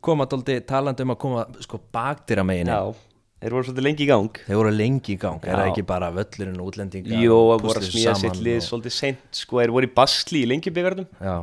koma 0.00 0.26
dóldi 0.30 0.60
talandi 0.66 1.02
um 1.02 1.10
að 1.14 1.18
koma 1.18 1.44
sko 1.60 1.80
bakdýra 1.92 2.44
megin 2.46 2.70
Já, 2.70 2.94
þeir 3.42 3.50
voru 3.56 3.66
svolítið 3.66 3.86
lengi 3.88 4.04
í 4.04 4.08
gang. 4.10 4.38
Þeir 4.46 4.56
voru 4.60 4.70
lengi 4.76 5.12
í 5.16 5.18
gang, 5.18 5.42
er 5.44 5.56
það 5.58 5.70
ekki 5.72 5.84
bara 5.86 6.10
völlurinn 6.14 6.60
og 6.62 6.70
útlendinga 6.70 7.20
Jó, 7.20 7.36
og 7.36 7.52
að 7.60 7.66
voru 7.66 7.80
að 7.82 7.88
smíða 7.90 8.14
sitt 8.22 8.40
lið 8.46 8.56
og- 8.60 8.66
svolítið 8.70 8.94
seint 8.96 9.18
Sko, 9.42 9.58
þeir 9.60 9.74
voru 9.74 9.86
í 9.90 9.94
basli 9.98 10.42
í 10.44 10.48
lengjubígarnum 10.52 11.06
já, 11.20 11.36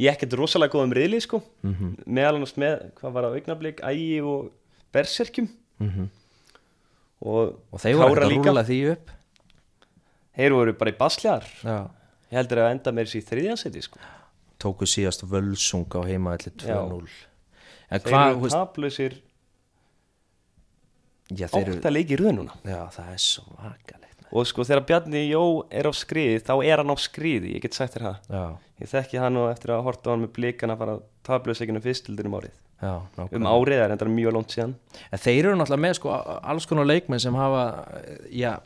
Ég 0.00 0.10
ekkert 0.10 0.34
rosalega 0.40 0.74
góðum 0.74 0.94
riðli, 0.96 1.20
sko. 1.22 1.38
Mhm. 1.62 1.92
Meðal 2.06 2.38
annars 2.40 2.56
með, 2.58 2.80
hvað 2.98 3.12
var 3.14 3.26
það, 3.28 3.36
augnablík, 3.38 3.82
ægi 3.86 4.22
og 4.26 4.48
berserkjum. 4.94 5.48
Mhm. 5.80 6.08
Og, 7.24 7.54
og 7.72 7.80
þeir 7.80 8.00
voru 8.00 8.24
að 8.26 8.34
rúla 8.34 8.64
því 8.66 8.78
upp. 8.92 9.12
Þeir 10.34 10.56
voru 10.56 10.72
bara 10.78 10.90
í 10.90 10.96
basliðar. 10.98 11.46
Já. 11.62 11.78
Ég 12.32 12.38
heldur 12.40 12.58
að 12.64 12.72
enda 12.74 12.92
með 12.92 13.06
þessi 13.06 13.20
í 13.22 13.28
þriðjansæti, 13.28 13.82
sko. 13.86 13.98
Tóku 14.58 14.88
síðast 14.88 15.22
völsung 15.28 15.86
á 15.94 16.00
heimaðalli 16.08 16.50
2-0 16.58 17.08
en 17.90 18.00
Þeir 18.00 18.14
eru 18.14 18.34
þú 18.38 18.44
veist, 18.46 18.56
taplausir 18.56 19.14
já, 21.30 21.46
þeir 21.52 21.60
eru 21.68 21.76
átta 21.78 21.92
leiki 21.92 22.16
í 22.16 22.20
röð 22.20 22.32
núna. 22.38 22.56
Já, 22.66 22.80
það 22.94 23.12
er 23.14 23.22
svo 23.22 23.44
vakalegt 23.58 24.03
Og 24.34 24.46
sko, 24.50 24.64
þegar 24.66 24.84
Bjarni 24.88 25.20
Jó 25.30 25.42
er 25.70 25.86
á 25.86 25.92
skriði, 25.94 26.40
þá 26.42 26.54
er 26.66 26.80
hann 26.82 26.90
á 26.90 26.96
skriði 26.98 27.52
Ég 27.54 27.62
get 27.62 27.76
sagt 27.76 27.94
þér 27.94 28.06
það 28.08 28.16
já, 28.34 28.44
Ég 28.82 28.90
þekki 28.90 29.20
hann 29.22 29.36
og 29.38 29.50
eftir 29.52 29.70
að 29.76 29.84
horta 29.86 30.10
hann 30.10 30.24
með 30.24 30.32
blikana 30.34 30.76
fara 30.80 30.96
taplausleikinu 31.24 31.80
fyrstildin 31.84 32.26
um 32.26 32.34
árið 32.40 32.54
já, 32.82 32.94
Um 33.30 33.46
árið 33.46 33.84
er 33.84 33.94
enda 33.94 34.08
mjög 34.10 34.34
langt 34.34 34.50
síðan 34.56 34.74
en 35.14 35.22
þeir 35.22 35.44
eru 35.46 35.56
náttúrulega 35.60 35.84
með 35.86 35.94
sko 36.00 36.10
alls 36.42 36.66
konar 36.66 36.84
leikmenn 36.90 37.22
sem 37.22 37.34
hafa 37.38 37.62
já, 38.34 38.56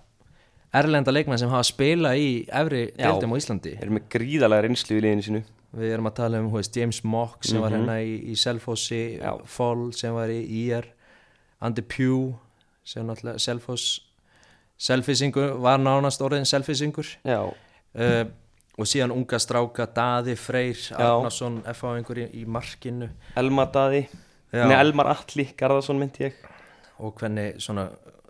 erlenda 0.75 1.13
leikmenn 1.13 1.39
sem 1.39 1.53
hafa 1.53 1.69
spilað 1.69 2.17
í 2.19 2.31
efri 2.49 2.83
Já. 2.97 3.05
deildum 3.13 3.37
á 3.37 3.41
Íslandi 3.41 3.75
Þeir 3.77 3.85
eru 3.87 3.97
með 3.99 4.09
gríðalega 4.17 4.65
reynslu 4.67 4.97
í 4.99 5.05
liðinu 5.05 5.27
sínu 5.29 5.43
við 5.79 5.93
erum 5.93 6.09
að 6.09 6.17
tala 6.23 6.41
um 6.41 6.49
veist, 6.55 6.77
James 6.81 7.03
Mock 7.05 7.45
sem 7.45 7.61
var 7.61 7.71
Mhm. 7.71 7.85
hérna 7.85 7.97
í, 8.01 8.15
í 8.33 8.35
Selfossi. 8.41 9.21
Fall 9.45 9.93
sem 9.93 10.15
var 10.17 10.29
í 10.33 10.41
IR 10.65 10.87
Andy 11.61 11.83
Pugh 11.85 12.39
sem 12.89 13.05
náttúrulega 13.07 13.39
Selfoss 13.39 14.01
Selfisingur, 14.79 15.57
var 15.63 15.81
nánast 15.83 16.23
orðin 16.23 16.47
Selfisingur 16.47 17.09
uh, 17.27 18.21
og 18.79 18.87
síðan 18.87 19.15
unga 19.17 19.41
stráka 19.43 19.89
Daði 19.91 20.37
Freyr 20.39 20.85
Arnason 20.95 21.61
F.A.ingur 21.73 22.21
í, 22.23 22.29
í 22.39 22.45
markinu. 22.47 23.11
Elmar 23.39 23.73
Daði. 23.75 24.05
Nei, 24.55 24.77
Elmar 24.79 25.11
Atli, 25.17 25.49
Garðarsson 25.59 25.99
myndi 25.99 26.29
ég. 26.29 26.39
Og 27.03 27.19
hvernig 27.19 27.59
svona 27.63 27.89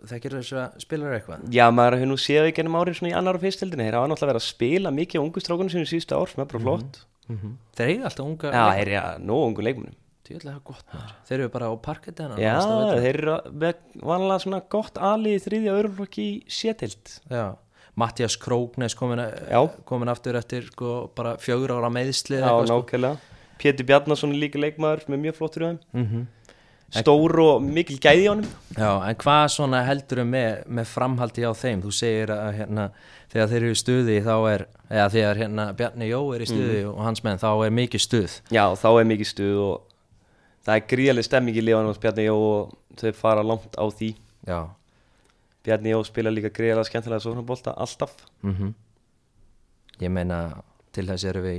þekkir 0.09 0.39
þess 0.39 0.57
að 0.57 0.81
spilar 0.83 1.15
eitthvað? 1.19 1.45
Já, 1.53 1.67
maður 1.75 1.99
hefur 1.99 2.11
nú 2.11 2.17
séð 2.21 2.47
þau 2.47 2.57
gennum 2.57 2.79
árið 2.79 2.99
svona 2.99 3.11
í 3.11 3.15
annar 3.19 3.37
og 3.37 3.45
fyrstildinu 3.45 3.85
Þeir 3.85 3.97
hafa 3.99 4.09
náttúrulega 4.09 4.33
verið 4.33 4.41
að 4.41 4.49
spila 4.49 4.93
mikið 4.95 5.21
á 5.21 5.25
ungu 5.25 5.43
strákunum 5.43 5.71
sínum 5.73 5.89
síðustu 5.89 6.17
ár 6.17 6.31
sem 6.31 6.43
er 6.43 6.49
bara 6.49 6.63
flott. 6.65 7.01
Þeir 7.77 7.91
eiga 7.93 8.09
alltaf 8.09 8.25
unga 8.25 8.53
Já, 8.55 8.63
þeir 8.79 8.93
eru 8.95 9.25
nóg 9.29 9.47
ungu 9.51 9.65
leikmunum 9.69 9.97
djúðlega 10.29 10.61
gott 10.69 10.85
maður. 10.93 11.15
Þeir 11.29 11.37
eru 11.39 11.49
bara 11.55 11.71
á 11.71 11.73
parkettina 11.83 12.37
Já, 12.39 12.53
þeir 13.01 13.19
eru 13.23 13.37
vanlega 14.05 14.39
svona 14.45 14.61
gott 14.75 15.01
alið 15.09 15.35
í 15.35 15.43
þriðja 15.47 15.75
örflokki 15.81 16.27
sétild. 16.59 17.15
Já, 17.31 17.45
Mattias 17.99 18.37
Króknes 18.39 18.95
komin, 18.95 19.21
komin 19.89 20.13
aftur 20.13 20.39
eftir 20.39 20.69
sko, 20.69 21.09
bara 21.17 21.35
fjögur 21.41 21.75
ára 21.75 21.91
meðsli 21.93 22.39
Já, 22.39 22.51
nákvæmlega. 22.69 23.17
Pétur 23.59 23.87
Bjarnason 23.89 24.31
er 24.31 24.39
líka 24.45 24.61
leikmaður 24.61 25.09
með 25.11 25.25
mjög 25.25 25.41
flottur 25.41 25.65
þeim 25.67 25.81
mm 25.91 26.27
Stór 26.89 27.35
og 27.43 27.61
mikil 27.61 27.99
gæði 28.01 28.23
í 28.23 28.29
honum. 28.31 28.53
Já, 28.73 28.89
en 29.05 29.17
hvað 29.21 29.43
svona 29.53 29.83
heldur 29.85 30.23
með, 30.25 30.63
með 30.65 30.87
framhaldi 30.89 31.45
á 31.45 31.53
þeim? 31.53 31.83
Þú 31.85 31.91
segir 31.93 32.33
að 32.33 32.55
hérna, 32.57 32.85
þegar 33.29 33.51
þeir 33.51 33.59
eru 33.59 33.75
í 33.75 33.79
stuði 33.83 34.15
þá 34.25 34.33
er, 34.49 34.63
eða 34.89 35.09
þegar 35.13 35.41
hérna 35.43 35.67
Bjarni 35.77 36.09
Jó 36.09 36.21
er 36.33 36.45
í 36.45 36.49
stuði 36.49 36.79
og 36.89 37.03
hans 37.05 37.21
menn, 37.25 37.41
þá 37.41 37.51
er 37.67 37.75
mikið 37.77 38.05
stuð. 38.07 38.39
Já, 38.55 38.63
þá 38.81 38.89
er 38.95 39.09
mikið 39.11 39.31
stuð 39.35 39.61
og 39.67 39.85
það 40.65 40.75
er 40.75 40.87
gríðaleg 40.91 41.23
stemming 41.27 41.55
í 41.57 41.63
liðanum 41.65 41.93
hos 41.93 42.01
Bjarni 42.03 42.25
Jó 42.27 42.35
og 42.37 42.73
þau 42.99 43.11
fara 43.15 43.43
langt 43.43 43.75
á 43.79 43.85
því. 43.89 44.13
Já, 44.47 44.59
Bjarni 45.63 45.93
Jó 45.93 46.03
spila 46.07 46.31
líka 46.33 46.49
gríðalega 46.55 46.87
skemmtilega 46.89 47.23
sóknarbolta 47.25 47.73
alltaf. 47.77 48.15
Mhm. 48.43 48.73
Ég 49.99 50.09
meina, 50.11 50.61
til 50.95 51.05
þess 51.07 51.25
eru 51.27 51.41
við 51.43 51.57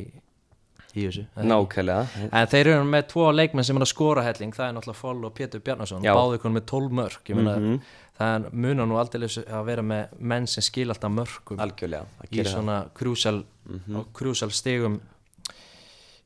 í, 0.97 1.05
þessu? 1.07 1.27
Nákvæmlega. 1.37 2.29
En 2.33 2.47
þeir 2.49 2.67
eru 2.73 2.85
með 2.89 3.09
tvo 3.13 3.27
leikmenn 3.37 3.65
sem 3.65 3.77
er 3.77 3.85
að 3.85 3.91
skora 3.93 4.23
helling. 4.25 4.53
Það 4.57 4.69
er 4.69 4.73
náttúrulega 4.79 4.97
Foll 5.03 5.25
og 5.29 5.35
Pétur 5.37 5.61
Bjarnason. 5.61 6.03
Báðu 6.03 6.39
konum 6.41 6.57
með 6.59 6.67
12 6.67 6.91
mörg 6.91 7.21
ég 7.29 7.37
meina, 7.37 7.57
Mhm. 7.59 7.81
það 8.19 8.35
er 8.47 8.51
munar 8.53 8.87
nú 8.89 8.97
aldrei 8.99 9.29
að 9.29 9.65
vera 9.65 9.83
með 9.83 10.09
menn 10.21 10.47
sem 10.47 10.63
skil 10.63 10.89
alltaf 10.89 11.11
mörgum 11.13 11.59
Algjörlega, 11.61 12.05
í 12.33 12.45
svona 12.45 12.91
krúsal 12.95 13.45
mm 13.69 14.05
krúsal 14.13 14.51
stigum 14.51 15.01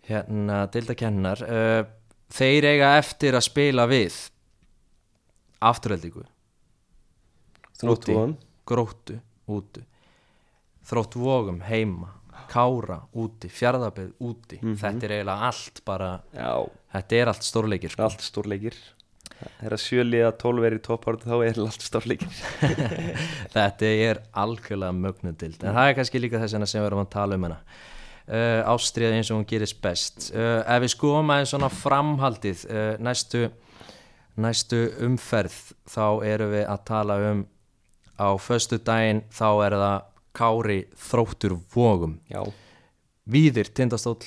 hérna 0.08 0.66
deildakennar 0.72 1.42
uh, 1.42 1.84
þeir 2.32 2.68
eiga 2.72 2.94
eftir 2.98 3.36
að 3.36 3.46
spila 3.48 3.86
við 3.90 4.16
afturheldingu. 5.64 6.24
Þróttvogum. 7.80 8.36
gróttu 8.68 9.18
úti. 9.50 9.84
Þrótt 10.84 11.16
vogum 11.18 11.62
heima. 11.64 12.12
Kára 12.50 13.00
úti, 13.16 13.48
fjárðabið 13.48 14.10
úti. 14.22 14.58
Þetta 14.60 15.06
er 15.06 15.14
eiginlega 15.16 15.48
allt 15.48 15.80
bara 15.86 16.10
Já, 16.36 16.66
þetta 16.92 17.16
er 17.16 17.30
allt 17.32 17.46
stórleikir 17.46 17.94
sko. 17.94 18.04
allt 18.04 18.22
stórleikir. 18.22 18.76
Þegar 19.58 19.80
sjöliða 19.80 20.30
tólf 20.38 20.64
er 20.68 20.76
í 20.76 20.82
toppáratu 20.84 21.26
þá 21.26 21.34
er 21.48 21.58
allt 21.64 21.82
stórleikir. 21.84 22.36
Þetta 23.56 23.88
er 23.90 24.20
algjörlega 24.44 24.94
mögnudild 24.94 25.64
en 25.64 25.74
það 25.74 25.88
er 25.88 25.96
kannski 25.98 26.20
líka 26.22 26.38
þess 26.40 26.54
vegna 26.54 26.68
sem 26.70 26.80
við 26.80 26.88
erum 26.92 27.02
að 27.02 27.10
tala 27.16 27.38
um 27.40 27.48
hana 27.48 27.58
uh, 28.28 28.62
ástriða 28.74 29.16
eins 29.18 29.30
og 29.30 29.40
hún 29.40 29.46
gerist 29.48 29.80
best. 29.84 30.30
Uh, 30.34 30.62
ef 30.66 30.82
við 30.84 30.92
skoðum 30.94 31.30
aðeins 31.34 31.52
svona 31.54 31.70
framhaldið 31.72 32.64
uh, 32.70 32.96
næstu 33.04 33.46
næstu 34.36 34.80
umferð 35.06 35.56
þá 35.86 36.06
erum 36.26 36.50
við 36.56 36.64
að 36.66 36.80
tala 36.88 37.18
um 37.30 37.44
á 38.18 38.28
föstu 38.42 38.80
daginn 38.82 39.22
þá 39.34 39.48
er 39.66 39.76
það 39.78 40.10
Kári 40.34 40.80
þróttur 40.98 41.52
vogum. 41.70 42.16
Já, 42.26 42.42
Víðir 43.30 43.68
tindastóll 43.70 44.24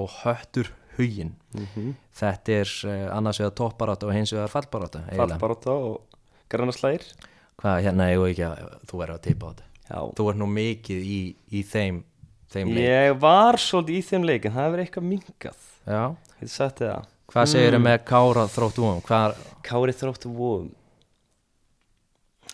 og 0.00 0.08
höttur 0.22 0.70
hugin 0.96 1.34
Mhm. 1.56 1.92
þetta 2.16 2.52
er 2.52 2.70
annars 3.12 3.38
vegar 3.40 3.52
topparáta 3.52 4.06
og 4.08 4.12
hins 4.16 4.32
vegar 4.32 4.48
fallbaráta 4.48 5.04
fallbaráta 5.12 5.70
og 5.76 6.00
grannaslægir 6.48 7.04
hvað 7.60 7.82
hérna 7.84 8.08
ég 8.12 8.24
ekki 8.30 8.44
að 8.48 8.80
þú 8.88 9.02
er 9.04 9.12
að 9.14 9.20
teipa 9.24 9.46
á 9.46 9.50
þetta. 9.52 9.66
Já, 9.86 9.98
þú 10.16 10.28
ert 10.30 10.40
nú 10.40 10.46
mikið 10.50 11.00
í, 11.04 11.20
í 11.52 11.62
þeim 11.62 12.02
þeim 12.54 12.72
leik. 12.72 12.84
Ég 12.86 13.18
var 13.22 13.58
svolítið 13.62 13.98
í 13.98 14.06
þeim 14.10 14.26
leik 14.30 14.46
en 14.48 14.54
það 14.56 14.66
hefur 14.66 14.82
eitthvað 14.84 15.06
minkað. 15.12 15.60
Já. 15.86 16.02
Ég 16.40 16.48
þið 16.48 16.82
það. 16.86 17.06
Hvað 17.26 17.48
segir 17.50 17.76
með 17.82 17.96
Kára 18.06 18.44
þróttu 18.54 18.82
vogum 18.84 19.00
hvað, 19.06 19.38
Kári 19.66 19.94
þróttu 19.98 20.30
vóðum 20.30 20.68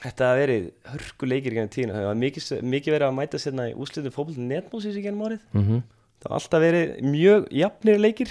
Þetta 0.03 0.27
hafa 0.27 0.39
verið 0.41 0.65
hörku 0.91 1.27
leikir 1.29 1.53
í 1.53 1.57
gennum 1.59 1.71
tíðina. 1.71 1.95
Það 1.95 2.07
var 2.09 2.17
mikið, 2.19 2.47
mikið 2.73 2.95
verið 2.97 3.07
að 3.07 3.17
mæta 3.19 3.39
sérna 3.39 3.67
í 3.71 3.75
úslitum 3.79 4.15
fókbaltin 4.17 4.49
netmósis 4.51 4.97
í 4.99 5.03
gennum 5.05 5.27
árið. 5.29 5.45
Mm 5.55 5.83
Það 6.23 6.31
var 6.31 6.39
alltaf 6.39 6.61
verið 6.63 6.91
mjög 7.03 7.47
jafnir 7.59 7.97
leikir. 7.99 8.31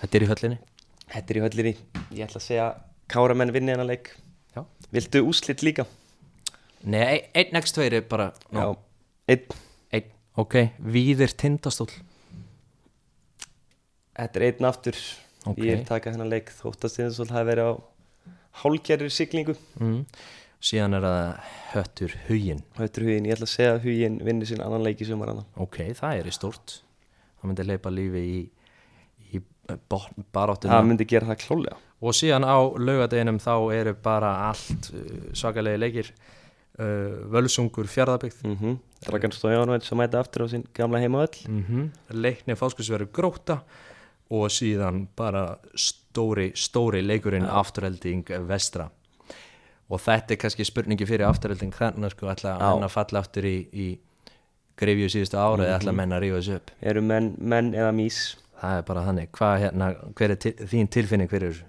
Þetta 0.00 0.14
er 0.18 0.22
í 0.24 0.26
höllinni? 0.30 0.58
Þetta 1.10 1.32
er 1.32 1.38
í 1.38 1.42
höllinni. 1.42 1.72
Ég 2.14 2.26
ætla 2.28 2.38
að 2.38 2.44
segja 2.44 2.66
Kára 3.10 3.34
menn 3.34 3.50
vinni 3.54 3.72
hennar 3.74 3.88
leik. 3.88 4.12
Já. 4.54 4.62
Viltu 4.94 5.22
úslit 5.26 5.62
líka? 5.66 5.86
Nei, 6.84 7.02
ein- 7.02 7.24
einn 7.34 7.58
x 7.62 7.72
tveir 7.74 7.92
er 7.98 8.02
bara 8.06 8.28
Já. 8.52 8.60
No, 8.60 8.76
Einn 9.26 9.40
einn, 9.42 9.58
ok, 10.40 10.56
Víðir 10.94 11.34
tindastóll 11.38 11.92
Þetta 14.14 14.38
er 14.38 14.44
einn 14.46 14.68
aftur. 14.68 14.98
Ok. 15.44 15.58
Ég 15.58 15.80
er 15.80 15.84
taka 15.88 16.12
hennar 16.14 16.30
leik 16.30 16.52
Þóttast 16.54 17.00
svo 17.16 17.26
hafa 17.26 17.42
verið 17.48 17.70
á 17.70 17.72
hálgerri 18.62 19.10
siglingu. 19.10 19.56
Mm. 19.82 20.04
síðan 20.64 20.94
er 20.96 21.04
það 21.04 21.48
höttur 21.74 22.12
hugin 22.28 22.62
Höttur 22.78 23.08
hugin 23.08 23.26
Ég 23.28 23.34
ætla 23.36 23.48
að 23.48 23.54
segja 23.56 23.72
að 23.74 23.88
hugin 23.88 24.20
vinni 24.24 24.46
sín 24.48 24.62
annan 24.64 24.84
leik 24.86 25.02
í 25.02 25.08
sumar 25.08 25.32
hana 25.34 25.42
ok, 25.60 25.80
það 25.98 26.20
er 26.20 26.30
í 26.30 26.34
stórt. 26.34 26.78
Það 27.40 27.50
myndi 27.50 27.66
leipa 27.66 27.92
lífi 27.92 28.22
í, 28.24 28.38
í 29.34 29.42
baráttuna 30.32 30.78
Það 30.78 30.88
myndi 30.92 31.08
gera 31.10 31.32
það 31.32 31.42
klálega 31.42 31.80
og 32.04 32.12
síðan 32.16 32.44
á 32.44 32.58
laugadeginum 32.60 33.38
þá 33.40 33.54
eru 33.72 33.94
bara 34.04 34.32
allt 34.50 34.90
uh, 34.92 35.28
svakalegi 35.36 35.80
leikir 35.80 36.10
uh, 36.78 37.30
Völsungur 37.32 37.86
fjárðabyggð 37.86 38.44
mm 38.44 38.56
-hmm. 38.60 38.78
Dragan 39.04 39.32
Stójánovits 39.32 39.88
sem 39.88 39.98
mæta 39.98 40.20
aftur 40.20 40.44
á 40.44 40.46
sín 40.48 40.64
gamla 40.74 40.98
heimaöll 40.98 41.36
mm 41.48 41.64
-hmm. 41.64 41.88
leikni 42.10 42.54
fáskursveru 42.54 43.06
gróta 43.12 43.62
og 44.30 44.50
síðan 44.50 45.06
bara 45.16 45.58
stóri, 45.74 46.52
stóri 46.54 47.02
leikurinn 47.02 47.46
afturhelding 47.46 48.24
vestra. 48.48 48.90
Og 49.88 50.00
þetta 50.00 50.34
er 50.34 50.40
kannski 50.40 50.64
spurningi 50.64 51.06
fyrir 51.06 51.26
afturhelding 51.26 51.74
þannig 51.74 52.10
sko 52.10 52.30
ætla 52.32 52.56
að 52.58 52.88
falla 52.88 53.18
aftur 53.18 53.44
í, 53.44 53.68
í 53.72 53.98
grifju 54.80 55.10
síðustu 55.12 55.38
ára 55.38 55.66
eða 55.66 55.76
ætla 55.78 55.92
menn 55.92 56.14
að 56.14 56.24
rífa 56.24 56.40
þessu 56.40 56.56
upp? 56.56 56.72
Eru 56.82 57.02
menn, 57.02 57.34
menn 57.38 57.74
eða 57.74 57.92
mís? 57.92 58.22
Það 58.60 58.78
er 58.78 58.86
bara 58.88 59.04
þannig, 59.08 59.30
hvað 59.36 59.58
hérna 59.64 59.90
hver 60.16 60.34
er 60.34 60.40
til, 60.40 60.54
þín 60.72 60.90
tilfinning 60.96 61.30
fyrir 61.30 61.52
þessu? 61.52 61.64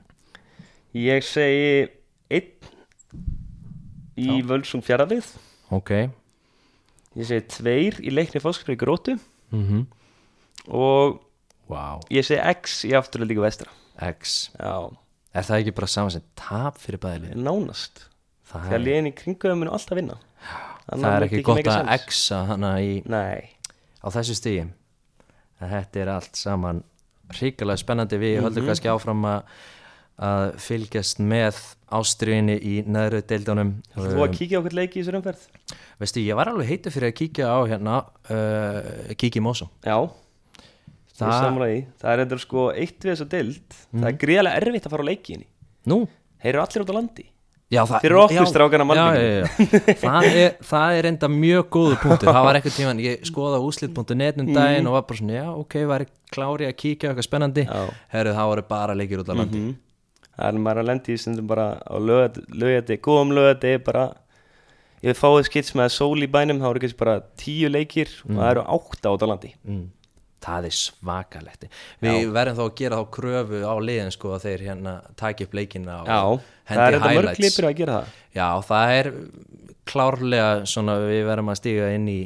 Ég 0.95 1.27
segi 1.27 1.89
einn 2.31 2.74
í 4.19 4.39
völsung 4.47 4.85
fjaraðið 4.85 5.31
ok, 5.75 5.91
Ég 7.15 7.29
segi 7.29 7.45
tveir 7.53 8.01
í 8.03 8.11
leikni 8.11 8.41
fóskspri 8.43 8.75
grótu 8.79 9.17
mhm. 9.53 9.85
Og 10.65 11.19
wow, 11.69 12.01
ég 12.13 12.25
segi 12.25 12.41
x 12.41 12.79
í 12.87 12.93
afturöldingu 12.97 13.43
vestra. 13.43 13.69
X. 14.01 14.49
Já, 14.57 14.89
er 15.35 15.45
það 15.45 15.59
ekki 15.61 15.73
bara 15.77 15.89
saman 15.91 16.15
sem 16.15 16.23
tap 16.39 16.79
fyrir 16.81 17.01
bæðilið? 17.03 17.35
nánast. 17.37 18.07
Það, 18.49 18.65
Þegar 18.69 18.81
liðin 18.81 19.09
í 19.09 19.13
kringuðum 19.19 19.61
munu 19.61 19.75
alltaf 19.75 19.99
vinna. 19.99 20.17
Það 20.89 21.05
er 21.11 21.27
ekki 21.27 21.43
gott 21.45 21.69
að 21.69 21.91
X-a 21.99 22.41
hana 22.49 22.71
í, 22.81 22.97
Nei, 23.09 23.45
á 24.01 24.07
þessu 24.13 24.35
stígi 24.37 24.65
þetta 25.59 26.01
er 26.01 26.11
allt 26.15 26.39
saman 26.39 26.83
ríkilega 27.35 27.81
spennandi. 27.81 28.19
Við 28.21 28.41
höldum 28.43 28.69
kannski 28.69 28.91
áfram 28.91 29.23
að 29.29 29.55
að 30.15 30.53
fylgjast 30.63 31.19
með 31.19 31.57
ástriðinni 31.95 32.55
í 32.63 32.75
neðru 32.87 33.19
deildunum. 33.27 33.71
Þú 33.95 34.21
að 34.23 34.35
kíkja 34.37 34.59
okkur 34.61 34.75
leiki 34.79 34.99
í 34.99 35.03
þessu 35.03 35.17
umferð? 35.19 35.43
Veistu, 35.99 36.23
ég 36.23 36.35
var 36.39 36.49
alveg 36.51 36.67
heitur 36.71 36.91
fyrir 36.95 37.11
að 37.11 37.17
kíkja 37.19 37.49
á 37.51 37.59
hérna 37.67 37.97
uh, 38.31 39.13
kíkja 39.15 39.39
í 39.41 39.43
Mósum 39.45 39.69
Já, 39.85 39.97
það 41.15 41.35
er 41.35 41.85
Það- 42.01 42.11
er 42.15 42.23
endur 42.25 42.41
sko 42.43 42.65
eitt 42.73 42.99
við 42.99 43.13
þessu 43.13 43.27
dild 43.31 43.77
Það 43.93 44.09
er 44.09 44.17
gríðarlega 44.23 44.59
erfitt 44.63 44.87
að 44.89 44.95
fara 44.95 45.05
á 45.07 45.09
leikinni 45.11 45.47
nú, 45.87 46.01
Þeir 46.41 46.51
eru 46.55 46.61
allir 46.65 46.83
út 46.83 46.91
á 46.91 46.95
landi. 46.99 47.23
Já, 47.73 47.79
það, 47.89 48.01
Fyrir 48.03 48.17
okkur 48.21 48.47
strákana 48.49 48.85
já, 48.85 48.87
Malbíkinu. 48.89 49.21
já, 49.25 49.39
já. 49.41 49.95
það, 50.03 50.25
er, 50.29 50.51
það 50.69 50.97
er 50.99 51.07
enda 51.09 51.29
mjög 51.33 51.63
góðu 51.73 51.95
punktur. 52.03 52.29
Það 52.29 52.43
var 52.45 52.59
eitthvað 52.59 52.75
tíman, 52.77 52.99
ég 53.01 53.23
skoða 53.25 53.61
úslit.net 53.65 54.37
um 54.43 54.51
daginn 54.53 54.89
og 54.91 54.93
var 54.99 55.05
bara 55.09 55.17
svona, 55.17 55.33
já, 55.39 55.47
ok, 55.63 55.77
var 55.89 56.05
klári 56.35 56.67
að 56.69 56.75
kíkja 56.77 57.09
eitthvað 57.09 57.25
spennandi, 57.25 57.63
herru, 58.13 58.35
það 58.37 58.51
voru 58.51 58.65
bara 58.69 58.93
leikir 58.99 59.23
út 59.23 59.31
á 59.33 59.35
landi. 59.41 59.63
Mhm. 59.63 59.73
Það 60.35 60.47
er 60.47 60.61
maður 60.65 60.81
að 60.83 60.87
lendi 60.89 61.15
í 61.15 61.17
stundum 61.21 61.47
bara 61.47 61.67
á 61.79 61.95
lögati, 61.99 62.97
góðum 62.99 63.33
lögati 63.35 63.75
bara. 63.85 64.05
Ég 65.03 65.11
vil 65.13 65.19
fáið 65.19 65.45
skits 65.49 65.75
með 65.77 65.91
sól 65.95 66.23
í 66.23 66.27
bænum 66.31 66.59
þá 66.59 66.69
eru 66.69 66.81
kannski 66.83 66.97
bara 66.99 67.19
tíu 67.39 67.69
leikir 67.69 68.09
og 68.25 68.35
það 68.39 68.49
eru 68.51 68.63
átta 68.75 69.13
út 69.15 69.23
á 69.23 69.27
landi. 69.31 69.51
Mm. 69.65 69.85
það 70.45 70.65
er 70.67 70.73
svakalegt. 70.77 71.63
Við 72.05 72.27
verðum 72.35 72.57
þá 72.59 72.63
að 72.65 72.75
gera 72.77 72.97
þá 72.99 73.05
kröfu 73.15 73.61
á 73.65 73.73
liðin 73.81 74.11
sko 74.13 74.33
að 74.35 74.43
þeir 74.43 74.63
hérna 74.67 74.91
taki 75.17 75.47
upp 75.47 75.55
leikina 75.57 75.95
og 76.03 76.09
Já, 76.11 76.19
það 76.21 76.43
hendi 76.69 76.85
er 76.85 76.99
mörg 77.01 77.15
highlights. 77.15 77.39
lipir 77.41 77.65
að 77.65 77.77
gera 77.79 77.95
það. 77.95 78.11
Já, 78.35 78.47
það 78.67 78.93
er 78.99 79.09
klárlega 79.89 80.49
svona 80.69 80.97
við 81.01 81.23
verðum 81.29 81.49
að 81.53 81.57
stíga 81.61 81.87
inn 81.95 82.05
í 82.11 82.19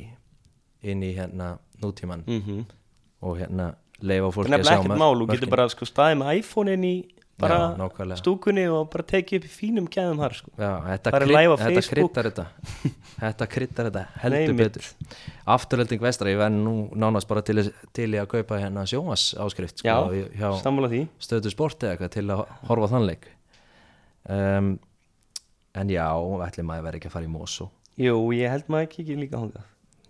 inn 0.91 1.03
í 1.03 1.14
hérna 1.16 1.47
nútíman 1.84 2.26
mm 2.28 2.41
-hmm. 2.41 2.66
og 3.22 3.39
hérna 3.39 3.70
leifa 4.01 4.28
Það 4.28 4.36
fólki 4.36 4.51
er 4.51 4.53
að 4.53 4.57
nefnilega 4.57 4.70
sjá 4.70 4.80
ekkert 4.80 4.91
mörk- 4.91 4.99
mál, 4.99 5.20
þú 5.20 5.32
getur 5.32 5.49
bara 5.49 5.70
sko 5.70 5.86
staðið 5.86 6.20
með 6.20 6.38
iPhone 6.39 6.74
inn 6.74 6.84
í 6.84 6.95
bara 7.40 8.16
stúkunni 8.20 8.66
og 8.72 8.90
bara 8.94 9.06
tekið 9.10 9.40
upp 9.40 9.48
í 9.48 9.52
fínum 9.54 9.88
gæðum 9.92 10.20
har 10.24 10.36
sko. 10.38 10.52
Já, 10.60 10.72
þetta, 10.86 11.14
krydd, 11.16 11.36
á 11.40 11.56
þetta 11.64 11.84
kryddar 11.94 12.30
þetta. 12.30 12.46
Þetta 13.20 13.48
kryddar 13.56 13.90
þetta 13.90 14.04
Nei, 14.06 14.20
heldur 14.24 14.58
mitt. 14.58 14.78
betur. 14.80 15.24
Afturölding 15.56 16.04
vestra, 16.04 16.32
ég 16.34 16.40
verð 16.42 16.60
nú 16.60 16.76
nánast 17.00 17.30
bara 17.32 17.44
til, 17.48 17.64
til 17.96 18.10
í 18.14 18.20
að 18.22 18.30
kaupa 18.36 18.60
hérna 18.62 18.86
sjómas 18.90 19.30
áskrift 19.40 19.82
sko, 19.82 19.96
stöðu 21.24 21.54
sport 21.54 21.84
eða 21.84 21.96
eitthvað 21.98 22.14
til 22.20 22.28
að 22.36 22.46
horfa 22.70 22.90
á 22.90 22.94
þann 22.94 23.10
leik 23.10 23.28
um, 24.30 24.70
En 25.80 25.92
já, 25.92 26.06
ætli 26.46 26.64
maður 26.66 26.88
verið 26.88 27.00
ekki 27.00 27.10
að 27.12 27.16
fara 27.18 27.28
í 27.28 27.34
Mosó 27.34 27.70
Jú, 28.00 28.16
ég 28.36 28.52
held 28.54 28.70
maður 28.72 28.88
ekki 28.88 29.18
líka 29.20 29.42
hongað 29.42 29.68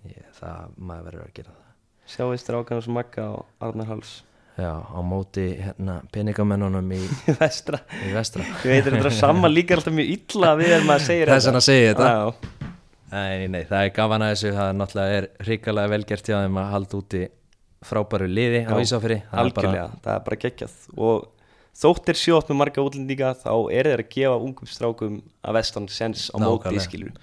ég, 0.08 0.24
Það, 0.38 0.76
maður 0.78 1.08
verður 1.10 1.26
að 1.26 1.34
gera 1.40 1.54
það. 1.56 1.66
Sjáist 2.10 2.46
strákan 2.48 2.80
og 2.82 2.90
Magga 2.96 3.26
og 3.36 3.66
Arnar 3.66 3.90
Hals 3.92 4.14
Já, 4.60 4.72
á 4.84 5.00
móti 5.06 5.46
hérna, 5.62 6.00
peningamennunum 6.12 6.92
í, 6.98 7.02
Vestra. 7.40 7.80
Í 8.04 8.14
vestra. 8.16 8.44
Ég 8.66 8.74
veit 8.74 8.88
þetta 8.90 9.12
saman 9.16 9.54
líka 9.58 9.78
alltaf 9.78 9.96
mjög 9.96 10.14
illa 10.18 10.54
við 10.60 10.74
erum 10.80 10.94
að 10.96 11.06
segja 11.06 11.30
Þess 11.32 11.50
vegna 11.50 11.62
segi 11.64 11.84
ég 11.86 12.00
þetta. 12.00 12.70
Nei, 13.10 13.48
nei, 13.50 13.64
það 13.66 13.84
er 13.88 13.92
gaman 13.96 14.26
að 14.28 14.32
þessu. 14.36 14.52
Það 14.60 14.68
er 14.72 14.80
náttúrulega 14.84 15.20
er 15.20 15.28
hrikalega 15.48 15.92
velgert 15.96 16.28
hjá 16.30 16.36
þeim 16.44 16.60
að 16.62 16.72
halda 16.76 16.98
úti 17.00 17.22
frábæru 17.90 18.28
liði 18.30 18.62
á 18.68 18.74
Já, 18.76 18.82
Ísafri 18.84 19.18
algjörlega, 19.32 19.88
það 20.04 20.14
er 20.18 20.24
bara 20.28 20.40
geggjað. 20.44 20.76
Og 21.00 21.28
þótt 21.80 22.12
er 22.12 22.20
sjótt 22.20 22.52
með 22.52 22.60
marga 22.60 22.84
útlendinga 22.84 23.32
þá 23.40 23.52
er 23.72 23.90
þeir 23.94 24.04
að 24.04 24.10
gefa 24.18 24.38
ungum 24.44 24.70
strákum 24.70 25.20
að 25.48 25.58
vestan 25.62 25.88
sens 25.90 26.28
á 26.30 26.38
móti 26.38 26.68
Nákvæmlega. 26.68 26.86
skilur 26.90 27.14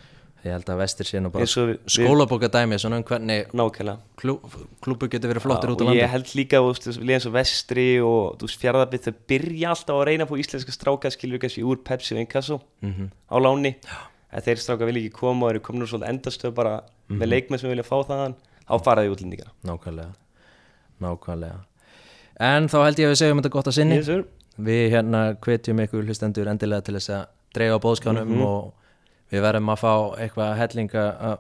ég 0.47 0.53
held 0.55 0.71
að 0.73 0.79
vestir 0.81 1.07
sé 1.09 1.21
nú 1.21 1.31
bara 1.35 1.45
Eins 1.45 1.57
og 1.61 1.69
við- 1.69 1.81
skólabóka 1.97 2.49
dæmi 2.55 2.79
svona 2.79 2.97
um 3.01 3.05
hvernig 3.05 3.47
klú, 4.17 4.39
klúbu 4.83 5.09
getur 5.11 5.33
verið 5.35 5.43
flottir 5.45 5.71
út 5.75 5.81
á 5.83 5.85
landi. 5.85 6.01
ég 6.01 6.09
held 6.09 6.27
líka 6.39 6.61
og 7.27 7.33
vestri 7.35 7.87
og 8.01 8.39
fjárðabit 8.39 9.07
þau 9.09 9.15
byrja 9.29 9.69
alltaf 9.75 9.97
að 9.97 10.05
reyna 10.07 10.25
að 10.27 10.31
fá 10.31 10.37
íslenska 10.43 10.73
stráka 10.73 11.11
skilur 11.11 11.39
kannski 11.43 11.63
úr 11.67 11.77
Pepsi 11.85 12.15
og 12.15 12.21
Inkasso 12.25 12.61
Mhm. 12.83 13.11
á 13.31 13.37
láni. 13.43 13.75
En 14.33 14.43
þeir 14.43 14.57
stráka 14.59 14.85
vilja 14.87 15.03
ekki 15.09 15.13
koma 15.13 15.47
og 15.47 15.51
eru 15.55 15.61
komin 15.61 15.83
úr 15.83 15.89
svolítið 15.89 16.09
endastöð 16.11 16.55
bara 16.55 16.83
Mhm. 17.09 17.19
með 17.19 17.29
leikmenn 17.29 17.61
sem 17.61 17.71
vilja 17.71 17.85
fá 17.85 18.05
þaðan. 18.07 18.35
Þá 18.69 18.83
fara 18.85 19.03
því 19.03 19.15
útlendinga. 19.15 19.47
Nákvæmlega. 19.65 20.13
Nákvæmlega. 21.01 21.61
En 22.41 22.69
þá 22.69 22.85
held 22.85 22.97
ég 23.01 23.07
að 23.09 23.13
við 23.15 23.21
segjum 23.23 23.41
þetta 23.41 23.51
gott 23.55 23.67
að 23.71 23.77
sinni. 23.79 23.97
Yes, 23.97 24.09
við 24.61 24.91
hérna 24.93 25.21
hvetjum 25.41 25.81
ykkur 25.87 26.05
hlustendur 26.07 26.49
endilega 26.51 26.85
til 26.85 26.95
þess 26.99 27.11
að 27.15 27.27
dreifa 27.57 27.79
bóðskánum 27.81 28.29
Mhm. 28.29 28.43
og 28.45 28.73
við 29.33 29.45
verðum 29.47 29.73
að 29.75 29.83
fá 29.83 29.93
eitthvað 30.23 30.57
hellinga 30.61 31.05
að 31.31 31.37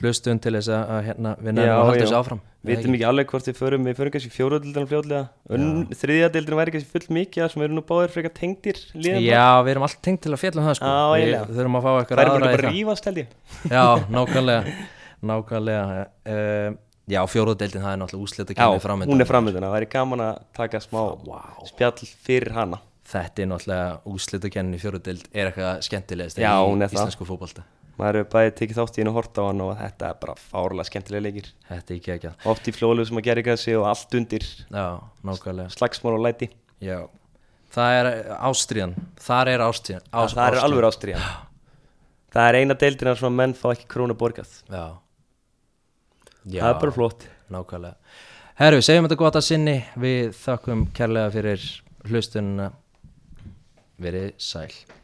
hlustun 0.00 0.40
til 0.44 0.52
þess 0.58 0.68
að 0.76 1.06
hérna, 1.06 1.32
við 1.40 1.56
nefnum 1.56 1.72
að 1.72 1.88
halda 1.88 2.04
þessu 2.04 2.18
áfram. 2.18 2.40
Við 2.66 2.80
veitum 2.80 2.96
ekki 2.96 3.06
alveg 3.06 3.28
hvort 3.30 3.46
við 3.48 3.56
förum, 3.56 3.84
við 3.86 3.98
förum 4.00 4.12
kannski 4.16 4.32
fjóruðildina 4.34 4.88
fljóðlega, 4.90 5.92
þriðja 6.00 6.30
deildina 6.34 6.58
væri 6.58 6.74
kannski 6.74 6.90
full 6.96 7.14
mikið 7.16 7.52
sem 7.52 7.64
eru 7.64 7.76
nú 7.76 7.84
báðir 7.86 8.12
frekar 8.12 8.34
tengdir 8.36 8.80
liðan 8.96 9.22
Já, 9.22 9.44
við 9.62 9.72
erum 9.76 9.86
allt 9.86 10.00
tengt 10.04 10.24
til 10.26 10.32
að 10.34 10.42
fjalla 10.42 10.64
um 10.64 10.66
það 10.66 10.78
sko. 10.80 10.90
Já, 10.90 11.36
Við 11.46 11.60
þurfum 11.60 11.78
að 11.78 11.86
fá 11.86 11.90
eitthvað 11.92 12.18
Það 12.18 12.24
er 12.24 12.32
aðra 12.32 12.50
bara 12.50 12.72
rífast 12.74 13.08
held 13.08 13.22
ég. 13.22 13.36
Já, 13.70 13.84
nákvæmlega. 14.16 14.74
Nákvæmlega. 15.30 16.02
Uh, 16.26 16.82
Já, 17.06 17.20
fjóruðdeildin, 17.30 17.84
það 17.86 17.92
er 17.92 17.98
náttúrulega 18.00 18.26
úslita 18.26 18.54
Já, 18.58 18.66
hún 19.06 19.22
er 19.22 19.28
framöndina, 19.30 19.68
það 19.68 19.74
væri 19.76 19.88
gaman 19.92 20.22
að 20.24 20.38
taka 20.58 20.80
smá 20.82 20.98
Vá. 21.22 21.38
spjall 21.68 22.08
fyrir 22.26 22.50
hana 22.56 22.80
Þetta 23.06 23.42
er 23.42 23.48
náttúrulega 23.52 23.90
úslita 24.10 24.50
í 24.50 24.78
fjóruðdeild 24.82 25.26
er 25.30 25.50
eitthvað 25.50 25.82
skemmtilegast 25.86 26.40
Já, 26.42 26.52
í 26.58 26.86
íslensku 26.88 27.26
fótbolta? 27.28 27.62
Maður 27.96 28.18
hefur 28.20 28.32
bæði 28.34 28.54
tekið 28.58 28.78
þátt 28.80 28.96
í 28.98 29.00
hennu 29.00 29.12
og 29.12 29.16
horta 29.16 29.40
á 29.40 29.44
hann 29.46 29.62
og 29.64 29.70
þetta 29.78 30.08
er 30.10 30.16
bara 30.20 30.34
fárlega 30.36 30.88
skemmtilega 30.90 31.24
leikir. 31.24 31.46
Þetta 31.70 31.94
er 31.94 32.00
ekki 32.00 32.12
ekki 32.16 32.32
oft 32.52 32.68
í 32.68 32.74
flólu 32.76 33.06
sem 33.08 33.20
að 33.20 33.28
gera 33.28 33.44
ekki 33.54 33.76
og 33.78 33.86
allt 33.88 34.16
undir. 34.18 34.44
Já, 34.68 34.84
nákvæmlega. 35.24 35.72
Slagsmál 35.72 36.18
og 36.18 36.26
læti. 36.26 36.50
Já, 36.84 36.98
það 37.72 37.96
er 38.02 38.10
ástriðan 38.50 38.94
Þar 39.24 39.52
er 39.54 39.64
ástriðan 39.64 40.04
Ás, 40.12 40.34
það 40.36 40.46
er 40.50 40.58
alveg 40.60 40.86
ástriðan 40.90 41.24
það 42.36 42.50
er 42.50 42.58
eina 42.60 42.76
deildina 42.76 43.14
sem 43.16 43.30
að 43.30 43.38
menn 43.38 43.56
fá 43.56 43.70
ekki 43.72 43.88
krónu 43.94 44.16
borgað. 44.18 44.58
Já, 44.68 44.84
Já. 46.46 46.60
Það 46.60 46.68
er 46.68 46.80
bara 46.82 46.94
flott. 46.94 47.24
Nákvæmlega. 47.50 47.96
Herru, 48.56 48.82
segjum 48.84 49.06
þetta 49.06 49.18
gott 49.20 49.38
að 49.40 49.46
sinni. 49.48 49.76
Við 49.98 50.36
þakkum 50.38 50.84
kærlega 50.96 51.32
fyrir 51.34 51.64
hlustununa 52.06 52.68
Verið 53.96 54.34
sæl 54.36 54.72